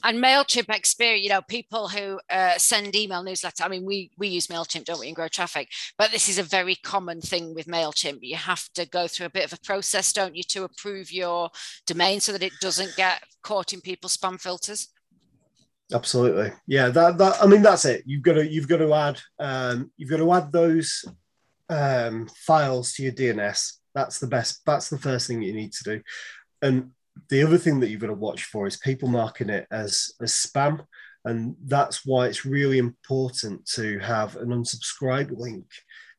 and 0.05 0.23
mailchimp 0.23 0.75
experience 0.75 1.23
you 1.23 1.31
know 1.31 1.43
people 1.43 1.89
who 1.89 2.19
uh, 2.31 2.57
send 2.59 2.95
email 2.95 3.23
newsletter 3.23 3.65
i 3.65 3.69
mean 3.69 3.85
we 3.85 4.11
we 4.19 4.29
use 4.29 4.47
mailchimp 4.47 4.85
don't 4.85 5.01
we 5.01 5.07
and 5.07 5.17
grow 5.17 5.29
traffic 5.29 5.69
but 5.97 6.11
this 6.11 6.29
is 6.29 6.39
a 6.39 6.43
very 6.43 6.75
common 6.77 7.21
thing 7.21 7.55
with 7.55 7.67
mailchimp 7.67 8.19
you 8.23 8.37
have 8.37 8.69
to 8.75 8.87
go 8.87 9.07
through 9.07 9.27
a 9.27 9.31
bit 9.31 9.45
of 9.45 9.53
a 9.53 9.61
process 9.65 10.13
don't 10.13 10.37
you 10.37 10.43
to 10.43 10.65
approve 10.65 11.13
your 11.13 11.51
domain 11.87 12.21
so 12.21 12.33
that 12.33 12.43
it 12.43 12.53
doesn't 12.61 12.95
get 12.97 13.23
caught 13.43 13.73
in 13.73 13.81
people's 13.81 14.17
spam 14.17 14.41
filters 14.41 14.89
Absolutely, 15.91 16.53
yeah. 16.67 16.91
That 16.91 17.17
that 17.17 17.43
I 17.43 17.47
mean, 17.47 17.63
that's 17.63 17.87
it. 17.87 18.03
You've 18.05 18.21
got 18.21 18.35
to 18.35 18.47
you've 18.47 18.69
got 18.69 18.77
to 18.77 18.93
add 18.93 19.21
um, 19.39 19.91
you've 19.97 20.11
got 20.11 20.19
to 20.19 20.33
add 20.35 20.53
those 20.53 21.03
um, 21.71 22.29
files 22.37 22.93
to 22.95 23.03
your 23.03 23.13
DNS. 23.13 23.73
That's 23.95 24.19
the 24.19 24.27
best. 24.27 24.61
That's 24.67 24.91
the 24.91 24.99
first 24.99 25.27
thing 25.27 25.43
you 25.43 25.55
need 25.55 25.73
to 25.73 25.85
do. 25.85 26.03
And 26.61 26.91
the 27.29 27.43
other 27.43 27.59
thing 27.59 27.81
that 27.81 27.89
you've 27.89 28.01
got 28.01 28.09
to 28.09 28.15
watch 28.15 28.45
for 28.45 28.67
is 28.67 28.77
people 28.77 29.09
marking 29.09 29.51
it 29.51 29.67
as 29.71 30.13
as 30.21 30.33
spam, 30.33 30.85
and 31.25 31.57
that's 31.65 32.07
why 32.07 32.27
it's 32.27 32.45
really 32.45 32.79
important 32.79 33.67
to 33.75 33.99
have 33.99 34.37
an 34.37 34.49
unsubscribe 34.49 35.37
link 35.37 35.67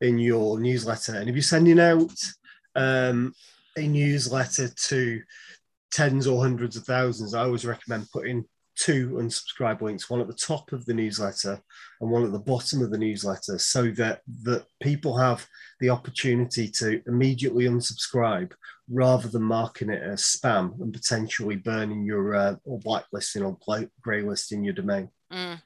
in 0.02 0.18
your 0.18 0.60
newsletter. 0.60 1.16
And 1.16 1.30
if 1.30 1.36
you're 1.36 1.42
sending 1.42 1.80
out 1.80 2.12
um, 2.76 3.34
a 3.78 3.88
newsletter 3.88 4.70
to 4.88 5.22
tens 5.92 6.28
or 6.28 6.42
hundreds 6.42 6.76
of 6.76 6.84
thousands, 6.84 7.34
I 7.34 7.44
always 7.44 7.66
recommend 7.66 8.10
putting 8.12 8.46
two 8.80 9.12
unsubscribe 9.20 9.82
links, 9.82 10.10
one 10.10 10.22
at 10.22 10.28
the 10.28 10.34
top 10.34 10.72
of 10.72 10.86
the 10.86 10.94
newsletter 10.94 11.62
and 12.00 12.10
one 12.10 12.24
at 12.24 12.32
the 12.32 12.39
bottom 12.39 12.82
of 12.82 12.92
the 12.92 12.98
newsletter, 12.98 13.58
so 13.60 13.92
that 13.92 14.22
that 14.44 14.65
people 14.82 15.18
have 15.18 15.46
the 15.80 15.89
opportunity 15.89 16.70
to 16.70 17.02
immediately 17.08 17.65
unsubscribe 17.65 18.52
rather 18.89 19.28
than 19.28 19.44
marking 19.44 19.89
it 19.89 20.02
as 20.02 20.22
spam 20.22 20.80
and 20.82 20.94
potentially 20.94 21.56
burning 21.56 22.04
your 22.04 22.36
uh, 22.36 22.56
or 22.63 22.80
blacklisting 22.80 23.44
or 23.44 23.58
grey 24.02 24.22
listing 24.22 24.63
your 24.63 24.74
domain. 24.74 25.10
Mm. 25.32 25.62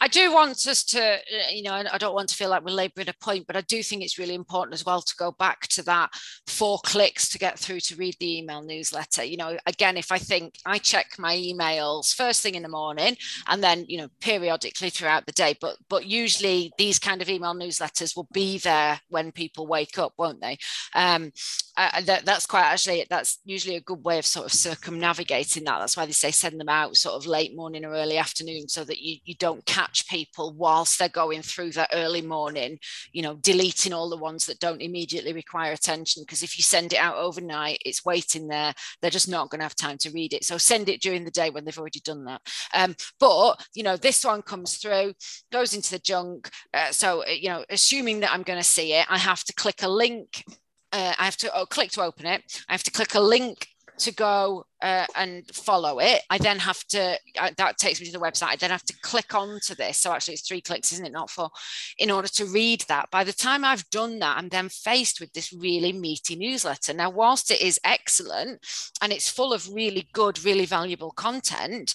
I 0.00 0.06
do 0.06 0.32
want 0.32 0.64
us 0.68 0.84
to, 0.84 1.14
uh, 1.14 1.50
you 1.50 1.64
know, 1.64 1.72
I 1.72 1.98
don't 1.98 2.14
want 2.14 2.28
to 2.28 2.36
feel 2.36 2.50
like 2.50 2.64
we're 2.64 2.70
laboring 2.70 3.08
a 3.08 3.14
point, 3.14 3.48
but 3.48 3.56
I 3.56 3.62
do 3.62 3.82
think 3.82 4.02
it's 4.02 4.18
really 4.18 4.34
important 4.34 4.74
as 4.74 4.86
well 4.86 5.02
to 5.02 5.16
go 5.16 5.32
back 5.32 5.66
to 5.68 5.82
that 5.84 6.10
four 6.46 6.78
clicks 6.84 7.28
to 7.30 7.38
get 7.38 7.58
through 7.58 7.80
to 7.80 7.96
read 7.96 8.14
the 8.20 8.38
email 8.38 8.62
newsletter. 8.62 9.24
You 9.24 9.36
know, 9.36 9.58
again, 9.66 9.96
if 9.96 10.12
I 10.12 10.18
think 10.18 10.54
I 10.64 10.78
check 10.78 11.14
my 11.18 11.34
emails 11.34 12.14
first 12.14 12.42
thing 12.42 12.54
in 12.54 12.62
the 12.62 12.68
morning 12.68 13.16
and 13.48 13.62
then, 13.62 13.86
you 13.88 13.98
know, 13.98 14.08
periodically 14.20 14.90
throughout 14.90 15.26
the 15.26 15.32
day, 15.32 15.56
but 15.60 15.76
but 15.88 16.06
usually 16.06 16.72
these 16.78 17.00
kind 17.00 17.20
of 17.20 17.28
email 17.28 17.54
newsletters 17.54 18.14
will 18.14 18.28
be 18.32 18.58
there 18.58 19.00
when 19.08 19.32
people 19.32 19.66
wake 19.66 19.98
up, 19.98 20.12
won't 20.16 20.40
they? 20.40 20.58
Um, 20.94 21.32
that, 21.76 22.22
that's 22.24 22.46
quite 22.46 22.64
actually 22.64 23.06
that's 23.08 23.38
usually 23.44 23.76
a 23.76 23.80
good 23.80 24.04
way 24.04 24.18
of 24.18 24.26
sort 24.26 24.46
of 24.46 24.52
circumnavigating 24.52 25.64
that. 25.64 25.78
That's 25.78 25.96
why 25.96 26.06
they 26.06 26.12
say 26.12 26.30
send 26.30 26.60
them 26.60 26.68
out 26.68 26.96
sort 26.96 27.16
of 27.16 27.26
late 27.26 27.56
morning 27.56 27.84
or 27.84 27.92
early 27.92 28.18
afternoon 28.18 28.68
so 28.68 28.84
that 28.84 29.00
you 29.00 29.07
you, 29.08 29.16
you 29.24 29.34
don't 29.34 29.64
catch 29.66 30.08
people 30.08 30.54
whilst 30.56 30.98
they're 30.98 31.08
going 31.08 31.42
through 31.42 31.72
that 31.72 31.90
early 31.92 32.22
morning, 32.22 32.78
you 33.12 33.22
know, 33.22 33.34
deleting 33.36 33.92
all 33.92 34.08
the 34.08 34.16
ones 34.16 34.46
that 34.46 34.60
don't 34.60 34.82
immediately 34.82 35.32
require 35.32 35.72
attention. 35.72 36.22
Because 36.22 36.42
if 36.42 36.58
you 36.58 36.62
send 36.62 36.92
it 36.92 36.98
out 36.98 37.16
overnight, 37.16 37.78
it's 37.84 38.04
waiting 38.04 38.48
there. 38.48 38.74
They're 39.00 39.10
just 39.10 39.28
not 39.28 39.50
going 39.50 39.60
to 39.60 39.64
have 39.64 39.74
time 39.74 39.98
to 39.98 40.10
read 40.10 40.32
it. 40.32 40.44
So 40.44 40.58
send 40.58 40.88
it 40.88 41.00
during 41.00 41.24
the 41.24 41.30
day 41.30 41.50
when 41.50 41.64
they've 41.64 41.78
already 41.78 42.00
done 42.00 42.24
that. 42.24 42.42
Um, 42.74 42.94
but, 43.18 43.64
you 43.74 43.82
know, 43.82 43.96
this 43.96 44.24
one 44.24 44.42
comes 44.42 44.76
through, 44.76 45.14
goes 45.50 45.74
into 45.74 45.90
the 45.90 45.98
junk. 45.98 46.50
Uh, 46.74 46.90
so, 46.90 47.22
uh, 47.22 47.30
you 47.30 47.48
know, 47.48 47.64
assuming 47.70 48.20
that 48.20 48.32
I'm 48.32 48.42
going 48.42 48.60
to 48.60 48.64
see 48.64 48.92
it, 48.94 49.06
I 49.10 49.18
have 49.18 49.44
to 49.44 49.52
click 49.54 49.82
a 49.82 49.88
link 49.88 50.44
uh, 50.90 51.12
I 51.18 51.24
have 51.24 51.36
to 51.38 51.50
oh, 51.54 51.66
click 51.66 51.90
to 51.92 52.02
open 52.02 52.24
it. 52.26 52.62
I 52.68 52.72
have 52.72 52.82
to 52.84 52.90
click 52.90 53.14
a 53.14 53.20
link 53.20 53.68
to 54.00 54.14
go 54.14 54.64
uh, 54.82 55.06
and 55.16 55.44
follow 55.54 55.98
it, 55.98 56.22
I 56.30 56.38
then 56.38 56.58
have 56.58 56.84
to, 56.88 57.18
uh, 57.38 57.50
that 57.56 57.78
takes 57.78 58.00
me 58.00 58.06
to 58.06 58.12
the 58.12 58.18
website. 58.18 58.48
I 58.48 58.56
then 58.56 58.70
have 58.70 58.84
to 58.84 58.94
click 59.02 59.34
onto 59.34 59.74
this. 59.74 59.98
So 59.98 60.12
actually, 60.12 60.34
it's 60.34 60.46
three 60.46 60.60
clicks, 60.60 60.92
isn't 60.92 61.06
it? 61.06 61.12
Not 61.12 61.30
four, 61.30 61.50
in 61.98 62.10
order 62.10 62.28
to 62.28 62.46
read 62.46 62.84
that. 62.88 63.10
By 63.10 63.24
the 63.24 63.32
time 63.32 63.64
I've 63.64 63.88
done 63.90 64.18
that, 64.20 64.36
I'm 64.36 64.48
then 64.48 64.68
faced 64.68 65.20
with 65.20 65.32
this 65.32 65.52
really 65.52 65.92
meaty 65.92 66.36
newsletter. 66.36 66.94
Now, 66.94 67.10
whilst 67.10 67.50
it 67.50 67.60
is 67.60 67.80
excellent 67.84 68.60
and 69.02 69.12
it's 69.12 69.28
full 69.28 69.52
of 69.52 69.72
really 69.72 70.08
good, 70.12 70.44
really 70.44 70.66
valuable 70.66 71.10
content, 71.12 71.94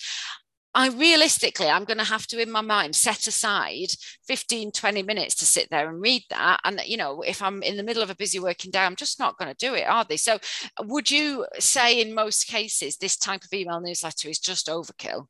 I 0.76 0.90
realistically, 0.90 1.68
I'm 1.68 1.84
going 1.84 2.00
to 2.00 2.04
have 2.04 2.26
to, 2.28 2.42
in 2.42 2.50
my 2.50 2.62
mind, 2.62 2.96
set 2.96 3.28
aside 3.28 3.90
15, 4.28 4.72
20 4.72 5.04
minutes 5.04 5.36
to 5.36 5.46
sit 5.46 5.70
there 5.70 5.88
and 5.88 6.02
read 6.02 6.24
that. 6.32 6.62
And, 6.64 6.82
you 6.86 6.98
know, 6.98 7.22
if 7.22 7.42
I'm 7.42 7.62
in 7.62 7.78
the 7.78 7.84
middle 7.84 8.02
of 8.02 8.10
a 8.10 8.16
busy 8.16 8.40
working 8.40 8.72
day, 8.72 8.80
I'm 8.80 8.96
just 8.96 9.20
not 9.20 9.38
going 9.38 9.54
to 9.54 9.66
do 9.66 9.76
it, 9.76 9.88
are 9.88 10.04
they? 10.04 10.18
So, 10.18 10.40
would 10.82 11.12
you 11.12 11.46
say 11.60 12.02
in 12.02 12.16
most 12.16 12.48
cases, 12.48 12.98
this 12.98 13.18
type 13.18 13.44
of 13.44 13.54
email 13.54 13.82
newsletter 13.82 14.30
is 14.30 14.40
just 14.40 14.68
overkill? 14.68 15.28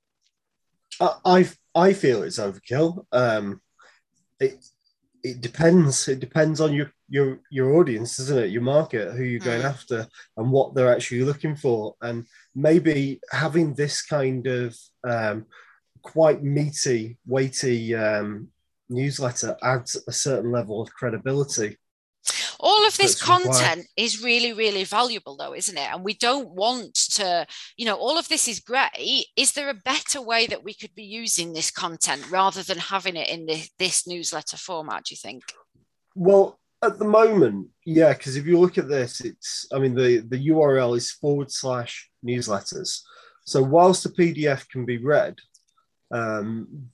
I, 1.25 1.49
I 1.75 1.93
feel 1.93 2.23
it's 2.23 2.39
overkill. 2.39 3.05
Um, 3.11 3.61
it, 4.39 4.63
it 5.23 5.41
depends. 5.41 6.07
It 6.07 6.19
depends 6.19 6.61
on 6.61 6.73
your 6.73 6.91
your 7.13 7.39
your 7.51 7.75
audience, 7.75 8.17
isn't 8.17 8.39
it? 8.45 8.49
Your 8.49 8.63
market, 8.63 9.13
who 9.13 9.23
you're 9.23 9.39
going 9.39 9.61
mm. 9.61 9.69
after, 9.69 10.07
and 10.35 10.51
what 10.51 10.73
they're 10.73 10.91
actually 10.91 11.21
looking 11.21 11.55
for. 11.55 11.93
And 12.01 12.25
maybe 12.55 13.19
having 13.31 13.75
this 13.75 14.01
kind 14.01 14.47
of 14.47 14.75
um, 15.07 15.45
quite 16.01 16.41
meaty, 16.41 17.19
weighty 17.27 17.93
um, 17.93 18.47
newsletter 18.89 19.55
adds 19.61 19.95
a 20.07 20.11
certain 20.11 20.51
level 20.51 20.81
of 20.81 20.91
credibility. 20.91 21.77
All 22.59 22.87
of 22.87 22.97
this 22.97 23.21
content 23.21 23.85
is 23.95 24.23
really, 24.23 24.53
really 24.53 24.85
valuable, 24.85 25.37
though, 25.37 25.53
isn't 25.53 25.77
it? 25.77 25.93
And 25.93 26.03
we 26.03 26.15
don't 26.15 26.49
want 26.49 26.95
to, 27.15 27.45
you 27.77 27.85
know, 27.85 27.95
all 27.95 28.17
of 28.17 28.27
this 28.27 28.47
is 28.47 28.59
great. 28.59 29.27
Is 29.35 29.51
there 29.51 29.69
a 29.69 29.73
better 29.85 30.19
way 30.21 30.47
that 30.47 30.63
we 30.63 30.73
could 30.73 30.95
be 30.95 31.03
using 31.03 31.53
this 31.53 31.69
content 31.69 32.31
rather 32.31 32.63
than 32.63 32.79
having 32.79 33.17
it 33.17 33.29
in 33.29 33.45
this, 33.45 33.69
this 33.77 34.07
newsletter 34.07 34.57
format, 34.57 35.03
do 35.03 35.13
you 35.13 35.17
think? 35.17 35.43
Well, 36.15 36.57
at 36.83 36.99
the 36.99 37.05
moment, 37.05 37.69
yeah, 37.85 38.13
because 38.13 38.35
if 38.35 38.45
you 38.45 38.59
look 38.59 38.77
at 38.77 38.89
this, 38.89 39.21
it's 39.21 39.67
I 39.73 39.79
mean 39.79 39.95
the 39.95 40.19
the 40.19 40.49
URL 40.49 40.97
is 40.97 41.11
forward 41.11 41.51
slash 41.51 42.09
newsletters. 42.25 43.01
So 43.45 43.61
whilst 43.61 44.03
the 44.03 44.09
PDF 44.09 44.67
can 44.69 44.85
be 44.85 44.97
read, 44.97 45.35
um, 46.11 46.89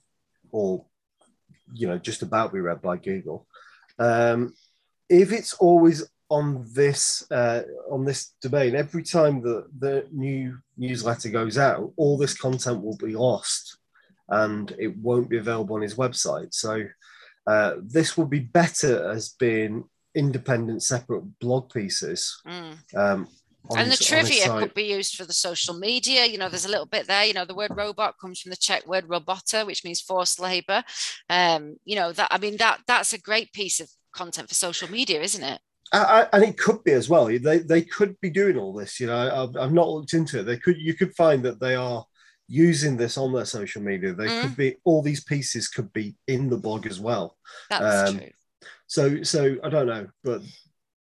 or 0.52 0.86
you 1.74 1.88
know 1.88 1.98
just 1.98 2.22
about 2.22 2.54
be 2.54 2.60
read 2.60 2.82
by 2.82 2.98
Google, 2.98 3.48
um, 3.98 4.54
if 5.10 5.32
it's 5.32 5.54
always 5.56 6.08
on 6.30 6.66
this 6.74 7.26
uh, 7.32 7.62
on 7.92 8.06
this 8.06 8.34
domain, 8.42 8.76
every 8.76 9.04
time 9.04 9.42
that 9.42 9.66
the 9.78 10.08
new 10.12 10.58
newsletter 10.78 11.30
goes 11.30 11.58
out, 11.58 11.92
all 11.98 12.18
this 12.18 12.38
content 12.38 12.84
will 12.84 12.98
be 12.98 13.16
lost, 13.16 13.78
and 14.30 14.76
it 14.78 14.96
won't 14.98 15.30
be 15.30 15.38
available 15.38 15.76
on 15.76 15.82
his 15.82 15.96
website. 15.96 16.54
So 16.54 16.86
uh, 17.48 17.76
this 17.82 18.18
will 18.18 18.26
be 18.26 18.40
better 18.40 19.10
as 19.10 19.30
being 19.30 19.86
independent, 20.16 20.84
separate 20.84 21.40
blog 21.40 21.72
pieces. 21.72 22.42
Mm. 22.48 22.78
Um, 22.96 23.28
and 23.78 23.92
the 23.92 23.98
trivia 23.98 24.50
could 24.50 24.74
be 24.74 24.84
used 24.84 25.16
for 25.16 25.26
the 25.26 25.34
social 25.34 25.76
media. 25.76 26.26
You 26.26 26.38
know, 26.38 26.50
there's 26.50 26.66
a 26.66 26.70
little 26.70 26.86
bit 26.86 27.08
there. 27.08 27.26
You 27.26 27.34
know, 27.34 27.46
the 27.46 27.56
word 27.56 27.76
robot 27.76 28.16
comes 28.20 28.40
from 28.40 28.50
the 28.50 28.58
Czech 28.58 28.88
word 28.88 29.08
robota, 29.08 29.66
which 29.66 29.84
means 29.84 30.02
forced 30.02 30.40
labor. 30.40 30.84
Um, 31.30 31.76
you 31.86 31.96
know, 31.96 32.12
that 32.14 32.30
I 32.32 32.38
mean 32.40 32.58
that 32.58 32.80
that's 32.88 33.14
a 33.14 33.20
great 33.20 33.54
piece 33.54 33.80
of 33.80 33.90
content 34.12 34.48
for 34.48 34.56
social 34.56 34.90
media, 34.90 35.22
isn't 35.22 35.44
it? 35.44 35.60
I, 35.94 35.98
I, 35.98 36.28
and 36.34 36.44
it 36.44 36.58
could 36.58 36.84
be 36.84 36.94
as 36.94 37.10
well. 37.10 37.26
They 37.26 37.60
they 37.60 37.82
could 37.82 38.20
be 38.22 38.30
doing 38.30 38.58
all 38.58 38.74
this. 38.74 39.00
You 39.00 39.08
know, 39.08 39.18
I've, 39.18 39.58
I've 39.58 39.74
not 39.74 39.90
looked 39.90 40.14
into 40.14 40.40
it. 40.40 40.44
They 40.44 40.58
could 40.58 40.78
you 40.78 40.94
could 40.94 41.16
find 41.16 41.44
that 41.44 41.60
they 41.60 41.76
are 41.76 42.06
using 42.50 42.98
this 42.98 43.18
on 43.18 43.32
their 43.32 43.46
social 43.46 43.82
media. 43.82 44.12
They 44.12 44.28
mm. 44.28 44.42
could 44.42 44.58
be 44.58 44.76
all 44.84 45.02
these 45.02 45.24
pieces 45.24 45.68
could 45.68 45.94
be 45.94 46.16
in 46.28 46.50
the 46.50 46.58
blog 46.58 46.88
as 46.88 47.00
well. 47.00 47.38
That's 47.70 48.10
um, 48.10 48.18
true. 48.18 48.30
So 48.88 49.24
so 49.24 49.56
I 49.64 49.70
don't 49.70 49.88
know, 49.88 50.08
but 50.24 50.42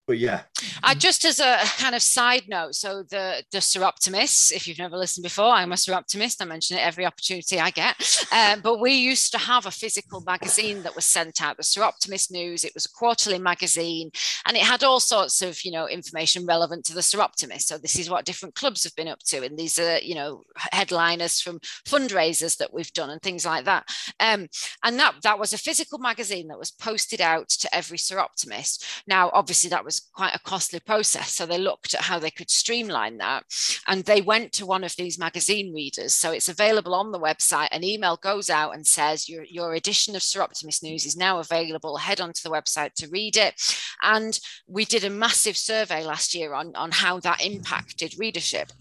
but 0.05 0.17
yeah. 0.17 0.41
Uh, 0.81 0.93
just 0.93 1.23
as 1.23 1.39
a 1.39 1.57
kind 1.77 1.95
of 1.95 2.01
side 2.01 2.43
note, 2.49 2.75
so 2.75 3.03
the 3.03 3.43
the 3.51 3.59
Soroptimist, 3.59 4.51
if 4.51 4.67
you've 4.67 4.79
never 4.79 4.97
listened 4.97 5.23
before, 5.23 5.47
I'm 5.47 5.71
a 5.71 5.75
Soroptimist. 5.75 6.41
I 6.41 6.45
mention 6.45 6.77
it 6.77 6.81
every 6.81 7.05
opportunity 7.05 7.59
I 7.59 7.69
get. 7.69 7.95
Um, 8.33 8.61
but 8.61 8.79
we 8.79 8.93
used 8.93 9.31
to 9.33 9.37
have 9.37 9.67
a 9.67 9.71
physical 9.71 10.21
magazine 10.21 10.81
that 10.83 10.95
was 10.95 11.05
sent 11.05 11.39
out, 11.39 11.55
the 11.55 11.61
Soroptimist 11.61 12.31
News. 12.31 12.63
It 12.63 12.73
was 12.73 12.85
a 12.85 12.89
quarterly 12.89 13.37
magazine, 13.37 14.09
and 14.47 14.57
it 14.57 14.63
had 14.63 14.83
all 14.83 14.99
sorts 14.99 15.43
of 15.43 15.63
you 15.63 15.71
know 15.71 15.87
information 15.87 16.45
relevant 16.47 16.83
to 16.85 16.95
the 16.95 17.01
Soroptimist. 17.01 17.63
So 17.63 17.77
this 17.77 17.99
is 17.99 18.09
what 18.09 18.25
different 18.25 18.55
clubs 18.55 18.83
have 18.85 18.95
been 18.95 19.07
up 19.07 19.19
to, 19.27 19.43
and 19.43 19.57
these 19.57 19.77
are 19.77 19.99
you 19.99 20.15
know 20.15 20.43
headliners 20.71 21.39
from 21.41 21.59
fundraisers 21.87 22.57
that 22.57 22.73
we've 22.73 22.91
done 22.93 23.11
and 23.11 23.21
things 23.21 23.45
like 23.45 23.65
that. 23.65 23.85
Um, 24.19 24.47
and 24.83 24.97
that 24.97 25.15
that 25.21 25.37
was 25.37 25.53
a 25.53 25.57
physical 25.59 25.99
magazine 25.99 26.47
that 26.47 26.59
was 26.59 26.71
posted 26.71 27.21
out 27.21 27.49
to 27.49 27.75
every 27.75 27.99
Soroptimist. 27.99 28.83
Now, 29.05 29.29
obviously, 29.33 29.69
that 29.69 29.85
was 29.85 29.92
was 29.93 30.09
quite 30.13 30.35
a 30.35 30.39
costly 30.39 30.79
process. 30.79 31.33
So 31.33 31.45
they 31.45 31.57
looked 31.57 31.93
at 31.93 32.01
how 32.01 32.19
they 32.19 32.31
could 32.31 32.49
streamline 32.49 33.17
that. 33.17 33.43
And 33.87 34.03
they 34.03 34.21
went 34.21 34.51
to 34.53 34.65
one 34.65 34.83
of 34.83 34.95
these 34.95 35.19
magazine 35.19 35.73
readers. 35.73 36.13
So 36.13 36.31
it's 36.31 36.49
available 36.49 36.93
on 36.95 37.11
the 37.11 37.19
website. 37.19 37.69
An 37.71 37.83
email 37.83 38.17
goes 38.17 38.49
out 38.49 38.73
and 38.73 38.85
says, 38.85 39.29
Your, 39.29 39.43
your 39.43 39.73
edition 39.73 40.15
of 40.15 40.21
Soroptimist 40.21 40.83
News 40.83 41.05
is 41.05 41.15
now 41.15 41.39
available. 41.39 41.97
Head 41.97 42.21
onto 42.21 42.41
the 42.43 42.53
website 42.53 42.93
to 42.95 43.09
read 43.09 43.37
it. 43.37 43.61
And 44.01 44.39
we 44.67 44.85
did 44.85 45.03
a 45.03 45.09
massive 45.09 45.57
survey 45.57 46.03
last 46.03 46.33
year 46.33 46.53
on, 46.53 46.75
on 46.75 46.91
how 46.91 47.19
that 47.19 47.45
impacted 47.45 48.15
readership. 48.17 48.71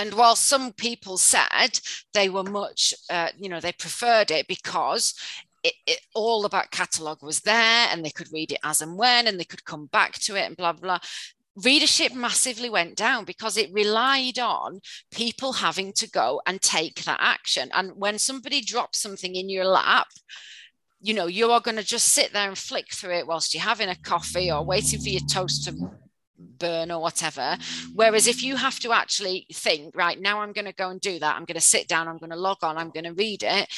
And 0.00 0.14
while 0.14 0.36
some 0.36 0.72
people 0.72 1.18
said 1.18 1.78
they 2.14 2.30
were 2.30 2.44
much, 2.44 2.94
uh, 3.10 3.28
you 3.36 3.50
know, 3.50 3.60
they 3.60 3.72
preferred 3.72 4.30
it 4.30 4.48
because 4.48 5.14
it, 5.62 5.74
it, 5.86 6.00
all 6.14 6.44
about 6.44 6.70
catalog 6.70 7.22
was 7.22 7.40
there 7.40 7.88
and 7.90 8.04
they 8.04 8.10
could 8.10 8.32
read 8.32 8.52
it 8.52 8.58
as 8.64 8.80
and 8.80 8.96
when 8.96 9.26
and 9.26 9.38
they 9.38 9.44
could 9.44 9.64
come 9.64 9.86
back 9.86 10.14
to 10.14 10.36
it 10.36 10.46
and 10.46 10.56
blah 10.56 10.72
blah 10.72 10.98
readership 11.56 12.14
massively 12.14 12.70
went 12.70 12.96
down 12.96 13.24
because 13.24 13.56
it 13.56 13.72
relied 13.72 14.38
on 14.38 14.80
people 15.10 15.52
having 15.52 15.92
to 15.92 16.08
go 16.08 16.40
and 16.46 16.62
take 16.62 17.04
that 17.04 17.18
action. 17.20 17.68
And 17.74 17.92
when 17.96 18.18
somebody 18.18 18.62
drops 18.62 19.00
something 19.00 19.34
in 19.34 19.48
your 19.48 19.64
lap 19.64 20.06
you 21.02 21.14
know 21.14 21.26
you 21.26 21.50
are 21.50 21.60
going 21.60 21.76
to 21.76 21.82
just 21.82 22.08
sit 22.08 22.32
there 22.32 22.46
and 22.46 22.58
flick 22.58 22.92
through 22.92 23.14
it 23.14 23.26
whilst 23.26 23.54
you're 23.54 23.62
having 23.62 23.88
a 23.88 23.96
coffee 23.96 24.50
or 24.50 24.62
waiting 24.62 25.00
for 25.00 25.08
your 25.08 25.22
toast 25.30 25.64
to 25.64 25.90
burn 26.58 26.90
or 26.90 27.00
whatever. 27.00 27.56
Whereas 27.94 28.26
if 28.26 28.42
you 28.42 28.56
have 28.56 28.78
to 28.80 28.92
actually 28.92 29.46
think 29.52 29.96
right 29.96 30.20
now 30.20 30.40
i'm 30.40 30.52
going 30.52 30.66
to 30.66 30.72
go 30.72 30.90
and 30.90 31.00
do 31.00 31.18
that. 31.18 31.36
I'm 31.36 31.44
going 31.44 31.54
to 31.54 31.60
sit 31.60 31.88
down. 31.88 32.06
I'm 32.06 32.18
going 32.18 32.30
to 32.30 32.36
log 32.36 32.58
on. 32.62 32.76
I'm 32.76 32.90
going 32.90 33.04
to 33.04 33.12
read 33.12 33.42
it 33.42 33.68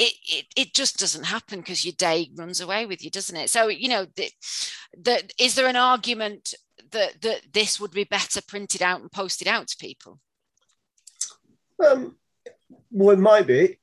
it, 0.00 0.14
it, 0.26 0.46
it 0.56 0.74
just 0.74 0.98
doesn't 0.98 1.24
happen 1.24 1.60
because 1.60 1.84
your 1.84 1.92
day 1.92 2.30
runs 2.34 2.62
away 2.62 2.86
with 2.86 3.04
you, 3.04 3.10
doesn't 3.10 3.36
it? 3.36 3.50
So, 3.50 3.68
you 3.68 3.88
know, 3.90 4.06
the, 4.16 4.30
the, 4.96 5.30
is 5.38 5.54
there 5.54 5.66
an 5.66 5.76
argument 5.76 6.54
that, 6.92 7.20
that 7.20 7.52
this 7.52 7.78
would 7.78 7.90
be 7.90 8.04
better 8.04 8.40
printed 8.40 8.80
out 8.80 9.02
and 9.02 9.12
posted 9.12 9.46
out 9.46 9.68
to 9.68 9.76
people? 9.76 10.18
Um, 11.86 12.16
well, 12.90 13.10
it 13.10 13.18
might 13.18 13.46
be. 13.46 13.78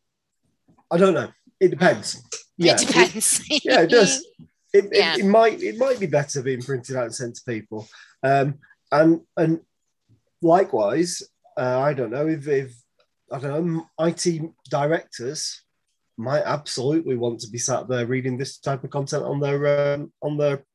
I 0.89 0.97
don't 0.97 1.13
know. 1.13 1.29
It 1.59 1.69
depends. 1.69 2.23
Yeah, 2.57 2.73
it 2.73 2.87
depends. 2.87 3.41
It, 3.47 3.61
yeah, 3.65 3.81
it 3.81 3.89
does. 3.89 4.25
It, 4.73 4.89
yeah. 4.91 5.13
It, 5.13 5.21
it, 5.21 5.25
might 5.25 5.63
it 5.63 5.77
might 5.77 5.97
be 5.97 6.07
better 6.07 6.43
being 6.43 6.61
printed 6.61 6.97
out 6.97 7.05
and 7.05 7.15
sent 7.15 7.35
to 7.37 7.41
people. 7.47 7.87
Um, 8.21 8.55
and 8.91 9.21
and 9.37 9.61
likewise, 10.41 11.23
uh, 11.57 11.79
I 11.79 11.93
don't 11.93 12.11
know 12.11 12.27
if, 12.27 12.47
if 12.49 12.75
I 13.31 13.39
don't 13.39 13.75
know 13.75 13.87
IT 13.97 14.51
directors 14.69 15.61
might 16.17 16.43
absolutely 16.43 17.15
want 17.15 17.39
to 17.39 17.49
be 17.49 17.57
sat 17.57 17.87
there 17.87 18.05
reading 18.05 18.37
this 18.37 18.57
type 18.57 18.83
of 18.83 18.89
content 18.89 19.23
on 19.23 19.39
their 19.39 19.93
um, 19.93 20.11
on 20.21 20.37
their 20.37 20.65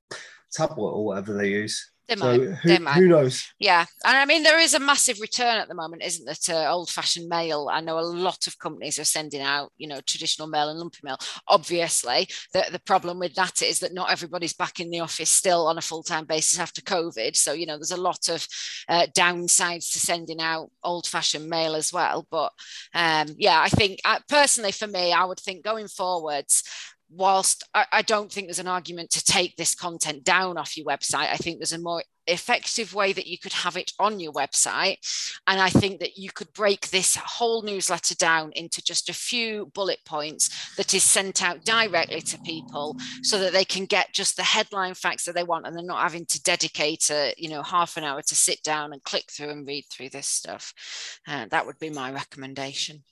tablet 0.52 0.90
or 0.90 1.04
whatever 1.04 1.34
they 1.34 1.48
use. 1.48 1.91
They 2.14 2.20
so. 2.20 2.38
Who, 2.38 2.68
they 2.68 2.78
might. 2.78 2.94
who 2.94 3.08
knows? 3.08 3.52
Yeah, 3.58 3.84
and 4.04 4.16
I 4.16 4.24
mean 4.24 4.42
there 4.42 4.58
is 4.58 4.74
a 4.74 4.80
massive 4.80 5.20
return 5.20 5.58
at 5.58 5.68
the 5.68 5.74
moment, 5.74 6.02
isn't 6.02 6.24
there, 6.24 6.34
to 6.34 6.70
old-fashioned 6.70 7.28
mail? 7.28 7.68
I 7.70 7.80
know 7.80 7.98
a 7.98 8.00
lot 8.00 8.46
of 8.46 8.58
companies 8.58 8.98
are 8.98 9.04
sending 9.04 9.40
out, 9.40 9.72
you 9.78 9.88
know, 9.88 10.00
traditional 10.06 10.48
mail 10.48 10.68
and 10.68 10.78
lumpy 10.78 11.00
mail. 11.02 11.18
Obviously, 11.48 12.28
the, 12.52 12.64
the 12.70 12.80
problem 12.80 13.18
with 13.18 13.34
that 13.34 13.62
is 13.62 13.80
that 13.80 13.94
not 13.94 14.10
everybody's 14.10 14.54
back 14.54 14.80
in 14.80 14.90
the 14.90 15.00
office 15.00 15.30
still 15.30 15.66
on 15.66 15.78
a 15.78 15.82
full-time 15.82 16.24
basis 16.24 16.58
after 16.58 16.82
COVID. 16.82 17.36
So 17.36 17.52
you 17.52 17.66
know, 17.66 17.76
there's 17.76 17.90
a 17.90 17.96
lot 17.96 18.28
of 18.28 18.46
uh, 18.88 19.06
downsides 19.16 19.92
to 19.92 20.00
sending 20.00 20.40
out 20.40 20.70
old-fashioned 20.82 21.48
mail 21.48 21.74
as 21.74 21.92
well. 21.92 22.26
But 22.30 22.52
um, 22.94 23.28
yeah, 23.36 23.60
I 23.60 23.68
think 23.68 24.00
uh, 24.04 24.18
personally 24.28 24.72
for 24.72 24.86
me, 24.86 25.12
I 25.12 25.24
would 25.24 25.40
think 25.40 25.64
going 25.64 25.88
forwards, 25.88 26.62
whilst 27.14 27.64
I, 27.74 27.86
I, 27.92 28.02
don't 28.02 28.32
think 28.32 28.46
there's 28.46 28.58
an 28.58 28.68
argument 28.68 29.10
to 29.10 29.24
take 29.24 29.56
this 29.56 29.74
content 29.74 30.24
down 30.24 30.56
off 30.56 30.76
your 30.76 30.86
website, 30.86 31.30
I 31.30 31.36
think 31.36 31.58
there's 31.58 31.72
a 31.72 31.78
more 31.78 32.02
effective 32.26 32.94
way 32.94 33.12
that 33.12 33.26
you 33.26 33.38
could 33.38 33.52
have 33.52 33.76
it 33.76 33.92
on 33.98 34.20
your 34.20 34.32
website. 34.32 34.96
And 35.46 35.60
I 35.60 35.68
think 35.68 36.00
that 36.00 36.16
you 36.16 36.30
could 36.30 36.52
break 36.52 36.88
this 36.88 37.16
whole 37.16 37.62
newsletter 37.62 38.14
down 38.14 38.52
into 38.52 38.82
just 38.82 39.08
a 39.08 39.14
few 39.14 39.66
bullet 39.74 39.98
points 40.06 40.74
that 40.76 40.94
is 40.94 41.02
sent 41.02 41.42
out 41.42 41.64
directly 41.64 42.20
to 42.20 42.38
people 42.40 42.96
so 43.22 43.38
that 43.40 43.52
they 43.52 43.64
can 43.64 43.86
get 43.86 44.14
just 44.14 44.36
the 44.36 44.42
headline 44.42 44.94
facts 44.94 45.24
that 45.24 45.34
they 45.34 45.44
want 45.44 45.66
and 45.66 45.76
they're 45.76 45.84
not 45.84 46.02
having 46.02 46.26
to 46.26 46.42
dedicate 46.42 47.10
a, 47.10 47.34
you 47.36 47.48
know, 47.48 47.62
half 47.62 47.96
an 47.96 48.04
hour 48.04 48.22
to 48.22 48.34
sit 48.34 48.62
down 48.62 48.92
and 48.92 49.02
click 49.02 49.24
through 49.30 49.50
and 49.50 49.66
read 49.66 49.84
through 49.90 50.08
this 50.08 50.28
stuff. 50.28 50.72
Uh, 51.26 51.46
that 51.50 51.66
would 51.66 51.78
be 51.78 51.90
my 51.90 52.12
recommendation. 52.12 53.02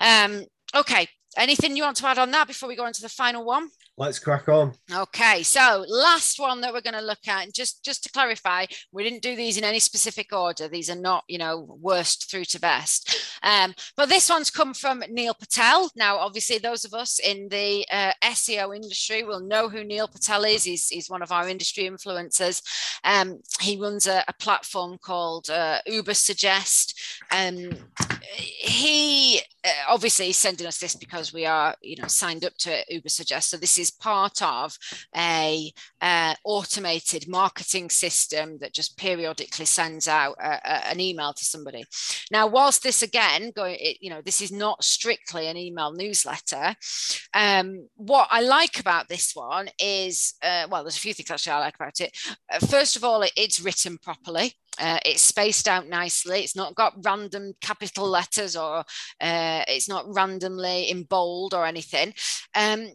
Um, 0.00 0.44
okay, 0.74 1.06
Anything 1.36 1.76
you 1.76 1.82
want 1.82 1.96
to 1.98 2.06
add 2.06 2.18
on 2.18 2.30
that 2.30 2.46
before 2.46 2.68
we 2.68 2.76
go 2.76 2.86
into 2.86 3.02
the 3.02 3.08
final 3.08 3.44
one? 3.44 3.68
Let's 3.98 4.18
crack 4.18 4.46
on. 4.50 4.74
Okay, 4.94 5.42
so 5.42 5.84
last 5.88 6.38
one 6.38 6.60
that 6.60 6.72
we're 6.72 6.82
going 6.82 6.94
to 6.94 7.00
look 7.00 7.26
at, 7.26 7.44
and 7.44 7.54
just 7.54 7.82
just 7.82 8.02
to 8.04 8.10
clarify, 8.10 8.66
we 8.92 9.02
didn't 9.02 9.22
do 9.22 9.34
these 9.34 9.56
in 9.56 9.64
any 9.64 9.78
specific 9.78 10.34
order. 10.34 10.68
These 10.68 10.90
are 10.90 11.00
not, 11.00 11.24
you 11.28 11.38
know, 11.38 11.78
worst 11.80 12.30
through 12.30 12.44
to 12.46 12.60
best. 12.60 13.16
Um, 13.42 13.74
but 13.96 14.10
this 14.10 14.28
one's 14.28 14.50
come 14.50 14.74
from 14.74 15.02
Neil 15.08 15.32
Patel. 15.32 15.90
Now, 15.96 16.18
obviously, 16.18 16.58
those 16.58 16.84
of 16.84 16.92
us 16.92 17.18
in 17.18 17.48
the 17.48 17.86
uh, 17.90 18.12
SEO 18.22 18.76
industry 18.76 19.22
will 19.22 19.40
know 19.40 19.70
who 19.70 19.82
Neil 19.82 20.08
Patel 20.08 20.44
is. 20.44 20.64
He's, 20.64 20.88
he's 20.88 21.08
one 21.08 21.22
of 21.22 21.32
our 21.32 21.48
industry 21.48 21.84
influencers. 21.84 22.62
Um, 23.02 23.40
he 23.60 23.80
runs 23.80 24.06
a, 24.06 24.24
a 24.28 24.34
platform 24.34 24.98
called 24.98 25.48
uh, 25.48 25.78
Ubersuggest. 25.88 26.94
Um, 27.30 27.70
he 28.66 29.40
uh, 29.64 29.68
obviously 29.88 30.30
is 30.30 30.36
sending 30.36 30.66
us 30.66 30.78
this 30.78 30.96
because 30.96 31.32
we 31.32 31.46
are, 31.46 31.74
you 31.82 31.96
know, 31.96 32.08
signed 32.08 32.44
up 32.44 32.54
to 32.58 32.84
Ubersuggest. 32.92 33.44
So 33.44 33.56
this 33.56 33.78
is 33.78 33.90
part 33.90 34.42
of 34.42 34.76
a 35.16 35.72
uh, 36.00 36.34
automated 36.44 37.28
marketing 37.28 37.90
system 37.90 38.58
that 38.60 38.74
just 38.74 38.96
periodically 38.96 39.66
sends 39.66 40.08
out 40.08 40.36
a, 40.40 40.60
a, 40.64 40.88
an 40.88 41.00
email 41.00 41.32
to 41.32 41.44
somebody. 41.44 41.84
Now, 42.30 42.46
whilst 42.46 42.82
this 42.82 43.02
again, 43.02 43.52
going, 43.54 43.76
it, 43.78 43.98
you 44.00 44.10
know, 44.10 44.22
this 44.22 44.42
is 44.42 44.52
not 44.52 44.82
strictly 44.82 45.46
an 45.46 45.56
email 45.56 45.92
newsletter. 45.92 46.74
Um, 47.34 47.88
what 47.94 48.28
I 48.30 48.40
like 48.40 48.80
about 48.80 49.08
this 49.08 49.32
one 49.34 49.68
is, 49.78 50.34
uh, 50.42 50.66
well, 50.70 50.82
there's 50.82 50.96
a 50.96 51.00
few 51.00 51.14
things 51.14 51.30
actually 51.30 51.52
I 51.52 51.60
like 51.60 51.76
about 51.76 52.00
it. 52.00 52.16
Uh, 52.52 52.58
first 52.66 52.96
of 52.96 53.04
all, 53.04 53.22
it, 53.22 53.32
it's 53.36 53.60
written 53.60 53.98
properly. 53.98 54.54
Uh, 54.78 54.98
it's 55.04 55.22
spaced 55.22 55.68
out 55.68 55.88
nicely. 55.88 56.40
It's 56.40 56.56
not 56.56 56.74
got 56.74 56.94
random 57.04 57.54
capital 57.60 58.08
letters 58.08 58.56
or 58.56 58.84
uh, 59.20 59.64
it's 59.68 59.88
not 59.88 60.06
randomly 60.14 60.90
in 60.90 61.04
bold 61.04 61.54
or 61.54 61.66
anything. 61.66 62.14
Um, 62.54 62.88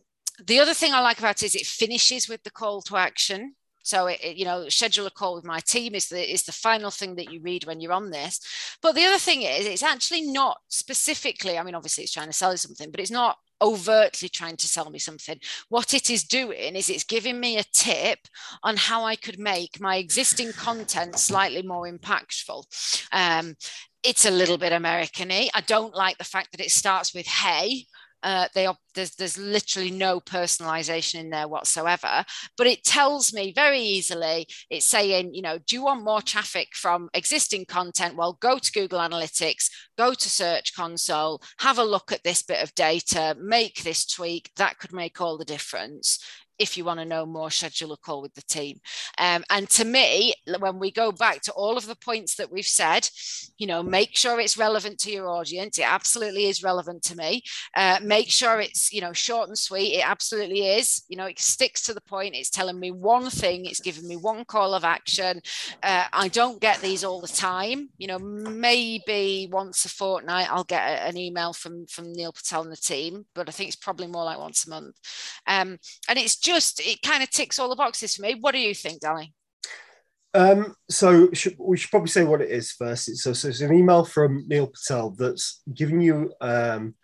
The 0.45 0.59
other 0.59 0.73
thing 0.73 0.93
I 0.93 1.01
like 1.01 1.19
about 1.19 1.43
it 1.43 1.45
is 1.45 1.55
it 1.55 1.67
finishes 1.67 2.27
with 2.27 2.41
the 2.43 2.51
call 2.51 2.81
to 2.83 2.97
action. 2.97 3.55
So 3.83 4.07
it, 4.07 4.19
it, 4.23 4.37
you 4.37 4.45
know, 4.45 4.69
schedule 4.69 5.07
a 5.07 5.11
call 5.11 5.35
with 5.35 5.43
my 5.43 5.59
team 5.59 5.95
is 5.95 6.07
the 6.07 6.21
is 6.33 6.43
the 6.43 6.51
final 6.51 6.91
thing 6.91 7.15
that 7.15 7.31
you 7.31 7.41
read 7.41 7.65
when 7.65 7.79
you're 7.79 7.93
on 7.93 8.11
this. 8.11 8.39
But 8.81 8.95
the 8.95 9.05
other 9.05 9.19
thing 9.19 9.41
is, 9.43 9.65
it's 9.65 9.83
actually 9.83 10.21
not 10.21 10.57
specifically. 10.67 11.57
I 11.57 11.63
mean, 11.63 11.75
obviously, 11.75 12.03
it's 12.03 12.13
trying 12.13 12.27
to 12.27 12.33
sell 12.33 12.51
you 12.51 12.57
something, 12.57 12.91
but 12.91 12.99
it's 12.99 13.11
not 13.11 13.37
overtly 13.61 14.29
trying 14.29 14.57
to 14.57 14.67
sell 14.67 14.89
me 14.89 14.99
something. 14.99 15.39
What 15.69 15.93
it 15.93 16.09
is 16.09 16.23
doing 16.23 16.75
is 16.75 16.89
it's 16.89 17.03
giving 17.03 17.39
me 17.39 17.57
a 17.57 17.63
tip 17.73 18.19
on 18.63 18.75
how 18.77 19.05
I 19.05 19.15
could 19.15 19.39
make 19.39 19.79
my 19.79 19.97
existing 19.97 20.53
content 20.53 21.19
slightly 21.19 21.61
more 21.61 21.91
impactful. 21.91 22.63
Um, 23.11 23.55
it's 24.03 24.25
a 24.25 24.31
little 24.31 24.57
bit 24.57 24.73
American-y. 24.73 25.49
I 25.53 25.61
don't 25.61 25.95
like 25.95 26.17
the 26.17 26.23
fact 26.23 26.51
that 26.51 26.61
it 26.61 26.71
starts 26.71 27.13
with 27.13 27.27
"Hey." 27.27 27.85
Uh, 28.23 28.47
they 28.53 28.65
are, 28.65 28.75
there's 28.93 29.15
there's 29.15 29.37
literally 29.37 29.91
no 29.91 30.19
personalization 30.19 31.15
in 31.15 31.29
there 31.29 31.47
whatsoever 31.47 32.23
but 32.57 32.67
it 32.67 32.83
tells 32.83 33.33
me 33.33 33.51
very 33.53 33.79
easily 33.79 34.47
it's 34.69 34.85
saying 34.85 35.33
you 35.33 35.41
know 35.41 35.57
do 35.65 35.75
you 35.75 35.83
want 35.83 36.03
more 36.03 36.21
traffic 36.21 36.69
from 36.73 37.09
existing 37.13 37.65
content? 37.65 38.15
Well 38.15 38.37
go 38.39 38.57
to 38.57 38.71
google 38.71 38.99
analytics 38.99 39.69
go 39.97 40.13
to 40.13 40.29
search 40.29 40.75
console 40.75 41.41
have 41.59 41.77
a 41.77 41.83
look 41.83 42.11
at 42.11 42.23
this 42.23 42.43
bit 42.43 42.61
of 42.61 42.73
data 42.75 43.35
make 43.39 43.83
this 43.83 44.05
tweak 44.05 44.51
that 44.57 44.77
could 44.77 44.93
make 44.93 45.19
all 45.21 45.37
the 45.37 45.45
difference 45.45 46.19
if 46.59 46.77
you 46.77 46.85
want 46.85 46.99
to 46.99 47.05
know 47.05 47.25
more, 47.25 47.49
schedule 47.49 47.93
a 47.93 47.97
call 47.97 48.21
with 48.21 48.33
the 48.33 48.41
team. 48.43 48.79
Um, 49.17 49.43
and 49.49 49.69
to 49.71 49.85
me, 49.85 50.33
when 50.59 50.79
we 50.79 50.91
go 50.91 51.11
back 51.11 51.41
to 51.43 51.51
all 51.53 51.77
of 51.77 51.87
the 51.87 51.95
points 51.95 52.35
that 52.35 52.51
we've 52.51 52.65
said, 52.65 53.09
you 53.57 53.67
know, 53.67 53.83
make 53.83 54.15
sure 54.15 54.39
it's 54.39 54.57
relevant 54.57 54.99
to 54.99 55.11
your 55.11 55.29
audience. 55.29 55.77
It 55.77 55.91
absolutely 55.91 56.45
is 56.45 56.63
relevant 56.63 57.03
to 57.03 57.15
me. 57.15 57.43
Uh, 57.75 57.99
make 58.03 58.29
sure 58.29 58.59
it's, 58.59 58.91
you 58.91 59.01
know, 59.01 59.13
short 59.13 59.47
and 59.47 59.57
sweet. 59.57 59.95
It 59.95 60.07
absolutely 60.07 60.67
is. 60.67 61.03
You 61.07 61.17
know, 61.17 61.25
it 61.25 61.39
sticks 61.39 61.81
to 61.83 61.93
the 61.93 62.01
point. 62.01 62.35
It's 62.35 62.49
telling 62.49 62.79
me 62.79 62.91
one 62.91 63.29
thing. 63.29 63.65
It's 63.65 63.79
giving 63.79 64.07
me 64.07 64.17
one 64.17 64.45
call 64.45 64.73
of 64.73 64.83
action. 64.83 65.41
Uh, 65.83 66.05
I 66.11 66.27
don't 66.27 66.61
get 66.61 66.79
these 66.79 67.03
all 67.03 67.21
the 67.21 67.27
time. 67.27 67.89
You 67.97 68.07
know, 68.07 68.19
maybe 68.19 69.47
once 69.51 69.85
a 69.85 69.89
fortnight 69.89 70.51
I'll 70.51 70.63
get 70.63 70.81
a, 70.81 71.07
an 71.07 71.17
email 71.17 71.53
from 71.53 71.85
from 71.87 72.13
Neil 72.13 72.31
Patel 72.31 72.63
and 72.63 72.71
the 72.71 72.77
team, 72.77 73.25
but 73.33 73.47
I 73.47 73.51
think 73.51 73.69
it's 73.69 73.75
probably 73.75 74.07
more 74.07 74.23
like 74.23 74.39
once 74.39 74.65
a 74.65 74.69
month. 74.69 74.95
Um, 75.47 75.77
and 76.09 76.19
it's 76.19 76.37
just 76.41 76.79
it 76.79 77.01
kind 77.01 77.23
of 77.23 77.29
ticks 77.29 77.59
all 77.59 77.69
the 77.69 77.75
boxes 77.75 78.15
for 78.15 78.23
me. 78.23 78.35
What 78.39 78.53
do 78.53 78.59
you 78.59 78.73
think, 78.73 79.01
Danny? 79.01 79.33
Um, 80.33 80.75
so 80.89 81.31
should, 81.33 81.55
we 81.59 81.77
should 81.77 81.91
probably 81.91 82.09
say 82.09 82.23
what 82.23 82.41
it 82.41 82.49
is 82.49 82.71
first. 82.71 83.09
It's, 83.09 83.23
so, 83.23 83.33
so 83.33 83.49
it's 83.49 83.61
an 83.61 83.73
email 83.73 84.05
from 84.05 84.45
Neil 84.47 84.67
Patel 84.67 85.11
that's 85.11 85.61
giving 85.73 85.99
you 85.99 86.33
um, 86.39 86.95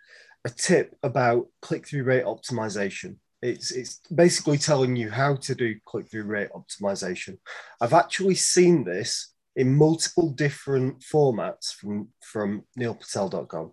a 0.44 0.50
tip 0.50 0.96
about 1.02 1.46
click-through 1.60 2.04
rate 2.04 2.24
optimization. 2.24 3.16
It's 3.40 3.70
it's 3.70 4.00
basically 4.12 4.58
telling 4.58 4.96
you 4.96 5.10
how 5.10 5.36
to 5.36 5.54
do 5.54 5.76
click-through 5.84 6.24
rate 6.24 6.48
optimization. 6.54 7.38
I've 7.80 7.92
actually 7.92 8.34
seen 8.34 8.82
this 8.82 9.32
in 9.54 9.76
multiple 9.76 10.30
different 10.30 11.00
formats 11.00 11.72
from 11.72 12.08
from 12.20 12.64
neilpatel.com. 12.78 13.72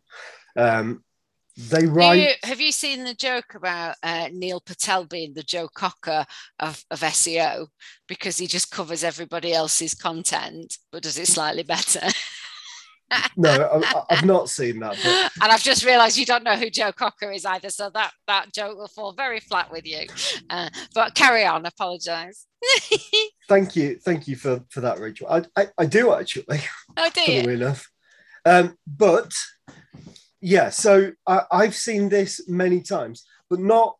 Um, 0.57 1.03
they 1.57 1.85
write. 1.85 2.21
You, 2.21 2.29
have 2.43 2.59
you 2.59 2.71
seen 2.71 3.03
the 3.03 3.13
joke 3.13 3.55
about 3.55 3.95
uh, 4.03 4.29
Neil 4.31 4.59
Patel 4.59 5.05
being 5.05 5.33
the 5.33 5.43
Joe 5.43 5.69
Cocker 5.73 6.25
of, 6.59 6.83
of 6.91 6.99
SEO 6.99 7.67
because 8.07 8.37
he 8.37 8.47
just 8.47 8.71
covers 8.71 9.03
everybody 9.03 9.53
else's 9.53 9.93
content 9.93 10.77
but 10.91 11.03
does 11.03 11.17
it 11.17 11.27
slightly 11.27 11.63
better? 11.63 12.01
no, 13.37 13.83
I, 14.09 14.15
have 14.15 14.25
not 14.25 14.49
seen 14.49 14.79
that. 14.79 14.97
But... 15.01 15.43
And 15.43 15.51
I've 15.51 15.63
just 15.63 15.85
realised 15.85 16.17
you 16.17 16.25
don't 16.25 16.43
know 16.43 16.55
who 16.55 16.69
Joe 16.69 16.91
Cocker 16.91 17.31
is 17.31 17.45
either, 17.45 17.69
so 17.69 17.89
that 17.91 18.11
that 18.27 18.53
joke 18.53 18.77
will 18.77 18.87
fall 18.87 19.13
very 19.13 19.39
flat 19.39 19.71
with 19.71 19.85
you. 19.85 20.07
Uh, 20.49 20.69
but 20.93 21.15
carry 21.15 21.45
on. 21.45 21.65
Apologise. 21.65 22.47
thank 23.47 23.75
you, 23.75 23.97
thank 23.97 24.27
you 24.27 24.35
for 24.35 24.63
for 24.69 24.81
that, 24.81 24.99
Rachel. 24.99 25.27
I 25.29 25.43
I, 25.55 25.67
I 25.77 25.85
do 25.85 26.13
actually. 26.13 26.59
Oh, 26.97 27.09
do 27.13 27.31
you? 27.31 27.49
enough. 27.49 27.89
Um, 28.45 28.77
but 28.85 29.33
yeah, 30.45 30.69
so 30.69 31.11
I, 31.25 31.41
I've 31.51 31.75
seen 31.75 32.07
this 32.07 32.47
many 32.47 32.81
times, 32.81 33.25
but 33.49 33.59
not. 33.59 33.95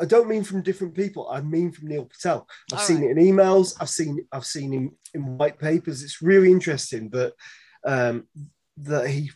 I 0.00 0.04
don't 0.04 0.28
mean 0.28 0.44
from 0.44 0.62
different 0.62 0.94
people. 0.94 1.28
I 1.28 1.40
mean 1.40 1.72
from 1.72 1.88
Neil 1.88 2.04
Patel. 2.04 2.46
I've 2.72 2.78
All 2.78 2.84
seen 2.84 3.00
right. 3.02 3.10
it 3.10 3.18
in 3.18 3.34
emails. 3.34 3.76
I've 3.80 3.88
seen 3.88 4.24
I've 4.30 4.46
seen 4.46 4.72
him 4.72 4.96
in 5.12 5.38
white 5.38 5.58
papers. 5.58 6.04
It's 6.04 6.22
really 6.22 6.52
interesting 6.52 7.10
that 7.10 7.32
um, 7.84 8.28
that 8.78 9.08
he 9.08 9.32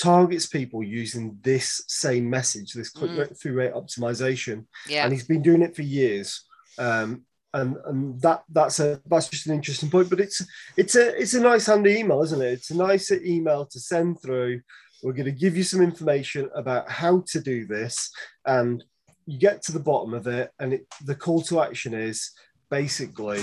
targets 0.00 0.46
people 0.46 0.84
using 0.84 1.38
this 1.42 1.82
same 1.88 2.30
message, 2.30 2.72
this 2.72 2.90
click 2.90 3.10
mm. 3.10 3.40
through 3.40 3.54
rate 3.54 3.72
optimization. 3.72 4.66
Yeah. 4.88 5.04
And 5.04 5.12
he's 5.12 5.26
been 5.26 5.42
doing 5.42 5.62
it 5.62 5.74
for 5.74 5.82
years. 5.82 6.44
Um, 6.78 7.24
and 7.54 7.76
and 7.86 8.20
that 8.22 8.44
that's 8.48 8.78
a 8.78 9.00
that's 9.06 9.28
just 9.28 9.46
an 9.46 9.54
interesting 9.54 9.90
point. 9.90 10.08
But 10.08 10.20
it's 10.20 10.40
it's 10.76 10.94
a 10.94 11.20
it's 11.20 11.34
a 11.34 11.40
nice 11.40 11.66
handy 11.66 11.98
email, 11.98 12.22
isn't 12.22 12.42
it? 12.42 12.52
It's 12.52 12.70
a 12.70 12.76
nice 12.76 13.10
email 13.10 13.66
to 13.66 13.80
send 13.80 14.22
through 14.22 14.60
we're 15.02 15.12
going 15.12 15.26
to 15.26 15.32
give 15.32 15.56
you 15.56 15.62
some 15.62 15.80
information 15.80 16.50
about 16.54 16.90
how 16.90 17.22
to 17.28 17.40
do 17.40 17.66
this, 17.66 18.10
and 18.46 18.82
you 19.26 19.38
get 19.38 19.62
to 19.62 19.72
the 19.72 19.80
bottom 19.80 20.14
of 20.14 20.26
it. 20.26 20.50
And 20.58 20.72
it, 20.74 20.86
the 21.04 21.14
call 21.14 21.42
to 21.42 21.60
action 21.60 21.94
is 21.94 22.30
basically, 22.70 23.42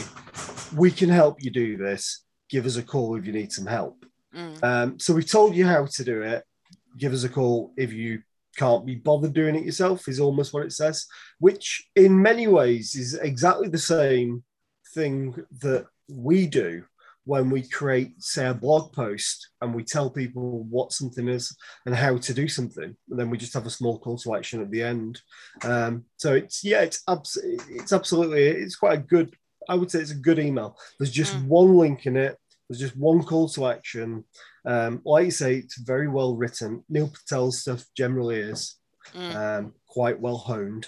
we 0.75 0.91
can 0.91 1.09
help 1.09 1.43
you 1.43 1.51
do 1.51 1.77
this. 1.77 2.23
Give 2.49 2.65
us 2.65 2.77
a 2.77 2.83
call 2.83 3.15
if 3.15 3.25
you 3.25 3.33
need 3.33 3.51
some 3.51 3.65
help. 3.65 4.05
Mm. 4.35 4.63
Um, 4.63 4.99
so 4.99 5.13
we've 5.13 5.29
told 5.29 5.55
you 5.55 5.65
how 5.65 5.85
to 5.85 6.03
do 6.03 6.21
it. 6.21 6.43
Give 6.97 7.13
us 7.13 7.23
a 7.23 7.29
call 7.29 7.71
if 7.77 7.93
you 7.93 8.21
can't 8.57 8.85
be 8.85 8.95
bothered 8.95 9.33
doing 9.33 9.55
it 9.55 9.65
yourself, 9.65 10.07
is 10.07 10.19
almost 10.19 10.53
what 10.53 10.65
it 10.65 10.71
says, 10.71 11.05
which 11.39 11.89
in 11.95 12.21
many 12.21 12.47
ways 12.47 12.95
is 12.95 13.15
exactly 13.15 13.67
the 13.67 13.77
same 13.77 14.43
thing 14.93 15.35
that 15.59 15.85
we 16.09 16.47
do 16.47 16.83
when 17.25 17.49
we 17.49 17.67
create, 17.67 18.21
say, 18.21 18.47
a 18.47 18.53
blog 18.53 18.93
post 18.93 19.49
and 19.61 19.73
we 19.73 19.83
tell 19.83 20.09
people 20.09 20.63
what 20.63 20.93
something 20.93 21.27
is 21.27 21.55
and 21.85 21.95
how 21.95 22.17
to 22.17 22.33
do 22.33 22.47
something, 22.47 22.95
and 23.09 23.19
then 23.19 23.29
we 23.29 23.37
just 23.37 23.53
have 23.53 23.65
a 23.65 23.71
small 23.71 23.99
call 23.99 24.17
to 24.19 24.35
action 24.35 24.61
at 24.61 24.71
the 24.71 24.83
end. 24.83 25.21
Um, 25.63 26.05
so 26.17 26.33
it's 26.33 26.63
yeah, 26.63 26.81
it's 26.81 27.01
abs- 27.07 27.37
it's 27.43 27.91
absolutely 27.91 28.43
it's 28.43 28.75
quite 28.75 28.99
a 28.99 29.01
good. 29.01 29.35
I 29.67 29.75
would 29.75 29.89
say 29.89 29.99
it's 29.99 30.11
a 30.11 30.15
good 30.15 30.39
email. 30.39 30.77
There's 30.99 31.11
just 31.11 31.35
mm. 31.35 31.47
one 31.47 31.75
link 31.75 32.05
in 32.05 32.15
it. 32.15 32.37
There's 32.69 32.79
just 32.79 32.95
one 32.95 33.23
call 33.23 33.49
to 33.49 33.67
action. 33.67 34.23
Um, 34.65 35.01
like 35.05 35.25
you 35.25 35.31
say, 35.31 35.55
it's 35.55 35.77
very 35.79 36.07
well 36.07 36.35
written. 36.35 36.83
Neil 36.89 37.11
Patel's 37.11 37.61
stuff 37.61 37.83
generally 37.97 38.39
is 38.39 38.75
mm. 39.13 39.35
um, 39.35 39.73
quite 39.87 40.19
well 40.19 40.37
honed. 40.37 40.87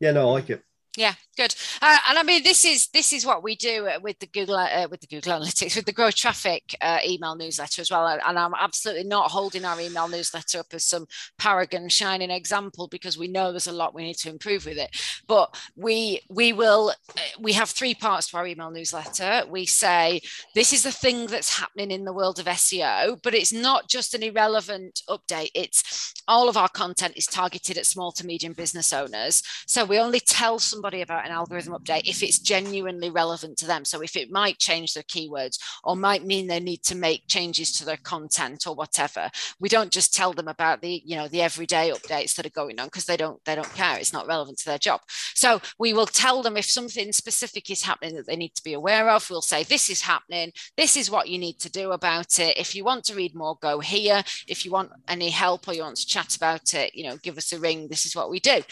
Yeah, 0.00 0.12
no, 0.12 0.28
I 0.28 0.32
like 0.32 0.50
it. 0.50 0.62
Yeah, 0.96 1.14
good. 1.36 1.54
Uh, 1.80 1.96
and 2.08 2.18
I 2.18 2.24
mean, 2.24 2.42
this 2.42 2.64
is 2.64 2.88
this 2.88 3.12
is 3.12 3.24
what 3.24 3.44
we 3.44 3.54
do 3.54 3.88
with 4.02 4.18
the 4.18 4.26
Google 4.26 4.56
uh, 4.56 4.88
with 4.90 5.00
the 5.00 5.06
Google 5.06 5.38
Analytics 5.38 5.76
with 5.76 5.84
the 5.84 5.92
Grow 5.92 6.10
Traffic 6.10 6.74
uh, 6.80 6.98
email 7.06 7.36
newsletter 7.36 7.80
as 7.80 7.92
well. 7.92 8.08
And 8.08 8.36
I'm 8.36 8.54
absolutely 8.58 9.04
not 9.04 9.30
holding 9.30 9.64
our 9.64 9.80
email 9.80 10.08
newsletter 10.08 10.58
up 10.58 10.66
as 10.72 10.84
some 10.84 11.06
paragon 11.38 11.88
shining 11.88 12.30
example 12.30 12.88
because 12.88 13.16
we 13.16 13.28
know 13.28 13.52
there's 13.52 13.68
a 13.68 13.72
lot 13.72 13.94
we 13.94 14.02
need 14.02 14.16
to 14.18 14.30
improve 14.30 14.66
with 14.66 14.78
it. 14.78 14.90
But 15.28 15.56
we 15.76 16.22
we 16.28 16.52
will 16.52 16.92
uh, 17.16 17.20
we 17.38 17.52
have 17.52 17.70
three 17.70 17.94
parts 17.94 18.30
to 18.30 18.38
our 18.38 18.46
email 18.48 18.72
newsletter. 18.72 19.44
We 19.48 19.66
say 19.66 20.20
this 20.56 20.72
is 20.72 20.82
the 20.82 20.90
thing 20.90 21.26
that's 21.26 21.56
happening 21.56 21.92
in 21.92 22.04
the 22.04 22.12
world 22.12 22.40
of 22.40 22.46
SEO, 22.46 23.22
but 23.22 23.34
it's 23.34 23.52
not 23.52 23.88
just 23.88 24.12
an 24.12 24.24
irrelevant 24.24 25.02
update. 25.08 25.50
It's 25.54 26.14
all 26.26 26.48
of 26.48 26.56
our 26.56 26.68
content 26.68 27.14
is 27.16 27.26
targeted 27.26 27.78
at 27.78 27.86
small 27.86 28.10
to 28.12 28.26
medium 28.26 28.54
business 28.54 28.92
owners. 28.92 29.42
So 29.66 29.84
we 29.84 29.98
only 29.98 30.20
tell 30.20 30.58
some 30.58 30.79
somebody 30.80 31.02
about 31.02 31.26
an 31.26 31.30
algorithm 31.30 31.74
update 31.74 32.08
if 32.08 32.22
it's 32.22 32.38
genuinely 32.38 33.10
relevant 33.10 33.58
to 33.58 33.66
them. 33.66 33.84
So 33.84 34.00
if 34.00 34.16
it 34.16 34.30
might 34.30 34.58
change 34.58 34.94
their 34.94 35.02
keywords 35.02 35.58
or 35.84 35.94
might 35.94 36.24
mean 36.24 36.46
they 36.46 36.58
need 36.58 36.82
to 36.84 36.94
make 36.94 37.28
changes 37.28 37.70
to 37.72 37.84
their 37.84 37.98
content 37.98 38.66
or 38.66 38.74
whatever, 38.74 39.30
we 39.60 39.68
don't 39.68 39.92
just 39.92 40.14
tell 40.14 40.32
them 40.32 40.48
about 40.48 40.80
the, 40.80 41.02
you 41.04 41.16
know, 41.16 41.28
the 41.28 41.42
everyday 41.42 41.90
updates 41.90 42.34
that 42.36 42.46
are 42.46 42.60
going 42.60 42.80
on 42.80 42.86
because 42.86 43.04
they 43.04 43.18
don't 43.18 43.44
they 43.44 43.54
don't 43.54 43.74
care. 43.74 43.98
It's 43.98 44.14
not 44.14 44.26
relevant 44.26 44.56
to 44.60 44.64
their 44.64 44.78
job. 44.78 45.02
So 45.34 45.60
we 45.78 45.92
will 45.92 46.06
tell 46.06 46.42
them 46.42 46.56
if 46.56 46.64
something 46.64 47.12
specific 47.12 47.68
is 47.68 47.82
happening 47.82 48.16
that 48.16 48.26
they 48.26 48.36
need 48.36 48.54
to 48.54 48.64
be 48.64 48.72
aware 48.72 49.10
of. 49.10 49.28
We'll 49.28 49.42
say 49.42 49.64
this 49.64 49.90
is 49.90 50.00
happening. 50.00 50.50
This 50.78 50.96
is 50.96 51.10
what 51.10 51.28
you 51.28 51.38
need 51.38 51.58
to 51.60 51.70
do 51.70 51.92
about 51.92 52.38
it. 52.38 52.56
If 52.56 52.74
you 52.74 52.84
want 52.84 53.04
to 53.04 53.14
read 53.14 53.34
more, 53.34 53.58
go 53.60 53.80
here. 53.80 54.22
If 54.48 54.64
you 54.64 54.70
want 54.70 54.92
any 55.08 55.28
help 55.28 55.68
or 55.68 55.74
you 55.74 55.82
want 55.82 55.96
to 55.96 56.06
chat 56.06 56.36
about 56.36 56.72
it, 56.72 56.94
you 56.94 57.04
know, 57.04 57.18
give 57.18 57.36
us 57.36 57.52
a 57.52 57.58
ring. 57.58 57.88
This 57.88 58.06
is 58.06 58.16
what 58.16 58.30
we 58.30 58.40
do. 58.40 58.62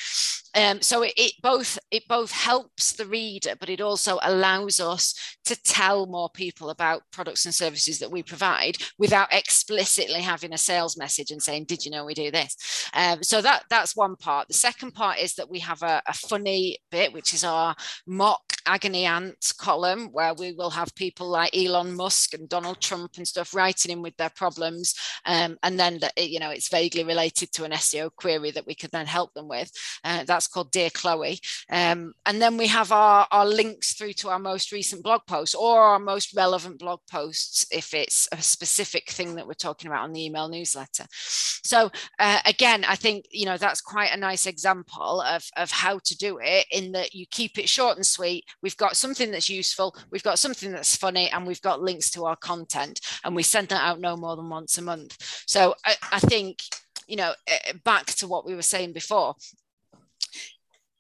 Um, 0.55 0.81
so 0.81 1.03
it, 1.03 1.13
it 1.17 1.33
both 1.43 1.79
it 1.91 2.05
both 2.09 2.31
helps 2.31 2.93
the 2.93 3.07
reader, 3.07 3.55
but 3.59 3.69
it 3.69 3.81
also 3.81 4.19
allows 4.23 4.81
us 4.81 5.15
to 5.45 5.61
tell 5.63 6.07
more 6.07 6.31
people 6.31 6.71
about 6.71 7.03
products 7.13 7.45
and 7.45 7.55
services 7.55 7.99
that 7.99 8.11
we 8.11 8.23
provide 8.23 8.77
without 8.99 9.33
explicitly 9.33 10.21
having 10.21 10.53
a 10.53 10.59
sales 10.59 10.97
message 10.97 11.31
and 11.31 11.43
saying, 11.43 11.65
"Did 11.65 11.85
you 11.85 11.91
know 11.91 12.05
we 12.05 12.15
do 12.15 12.31
this?" 12.31 12.89
Um, 12.95 13.23
so 13.23 13.41
that 13.43 13.65
that's 13.69 13.97
one 13.97 14.17
part. 14.17 14.49
The 14.49 14.55
second 14.55 14.93
part 14.93 15.19
is 15.19 15.35
that 15.35 15.51
we 15.51 15.59
have 15.61 15.83
a, 15.83 16.03
a 16.07 16.15
funny 16.15 16.79
bit, 16.91 17.13
which 17.13 17.35
is 17.35 17.45
our 17.45 17.75
mock 18.07 18.43
agony 18.67 19.07
aunt 19.07 19.53
column, 19.59 20.09
where 20.13 20.35
we 20.35 20.53
will 20.53 20.71
have 20.71 20.95
people 20.95 21.29
like 21.29 21.57
Elon 21.57 21.95
Musk 21.95 22.35
and 22.35 22.49
Donald 22.49 22.81
Trump 22.81 23.13
and 23.17 23.29
stuff 23.29 23.55
writing 23.55 23.93
in 23.93 24.03
with 24.03 24.17
their 24.17 24.31
problems, 24.31 24.95
um, 25.27 25.59
and 25.63 25.79
then 25.79 25.99
that 25.99 26.13
you 26.17 26.41
know 26.41 26.51
it's 26.51 26.71
vaguely 26.71 27.05
related 27.05 27.53
to 27.53 27.65
an 27.65 27.73
SEO 27.73 28.11
query 28.17 28.51
that 28.51 28.67
we 28.67 28.75
could 28.75 28.91
then 28.93 29.07
help 29.07 29.33
them 29.35 29.49
with. 29.49 29.71
Uh, 30.05 30.25
that 30.25 30.38
that's 30.39 30.47
called 30.47 30.70
Dear 30.70 30.89
Chloe. 30.91 31.41
Um, 31.68 32.14
and 32.24 32.41
then 32.41 32.57
we 32.57 32.68
have 32.68 32.93
our, 32.93 33.26
our 33.32 33.45
links 33.45 33.95
through 33.95 34.12
to 34.14 34.28
our 34.28 34.39
most 34.39 34.70
recent 34.70 35.03
blog 35.03 35.22
posts 35.26 35.53
or 35.53 35.80
our 35.80 35.99
most 35.99 36.32
relevant 36.36 36.78
blog 36.78 37.01
posts 37.11 37.66
if 37.72 37.93
it's 37.93 38.28
a 38.30 38.41
specific 38.41 39.11
thing 39.11 39.34
that 39.34 39.49
we're 39.49 39.55
talking 39.55 39.91
about 39.91 40.05
on 40.05 40.12
the 40.12 40.24
email 40.24 40.49
newsletter. 40.49 41.07
So 41.11 41.91
uh, 42.20 42.39
again, 42.47 42.84
I 42.84 42.95
think 42.95 43.24
you 43.32 43.47
know 43.47 43.57
that's 43.57 43.80
quite 43.80 44.12
a 44.12 44.16
nice 44.16 44.47
example 44.47 45.22
of, 45.22 45.45
of 45.57 45.72
how 45.72 45.99
to 46.05 46.16
do 46.16 46.39
it 46.41 46.66
in 46.70 46.93
that 46.93 47.14
you 47.14 47.26
keep 47.26 47.59
it 47.59 47.68
short 47.68 47.97
and 47.97 48.07
sweet. 48.07 48.45
We've 48.62 48.76
got 48.76 48.97
something 48.97 49.32
that's 49.32 49.51
useful, 49.51 49.97
we've 50.12 50.22
got 50.22 50.39
something 50.39 50.70
that's 50.70 50.95
funny, 50.95 51.30
and 51.30 51.49
we've 51.49 51.62
got 51.62 51.82
links 51.82 52.11
to 52.12 52.26
our 52.26 52.36
content, 52.36 53.01
and 53.24 53.34
we 53.34 53.43
send 53.43 53.70
that 53.70 53.82
out 53.82 53.99
no 53.99 54.16
more 54.16 54.36
than 54.36 54.49
once 54.49 54.78
a 54.78 54.82
month. 54.82 55.16
So 55.47 55.74
I, 55.84 55.97
I 56.12 56.20
think 56.20 56.61
you 57.09 57.16
know 57.16 57.32
eh, 57.49 57.72
back 57.84 58.07
to 58.07 58.28
what 58.28 58.47
we 58.47 58.55
were 58.55 58.62
saying 58.62 58.93
before 58.93 59.34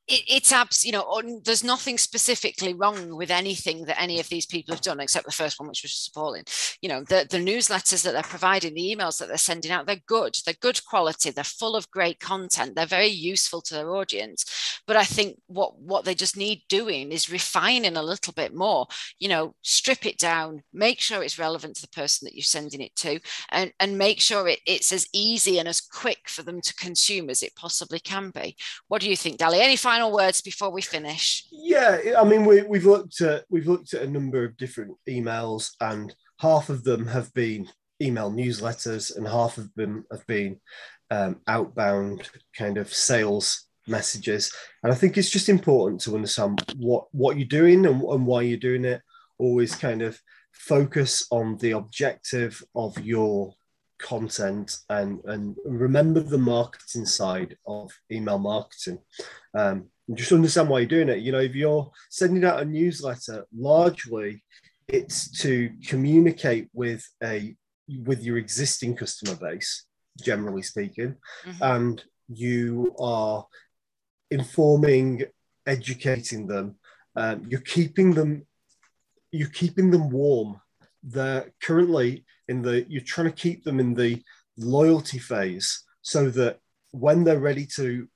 it, 0.08 0.22
it's 0.28 0.52
abs 0.52 0.84
you 0.84 0.92
know 0.92 1.22
there's 1.44 1.64
nothing 1.64 1.98
specifically 1.98 2.74
wrong 2.74 3.16
with 3.16 3.30
anything 3.30 3.84
that 3.84 4.00
any 4.00 4.18
of 4.18 4.28
these 4.28 4.46
people 4.46 4.74
have 4.74 4.82
done 4.82 5.00
except 5.00 5.26
the 5.26 5.32
first 5.32 5.60
one 5.60 5.68
which 5.68 5.82
was 5.82 5.92
just 5.92 6.08
appalling. 6.08 6.44
You 6.80 6.88
know 6.88 7.02
the, 7.02 7.26
the 7.28 7.38
newsletters 7.38 8.02
that 8.04 8.12
they're 8.12 8.22
providing 8.22 8.74
the 8.74 8.94
emails 8.94 9.18
that 9.18 9.28
they're 9.28 9.36
sending 9.36 9.70
out 9.70 9.86
they're 9.86 9.96
good. 10.06 10.36
They're 10.44 10.54
good 10.60 10.84
quality. 10.84 11.30
They're 11.30 11.44
full 11.44 11.76
of 11.76 11.90
great 11.90 12.20
content. 12.20 12.74
They're 12.74 12.86
very 12.86 13.06
useful 13.06 13.60
to 13.62 13.74
their 13.74 13.90
audience. 13.90 14.80
But 14.86 14.96
i 14.96 15.04
think 15.04 15.40
what 15.46 15.78
what 15.78 16.04
they 16.04 16.14
just 16.14 16.36
need 16.36 16.62
doing 16.68 17.12
is 17.12 17.30
refining 17.30 17.96
a 17.96 18.02
little 18.02 18.32
bit 18.32 18.54
more. 18.54 18.86
You 19.18 19.28
know 19.28 19.54
strip 19.62 20.06
it 20.06 20.18
down 20.18 20.62
make 20.72 21.00
sure 21.00 21.22
it's 21.22 21.38
relevant 21.38 21.76
to 21.76 21.82
the 21.82 21.88
person 21.88 22.24
that 22.24 22.34
you're 22.34 22.42
sending 22.42 22.80
it 22.80 22.94
to 22.96 23.20
and 23.50 23.72
and 23.80 23.98
make 23.98 24.20
sure 24.20 24.48
it, 24.48 24.60
it's 24.66 24.92
as 24.92 25.06
easy 25.12 25.58
and 25.58 25.68
as 25.68 25.80
quick 25.80 26.28
for 26.28 26.42
them 26.42 26.60
to 26.60 26.74
consume 26.74 27.28
as 27.30 27.42
it 27.42 27.54
possibly 27.56 28.00
can 28.00 28.30
be. 28.30 28.56
What 28.88 29.02
do 29.02 29.10
you 29.10 29.16
think 29.16 29.38
Daly? 29.38 29.60
Any 29.60 29.76
final 29.76 29.97
final 29.98 30.12
words 30.12 30.40
before 30.40 30.70
we 30.70 30.80
finish? 30.80 31.44
Yeah, 31.50 31.98
I 32.18 32.24
mean, 32.24 32.44
we, 32.44 32.62
we've 32.62 32.86
looked 32.86 33.20
at 33.20 33.44
we've 33.50 33.66
looked 33.66 33.94
at 33.94 34.02
a 34.02 34.10
number 34.10 34.44
of 34.44 34.56
different 34.56 34.96
emails, 35.08 35.70
and 35.80 36.14
half 36.38 36.68
of 36.68 36.84
them 36.84 37.06
have 37.08 37.32
been 37.34 37.68
email 38.00 38.30
newsletters, 38.30 39.16
and 39.16 39.26
half 39.26 39.58
of 39.58 39.74
them 39.74 40.04
have 40.12 40.24
been 40.26 40.60
um, 41.10 41.40
outbound 41.48 42.30
kind 42.56 42.78
of 42.78 42.94
sales 42.94 43.66
messages. 43.88 44.52
And 44.84 44.92
I 44.92 44.94
think 44.94 45.16
it's 45.16 45.30
just 45.30 45.48
important 45.48 46.00
to 46.02 46.14
understand 46.14 46.62
what 46.76 47.06
what 47.10 47.36
you're 47.36 47.48
doing 47.48 47.84
and, 47.84 48.00
and 48.02 48.24
why 48.26 48.42
you're 48.42 48.58
doing 48.58 48.84
it. 48.84 49.02
Always 49.38 49.74
kind 49.74 50.02
of 50.02 50.20
focus 50.52 51.26
on 51.30 51.56
the 51.58 51.72
objective 51.72 52.62
of 52.74 52.96
your 53.04 53.52
content 53.98 54.78
and 54.88 55.20
and 55.24 55.56
remember 55.64 56.20
the 56.20 56.38
marketing 56.38 57.06
side 57.06 57.56
of 57.66 57.90
email 58.10 58.38
marketing. 58.38 58.98
Um, 59.54 59.86
just 60.14 60.32
understand 60.32 60.68
why 60.68 60.80
you're 60.80 60.88
doing 60.88 61.08
it. 61.08 61.18
You 61.18 61.32
know 61.32 61.40
if 61.40 61.54
you're 61.54 61.90
sending 62.10 62.44
out 62.44 62.60
a 62.60 62.64
newsletter 62.64 63.46
largely 63.56 64.42
it's 64.88 65.30
to 65.42 65.70
communicate 65.86 66.68
with 66.72 67.06
a 67.22 67.54
with 68.04 68.22
your 68.22 68.38
existing 68.38 68.96
customer 68.96 69.36
base 69.36 69.84
generally 70.22 70.62
speaking 70.62 71.14
mm-hmm. 71.44 71.62
and 71.62 72.04
you 72.28 72.94
are 72.98 73.46
informing 74.30 75.24
educating 75.66 76.46
them 76.46 76.74
um, 77.16 77.46
you're 77.48 77.60
keeping 77.60 78.14
them 78.14 78.46
you're 79.30 79.48
keeping 79.48 79.90
them 79.90 80.10
warm. 80.10 80.60
They're 81.02 81.52
currently 81.62 82.24
in 82.48 82.62
the 82.62 82.84
you're 82.88 83.02
trying 83.02 83.28
to 83.28 83.32
keep 83.32 83.64
them 83.64 83.78
in 83.80 83.94
the 83.94 84.22
loyalty 84.56 85.18
phase 85.18 85.84
so 86.02 86.30
that 86.30 86.58
when 86.90 87.24
they're 87.24 87.38
ready 87.38 87.66
to 87.66 88.08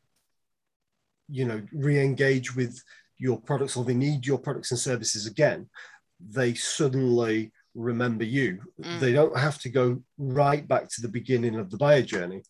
you 1.29 1.45
know 1.45 1.63
re-engage 1.73 2.55
with 2.55 2.83
your 3.19 3.41
products 3.41 3.77
or 3.77 3.85
they 3.85 3.95
need 3.95 4.27
your 4.27 4.39
products 4.39 4.71
and 4.71 4.81
services 4.81 5.27
again 5.27 5.69
they 6.21 6.55
suddenly 6.55 7.53
remember 7.75 8.25
you 8.25 8.59
mm. 8.81 9.01
they 9.01 9.13
don't 9.13 9.37
have 9.37 9.59
to 9.59 9.69
go 9.69 10.03
right 10.19 10.67
back 10.67 10.89
to 10.89 11.01
the 11.01 11.09
beginning 11.09 11.57
of 11.57 11.71
the 11.71 11.77
buyer 11.77 12.03
journey 12.03 12.43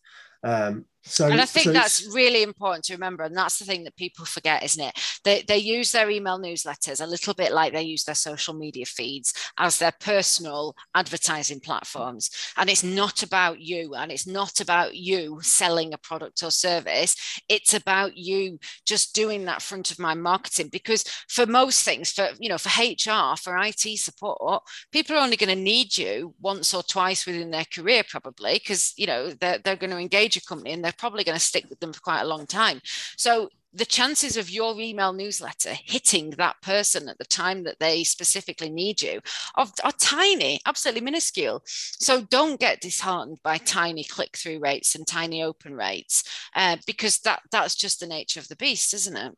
um, 0.43 0.85
so, 1.05 1.27
and 1.27 1.41
I 1.41 1.45
think 1.45 1.65
so 1.65 1.73
that's 1.73 2.13
really 2.13 2.43
important 2.43 2.85
to 2.85 2.93
remember. 2.93 3.23
And 3.23 3.35
that's 3.35 3.59
the 3.59 3.65
thing 3.65 3.83
that 3.83 3.95
people 3.97 4.25
forget, 4.25 4.63
isn't 4.63 4.83
it? 4.83 4.99
They, 5.23 5.41
they 5.41 5.57
use 5.57 5.91
their 5.91 6.09
email 6.09 6.39
newsletters 6.39 7.03
a 7.03 7.07
little 7.07 7.33
bit 7.33 7.51
like 7.51 7.73
they 7.73 7.81
use 7.81 8.05
their 8.05 8.15
social 8.15 8.53
media 8.53 8.85
feeds 8.85 9.33
as 9.57 9.79
their 9.79 9.91
personal 9.99 10.75
advertising 10.95 11.59
platforms. 11.59 12.29
And 12.57 12.69
it's 12.69 12.83
not 12.83 13.21
about 13.21 13.59
you 13.59 13.95
and 13.95 14.11
it's 14.11 14.25
not 14.25 14.61
about 14.61 14.95
you 14.95 15.39
selling 15.41 15.93
a 15.93 15.97
product 15.97 16.41
or 16.41 16.51
service. 16.51 17.41
It's 17.49 17.73
about 17.73 18.15
you 18.15 18.59
just 18.85 19.13
doing 19.13 19.45
that 19.45 19.61
front 19.61 19.91
of 19.91 19.99
mind 19.99 20.23
marketing. 20.23 20.69
Because 20.71 21.03
for 21.27 21.45
most 21.45 21.83
things, 21.83 22.11
for 22.11 22.29
you 22.39 22.49
know, 22.49 22.57
for 22.57 22.69
HR, 22.69 23.35
for 23.35 23.57
IT 23.61 23.99
support, 23.99 24.63
people 24.91 25.15
are 25.15 25.23
only 25.23 25.37
going 25.37 25.55
to 25.55 25.61
need 25.61 25.97
you 25.97 26.33
once 26.39 26.73
or 26.73 26.83
twice 26.83 27.25
within 27.25 27.51
their 27.51 27.65
career, 27.73 28.03
probably, 28.07 28.53
because 28.53 28.93
you 28.95 29.07
know 29.07 29.31
they're, 29.31 29.59
they're 29.59 29.75
going 29.75 29.91
to 29.91 29.97
engage 29.97 30.37
a 30.37 30.41
company 30.41 30.71
and 30.71 30.83
they're 30.83 30.92
they're 30.93 31.09
probably 31.09 31.23
going 31.23 31.37
to 31.37 31.43
stick 31.43 31.65
with 31.69 31.79
them 31.79 31.93
for 31.93 32.01
quite 32.01 32.21
a 32.21 32.27
long 32.27 32.45
time. 32.45 32.81
So 33.17 33.49
the 33.73 33.85
chances 33.85 34.37
of 34.37 34.51
your 34.51 34.79
email 34.79 35.13
newsletter 35.13 35.73
hitting 35.73 36.29
that 36.31 36.61
person 36.61 37.09
at 37.09 37.17
the 37.17 37.25
time 37.25 37.63
that 37.63 37.79
they 37.79 38.03
specifically 38.03 38.69
need 38.69 39.01
you 39.01 39.19
are, 39.55 39.65
are, 39.83 39.91
tiny, 39.93 40.59
absolutely 40.67 41.01
minuscule. 41.01 41.63
So 41.65 42.21
don't 42.21 42.59
get 42.59 42.81
disheartened 42.81 43.39
by 43.43 43.57
tiny 43.57 44.03
click 44.03 44.37
through 44.37 44.59
rates 44.59 44.93
and 44.93 45.07
tiny 45.07 45.41
open 45.41 45.75
rates 45.75 46.23
uh, 46.55 46.77
because 46.85 47.17
that 47.19 47.41
that's 47.51 47.75
just 47.75 47.99
the 47.99 48.07
nature 48.07 48.39
of 48.39 48.47
the 48.47 48.55
beast, 48.55 48.93
isn't 48.93 49.17
it? 49.17 49.33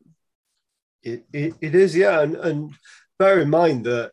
It, 1.03 1.25
it, 1.31 1.53
it 1.61 1.75
is, 1.75 1.95
yeah. 1.95 2.21
And, 2.21 2.35
and 2.35 2.73
bear 3.17 3.39
in 3.39 3.49
mind 3.49 3.85
that 3.85 4.11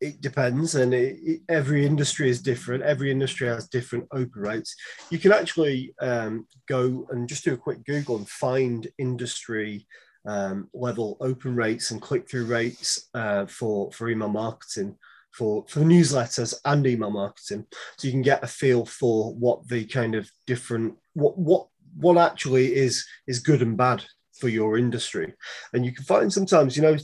it 0.00 0.20
depends, 0.20 0.74
and 0.74 0.92
it, 0.92 1.18
it, 1.22 1.40
every 1.48 1.86
industry 1.86 2.28
is 2.28 2.42
different. 2.42 2.82
Every 2.82 3.10
industry 3.10 3.48
has 3.48 3.68
different 3.68 4.06
open 4.12 4.42
rates. 4.42 4.74
You 5.10 5.18
can 5.18 5.32
actually 5.32 5.94
um, 6.00 6.46
go 6.68 7.06
and 7.10 7.28
just 7.28 7.44
do 7.44 7.54
a 7.54 7.58
quick 7.58 7.84
Google 7.84 8.16
and 8.16 8.28
find 8.28 8.86
industry 8.98 9.86
um, 10.26 10.68
level 10.74 11.16
open 11.20 11.54
rates 11.54 11.90
and 11.90 12.02
click 12.02 12.28
through 12.28 12.46
rates 12.46 13.08
uh, 13.14 13.46
for 13.46 13.90
for 13.92 14.08
email 14.08 14.28
marketing 14.28 14.96
for 15.36 15.64
for 15.68 15.80
newsletters 15.80 16.54
and 16.64 16.86
email 16.86 17.10
marketing, 17.10 17.66
so 17.96 18.06
you 18.06 18.12
can 18.12 18.22
get 18.22 18.42
a 18.42 18.46
feel 18.46 18.86
for 18.86 19.34
what 19.34 19.66
the 19.68 19.84
kind 19.84 20.14
of 20.14 20.30
different 20.46 20.94
what 21.14 21.36
what 21.38 21.68
what 21.98 22.18
actually 22.18 22.74
is 22.74 23.06
is 23.26 23.38
good 23.38 23.62
and 23.62 23.76
bad 23.76 24.02
for 24.40 24.48
your 24.48 24.78
industry, 24.78 25.34
and 25.72 25.84
you 25.84 25.92
can 25.92 26.04
find 26.04 26.32
sometimes 26.32 26.76
you 26.76 26.82
know 26.82 26.96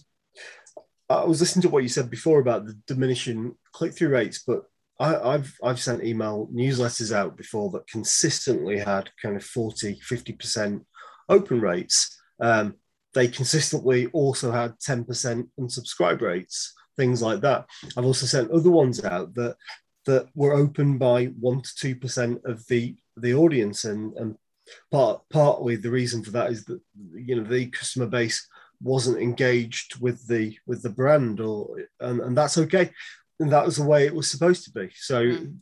I 1.19 1.25
was 1.25 1.41
listening 1.41 1.63
to 1.63 1.69
what 1.69 1.83
you 1.83 1.89
said 1.89 2.11
before 2.11 2.41
about 2.41 2.67
the 2.67 2.75
diminishing 2.87 3.55
click 3.73 3.93
through 3.93 4.11
rates, 4.11 4.43
but 4.47 4.63
I, 5.01 5.33
have 5.33 5.53
I've 5.63 5.81
sent 5.81 6.05
email 6.05 6.49
newsletters 6.55 7.15
out 7.15 7.37
before 7.37 7.71
that 7.71 7.89
consistently 7.89 8.79
had 8.79 9.11
kind 9.21 9.37
of 9.37 9.45
40, 9.45 10.01
50% 10.01 10.85
open 11.29 11.61
rates. 11.61 12.17
Um, 12.41 12.77
they 13.15 13.29
consistently 13.29 14.07
also 14.09 14.53
had 14.53 14.79
10% 14.79 15.49
unsubscribe 15.59 16.21
rates, 16.21 16.73
things 16.97 17.21
like 17.21 17.41
that. 17.41 17.67
I've 17.97 18.05
also 18.05 18.27
sent 18.27 18.51
other 18.51 18.71
ones 18.71 19.05
out 19.05 19.35
that 19.35 19.57
that 20.05 20.27
were 20.35 20.55
open 20.55 20.99
by 20.99 21.27
one 21.27 21.63
to 21.63 21.71
two 21.77 21.95
percent 21.95 22.41
of 22.45 22.67
the 22.67 22.97
the 23.17 23.35
audience, 23.35 23.85
and 23.85 24.13
and 24.17 24.37
part 24.91 25.23
partly 25.31 25.77
the 25.77 25.91
reason 25.91 26.25
for 26.25 26.33
that 26.33 26.51
is 26.51 26.65
that 26.65 26.81
you 27.13 27.37
know 27.37 27.45
the 27.45 27.67
customer 27.67 28.07
base 28.07 28.47
wasn't 28.83 29.19
engaged 29.19 30.01
with 30.01 30.27
the 30.27 30.57
with 30.67 30.83
the 30.83 30.91
brand 30.91 31.41
or 31.41 31.77
and, 32.01 32.21
and 32.21 32.37
that's 32.37 32.59
okay 32.59 32.91
and 33.41 33.53
that 33.53 33.65
was 33.65 33.77
the 33.77 33.85
way 33.85 34.07
it 34.07 34.15
was 34.15 34.31
supposed 34.31 34.65
to 34.65 34.71
be 34.73 34.91
so 34.95 35.25
mm. 35.25 35.55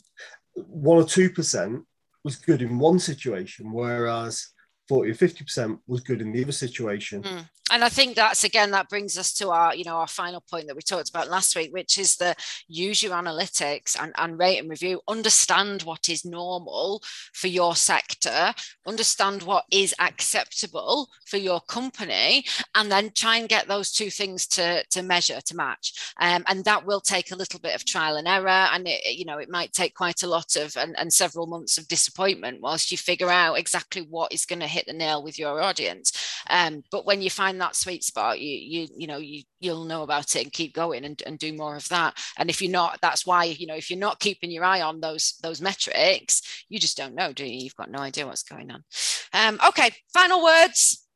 one 0.54 0.98
or 0.98 1.04
two 1.04 1.30
percent 1.30 1.82
was 2.24 2.36
good 2.36 2.62
in 2.62 2.78
one 2.78 2.98
situation 2.98 3.72
whereas 3.72 4.50
40 4.90 5.10
or 5.12 5.14
50% 5.14 5.78
was 5.86 6.00
good 6.00 6.20
in 6.20 6.32
the 6.32 6.42
other 6.42 6.50
situation. 6.50 7.22
Mm. 7.22 7.48
And 7.70 7.84
I 7.84 7.88
think 7.88 8.16
that's 8.16 8.44
again, 8.44 8.72
that 8.72 8.88
brings 8.88 9.16
us 9.16 9.32
to 9.34 9.50
our, 9.50 9.74
you 9.74 9.84
know, 9.84 9.96
our 9.96 10.08
final 10.08 10.40
point 10.40 10.66
that 10.66 10.76
we 10.76 10.82
talked 10.82 11.08
about 11.08 11.30
last 11.30 11.54
week, 11.54 11.72
which 11.72 11.98
is 11.98 12.16
the 12.16 12.34
use 12.66 13.02
your 13.02 13.12
analytics 13.12 13.96
and, 14.00 14.12
and 14.16 14.38
rate 14.38 14.58
and 14.58 14.68
review, 14.68 15.00
understand 15.08 15.82
what 15.82 16.08
is 16.08 16.24
normal 16.24 17.02
for 17.32 17.46
your 17.46 17.76
sector, 17.76 18.52
understand 18.86 19.44
what 19.44 19.64
is 19.70 19.94
acceptable 20.00 21.08
for 21.26 21.36
your 21.36 21.60
company, 21.60 22.44
and 22.74 22.90
then 22.90 23.10
try 23.14 23.36
and 23.36 23.48
get 23.48 23.68
those 23.68 23.92
two 23.92 24.10
things 24.10 24.46
to, 24.48 24.84
to 24.90 25.02
measure, 25.02 25.40
to 25.40 25.56
match. 25.56 26.12
Um, 26.20 26.42
and 26.48 26.64
that 26.64 26.84
will 26.84 27.00
take 27.00 27.30
a 27.30 27.36
little 27.36 27.60
bit 27.60 27.74
of 27.74 27.84
trial 27.84 28.16
and 28.16 28.26
error. 28.26 28.48
And 28.48 28.88
it, 28.88 29.16
you 29.16 29.24
know, 29.24 29.38
it 29.38 29.48
might 29.48 29.72
take 29.72 29.94
quite 29.94 30.22
a 30.22 30.28
lot 30.28 30.56
of 30.56 30.76
and, 30.76 30.98
and 30.98 31.12
several 31.12 31.46
months 31.46 31.78
of 31.78 31.86
disappointment 31.86 32.60
whilst 32.60 32.90
you 32.90 32.98
figure 32.98 33.30
out 33.30 33.58
exactly 33.58 34.02
what 34.02 34.32
is 34.32 34.46
going 34.46 34.60
to 34.60 34.66
hit 34.66 34.86
the 34.86 34.92
nail 34.92 35.22
with 35.22 35.38
your 35.38 35.60
audience. 35.60 36.12
Um, 36.48 36.82
but 36.90 37.06
when 37.06 37.22
you 37.22 37.30
find 37.30 37.59
that 37.60 37.76
sweet 37.76 38.04
spot, 38.04 38.40
you 38.40 38.56
you 38.58 38.88
you 38.96 39.06
know 39.06 39.18
you 39.18 39.44
you'll 39.60 39.84
know 39.84 40.02
about 40.02 40.34
it 40.36 40.42
and 40.42 40.52
keep 40.52 40.74
going 40.74 41.04
and, 41.04 41.22
and 41.24 41.38
do 41.38 41.52
more 41.52 41.76
of 41.76 41.88
that. 41.88 42.18
And 42.36 42.50
if 42.50 42.60
you're 42.60 42.70
not, 42.70 42.98
that's 43.00 43.24
why 43.24 43.44
you 43.44 43.66
know 43.66 43.76
if 43.76 43.88
you're 43.90 43.98
not 43.98 44.20
keeping 44.20 44.50
your 44.50 44.64
eye 44.64 44.82
on 44.82 45.00
those 45.00 45.34
those 45.42 45.60
metrics, 45.60 46.64
you 46.68 46.78
just 46.78 46.96
don't 46.96 47.14
know, 47.14 47.32
do 47.32 47.46
you? 47.46 47.64
You've 47.64 47.76
got 47.76 47.90
no 47.90 48.00
idea 48.00 48.26
what's 48.26 48.42
going 48.42 48.70
on. 48.70 48.84
Um, 49.32 49.58
okay, 49.68 49.90
final 50.12 50.42
words. 50.42 51.06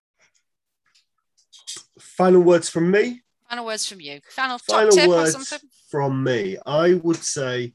final 1.98 2.42
words 2.42 2.68
from 2.68 2.90
me. 2.90 3.22
Final 3.50 3.66
words 3.66 3.86
from 3.86 4.00
you. 4.00 4.20
Final, 4.30 4.58
Final 4.58 4.90
top 4.90 4.94
tip 4.94 5.08
or 5.08 5.16
words 5.16 5.32
something. 5.32 5.68
from 5.90 6.24
me. 6.24 6.56
I 6.64 6.94
would 6.94 7.22
say 7.22 7.72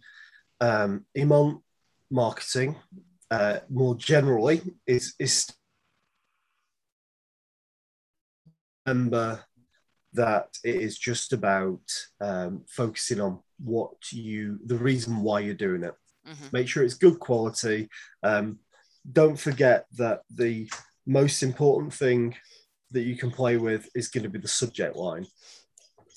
um, 0.62 1.06
email 1.18 1.64
marketing 2.10 2.76
uh, 3.32 3.60
more 3.70 3.96
generally 3.96 4.62
is 4.88 5.14
is 5.20 5.48
remember 8.90 9.44
that 10.14 10.48
it 10.64 10.76
is 10.76 10.98
just 10.98 11.34
about 11.34 11.82
um, 12.20 12.64
focusing 12.68 13.22
on 13.22 13.40
what 13.60 13.92
you 14.12 14.60
the 14.66 14.78
reason 14.78 15.22
why 15.22 15.40
you're 15.40 15.54
doing 15.54 15.84
it. 15.84 15.94
Mhm. 16.28 16.54
make 16.54 16.68
sure 16.68 16.84
it's 16.84 17.06
good 17.06 17.20
quality. 17.20 17.90
Um, 18.24 18.60
don't 19.12 19.40
forget 19.40 19.86
that 19.98 20.22
the 20.30 20.70
most 21.08 21.42
important 21.44 21.94
thing 21.94 22.36
that 22.92 23.04
you 23.04 23.16
can 23.16 23.32
play 23.32 23.58
with 23.58 23.90
is 23.96 24.10
going 24.10 24.24
to 24.24 24.30
be 24.30 24.40
the 24.40 24.48
subject 24.48 24.96
line. 24.96 25.26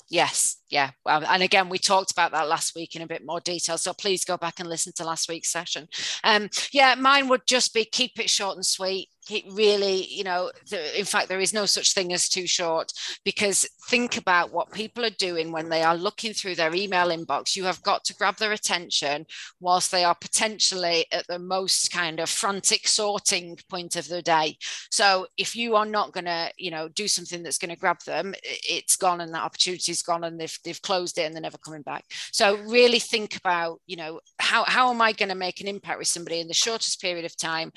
Yes, 0.09 0.57
yeah. 0.73 0.89
And 1.05 1.43
again, 1.43 1.69
we 1.69 1.77
talked 1.77 2.11
about 2.11 2.31
that 2.31 2.49
last 2.49 2.75
week 2.75 2.95
in 2.95 3.03
a 3.03 3.07
bit 3.07 3.23
more 3.23 3.39
detail. 3.39 3.77
So 3.77 3.93
please 3.93 4.25
go 4.25 4.37
back 4.37 4.59
and 4.59 4.67
listen 4.67 4.91
to 4.95 5.05
last 5.05 5.29
week's 5.29 5.51
session. 5.51 5.87
Um, 6.23 6.49
yeah, 6.71 6.95
mine 6.95 7.27
would 7.27 7.45
just 7.45 7.75
be 7.75 7.85
keep 7.85 8.19
it 8.19 8.27
short 8.27 8.55
and 8.55 8.65
sweet. 8.65 9.09
It 9.29 9.45
really, 9.51 10.05
you 10.07 10.25
know, 10.25 10.51
the, 10.69 10.99
in 10.99 11.05
fact, 11.05 11.29
there 11.29 11.39
is 11.39 11.53
no 11.53 11.65
such 11.65 11.93
thing 11.93 12.11
as 12.11 12.27
too 12.27 12.45
short 12.45 12.91
because 13.23 13.65
think 13.87 14.17
about 14.17 14.51
what 14.51 14.73
people 14.73 15.05
are 15.05 15.11
doing 15.11 15.53
when 15.53 15.69
they 15.69 15.81
are 15.81 15.95
looking 15.95 16.33
through 16.33 16.55
their 16.55 16.75
email 16.75 17.07
inbox. 17.07 17.55
You 17.55 17.63
have 17.63 17.81
got 17.83 18.03
to 18.05 18.15
grab 18.15 18.35
their 18.35 18.51
attention 18.51 19.25
whilst 19.61 19.91
they 19.91 20.03
are 20.03 20.15
potentially 20.15 21.05
at 21.13 21.25
the 21.27 21.39
most 21.39 21.89
kind 21.89 22.19
of 22.19 22.29
frantic 22.29 22.85
sorting 22.85 23.57
point 23.69 23.95
of 23.95 24.09
the 24.09 24.21
day. 24.21 24.57
So 24.91 25.27
if 25.37 25.55
you 25.55 25.77
are 25.77 25.85
not 25.85 26.11
going 26.11 26.25
to, 26.25 26.51
you 26.57 26.71
know, 26.71 26.89
do 26.89 27.07
something 27.07 27.43
that's 27.43 27.59
going 27.59 27.73
to 27.73 27.79
grab 27.79 28.01
them, 28.05 28.35
it's 28.43 28.97
gone 28.97 29.21
and 29.21 29.33
that 29.33 29.43
opportunity's 29.43 30.01
gone 30.01 30.25
and 30.25 30.37
they've, 30.37 30.59
they've 30.63 30.81
closed 30.81 31.17
it 31.17 31.23
and 31.23 31.33
they're 31.33 31.41
never 31.41 31.57
coming 31.57 31.81
back. 31.81 32.05
So 32.31 32.57
really 32.57 32.99
think 32.99 33.35
about, 33.35 33.79
you 33.85 33.95
know, 33.95 34.19
how, 34.39 34.63
how 34.65 34.89
am 34.91 35.01
I 35.01 35.11
going 35.11 35.29
to 35.29 35.35
make 35.35 35.61
an 35.61 35.67
impact 35.67 35.99
with 35.99 36.07
somebody 36.07 36.39
in 36.39 36.47
the 36.47 36.53
shortest 36.53 37.01
period 37.01 37.25
of 37.25 37.37
time 37.37 37.71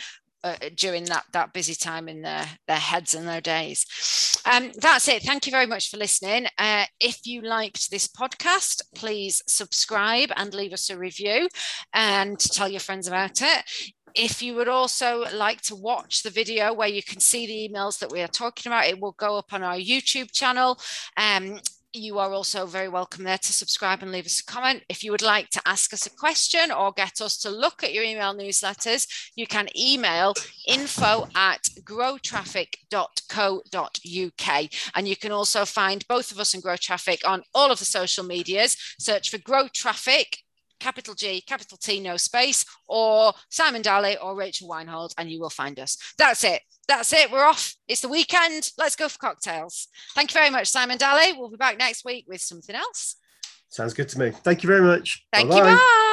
uh, 0.47 0.55
during 0.77 1.05
that 1.05 1.25
that 1.33 1.53
busy 1.53 1.75
time 1.75 2.09
in 2.09 2.23
their 2.23 2.47
their 2.69 2.77
heads 2.77 3.15
and 3.15 3.27
their 3.27 3.41
days. 3.41 3.85
Um, 4.51 4.71
that's 4.81 5.09
it. 5.09 5.23
Thank 5.23 5.47
you 5.47 5.51
very 5.51 5.67
much 5.67 5.91
for 5.91 5.97
listening. 5.97 6.47
Uh, 6.57 6.85
if 7.01 7.27
you 7.27 7.43
liked 7.43 7.91
this 7.91 8.07
podcast, 8.07 8.83
please 8.95 9.43
subscribe 9.49 10.31
and 10.37 10.55
leave 10.55 10.73
us 10.73 10.89
a 10.89 10.97
review, 10.97 11.49
and 11.93 12.39
tell 12.39 12.69
your 12.69 12.81
friends 12.81 13.09
about 13.09 13.43
it. 13.43 13.65
If 14.15 14.41
you 14.41 14.55
would 14.55 14.69
also 14.69 15.25
like 15.35 15.61
to 15.63 15.75
watch 15.75 16.23
the 16.23 16.31
video 16.31 16.73
where 16.73 16.89
you 16.89 17.03
can 17.03 17.21
see 17.21 17.47
the 17.47 17.69
emails 17.69 17.99
that 17.99 18.13
we 18.13 18.23
are 18.23 18.29
talking 18.29 18.71
about, 18.71 18.87
it 18.87 19.01
will 19.01 19.13
go 19.19 19.37
up 19.37 19.53
on 19.53 19.63
our 19.63 19.77
YouTube 19.77 20.33
channel. 20.33 20.79
Um, 21.17 21.59
you 21.93 22.19
are 22.19 22.33
also 22.33 22.67
very 22.67 22.89
welcome 22.89 23.25
there 23.25 23.39
to 23.39 23.53
subscribe 23.53 24.03
and 24.03 24.13
leave 24.13 24.27
us 24.27 24.41
a 24.41 24.45
comment. 24.45 24.83
If 24.89 25.03
you 25.03 25.11
would 25.13 25.23
like 25.23 25.51
to 25.51 25.63
ask 25.67 25.93
us 25.93 26.07
a 26.07 26.11
question 26.11 26.71
or 26.71 26.93
get 26.93 27.21
us 27.21 27.37
to 27.39 27.51
look 27.51 27.83
at 27.83 27.93
your 27.93 28.05
email 28.05 28.35
newsletters, 28.35 29.07
you 29.35 29.47
can 29.47 29.69
email 29.77 30.35
info 30.67 31.29
at 31.35 31.63
growtraffic.co.uk. 31.83 34.71
And 34.95 35.09
you 35.09 35.17
can 35.17 35.33
also 35.33 35.65
find 35.65 36.07
both 36.09 36.33
of 36.33 36.39
us 36.39 36.55
and 36.55 36.63
Grow 36.63 36.77
Traffic 36.77 37.23
on 37.27 37.43
all 37.55 37.71
of 37.71 37.79
the 37.79 37.85
social 37.85 38.25
medias. 38.25 38.77
Search 38.99 39.31
for 39.31 39.39
Grow 39.39 39.69
Traffic 39.69 40.39
capital 40.79 41.15
G, 41.15 41.41
capital 41.41 41.79
T, 41.79 42.01
no 42.01 42.17
space, 42.17 42.65
or 42.87 43.33
Simon 43.49 43.83
Daly 43.83 44.17
or 44.19 44.37
Rachel 44.37 44.69
Weinhold, 44.69 45.15
and 45.19 45.31
you 45.31 45.41
will 45.41 45.51
find 45.51 45.81
us. 45.81 45.97
That's 46.19 46.45
it. 46.45 46.63
That's 46.89 47.13
it. 47.13 47.31
We're 47.33 47.45
off. 47.45 47.75
It's 47.89 48.01
the 48.01 48.09
weekend. 48.09 48.71
Let's 48.79 48.95
go 48.97 49.09
for 49.09 49.19
cocktails. 49.19 49.89
Thank 50.15 50.31
you 50.31 50.35
very 50.39 50.51
much, 50.51 50.69
Simon 50.69 50.99
Daly. 50.99 51.33
We'll 51.33 51.51
be 51.51 51.57
back 51.57 51.79
next 51.79 52.05
week 52.05 52.27
with 52.29 52.41
something 52.41 52.77
else. 52.77 53.17
sounds 53.69 53.93
good 53.95 54.09
to 54.09 54.19
me 54.19 54.31
thank 54.31 54.63
you 54.63 54.69
very 54.69 54.83
much 54.83 55.27
Thank 55.33 55.51
Bye-bye. 55.51 55.71
you. 55.71 55.77
Bye. 55.77 56.13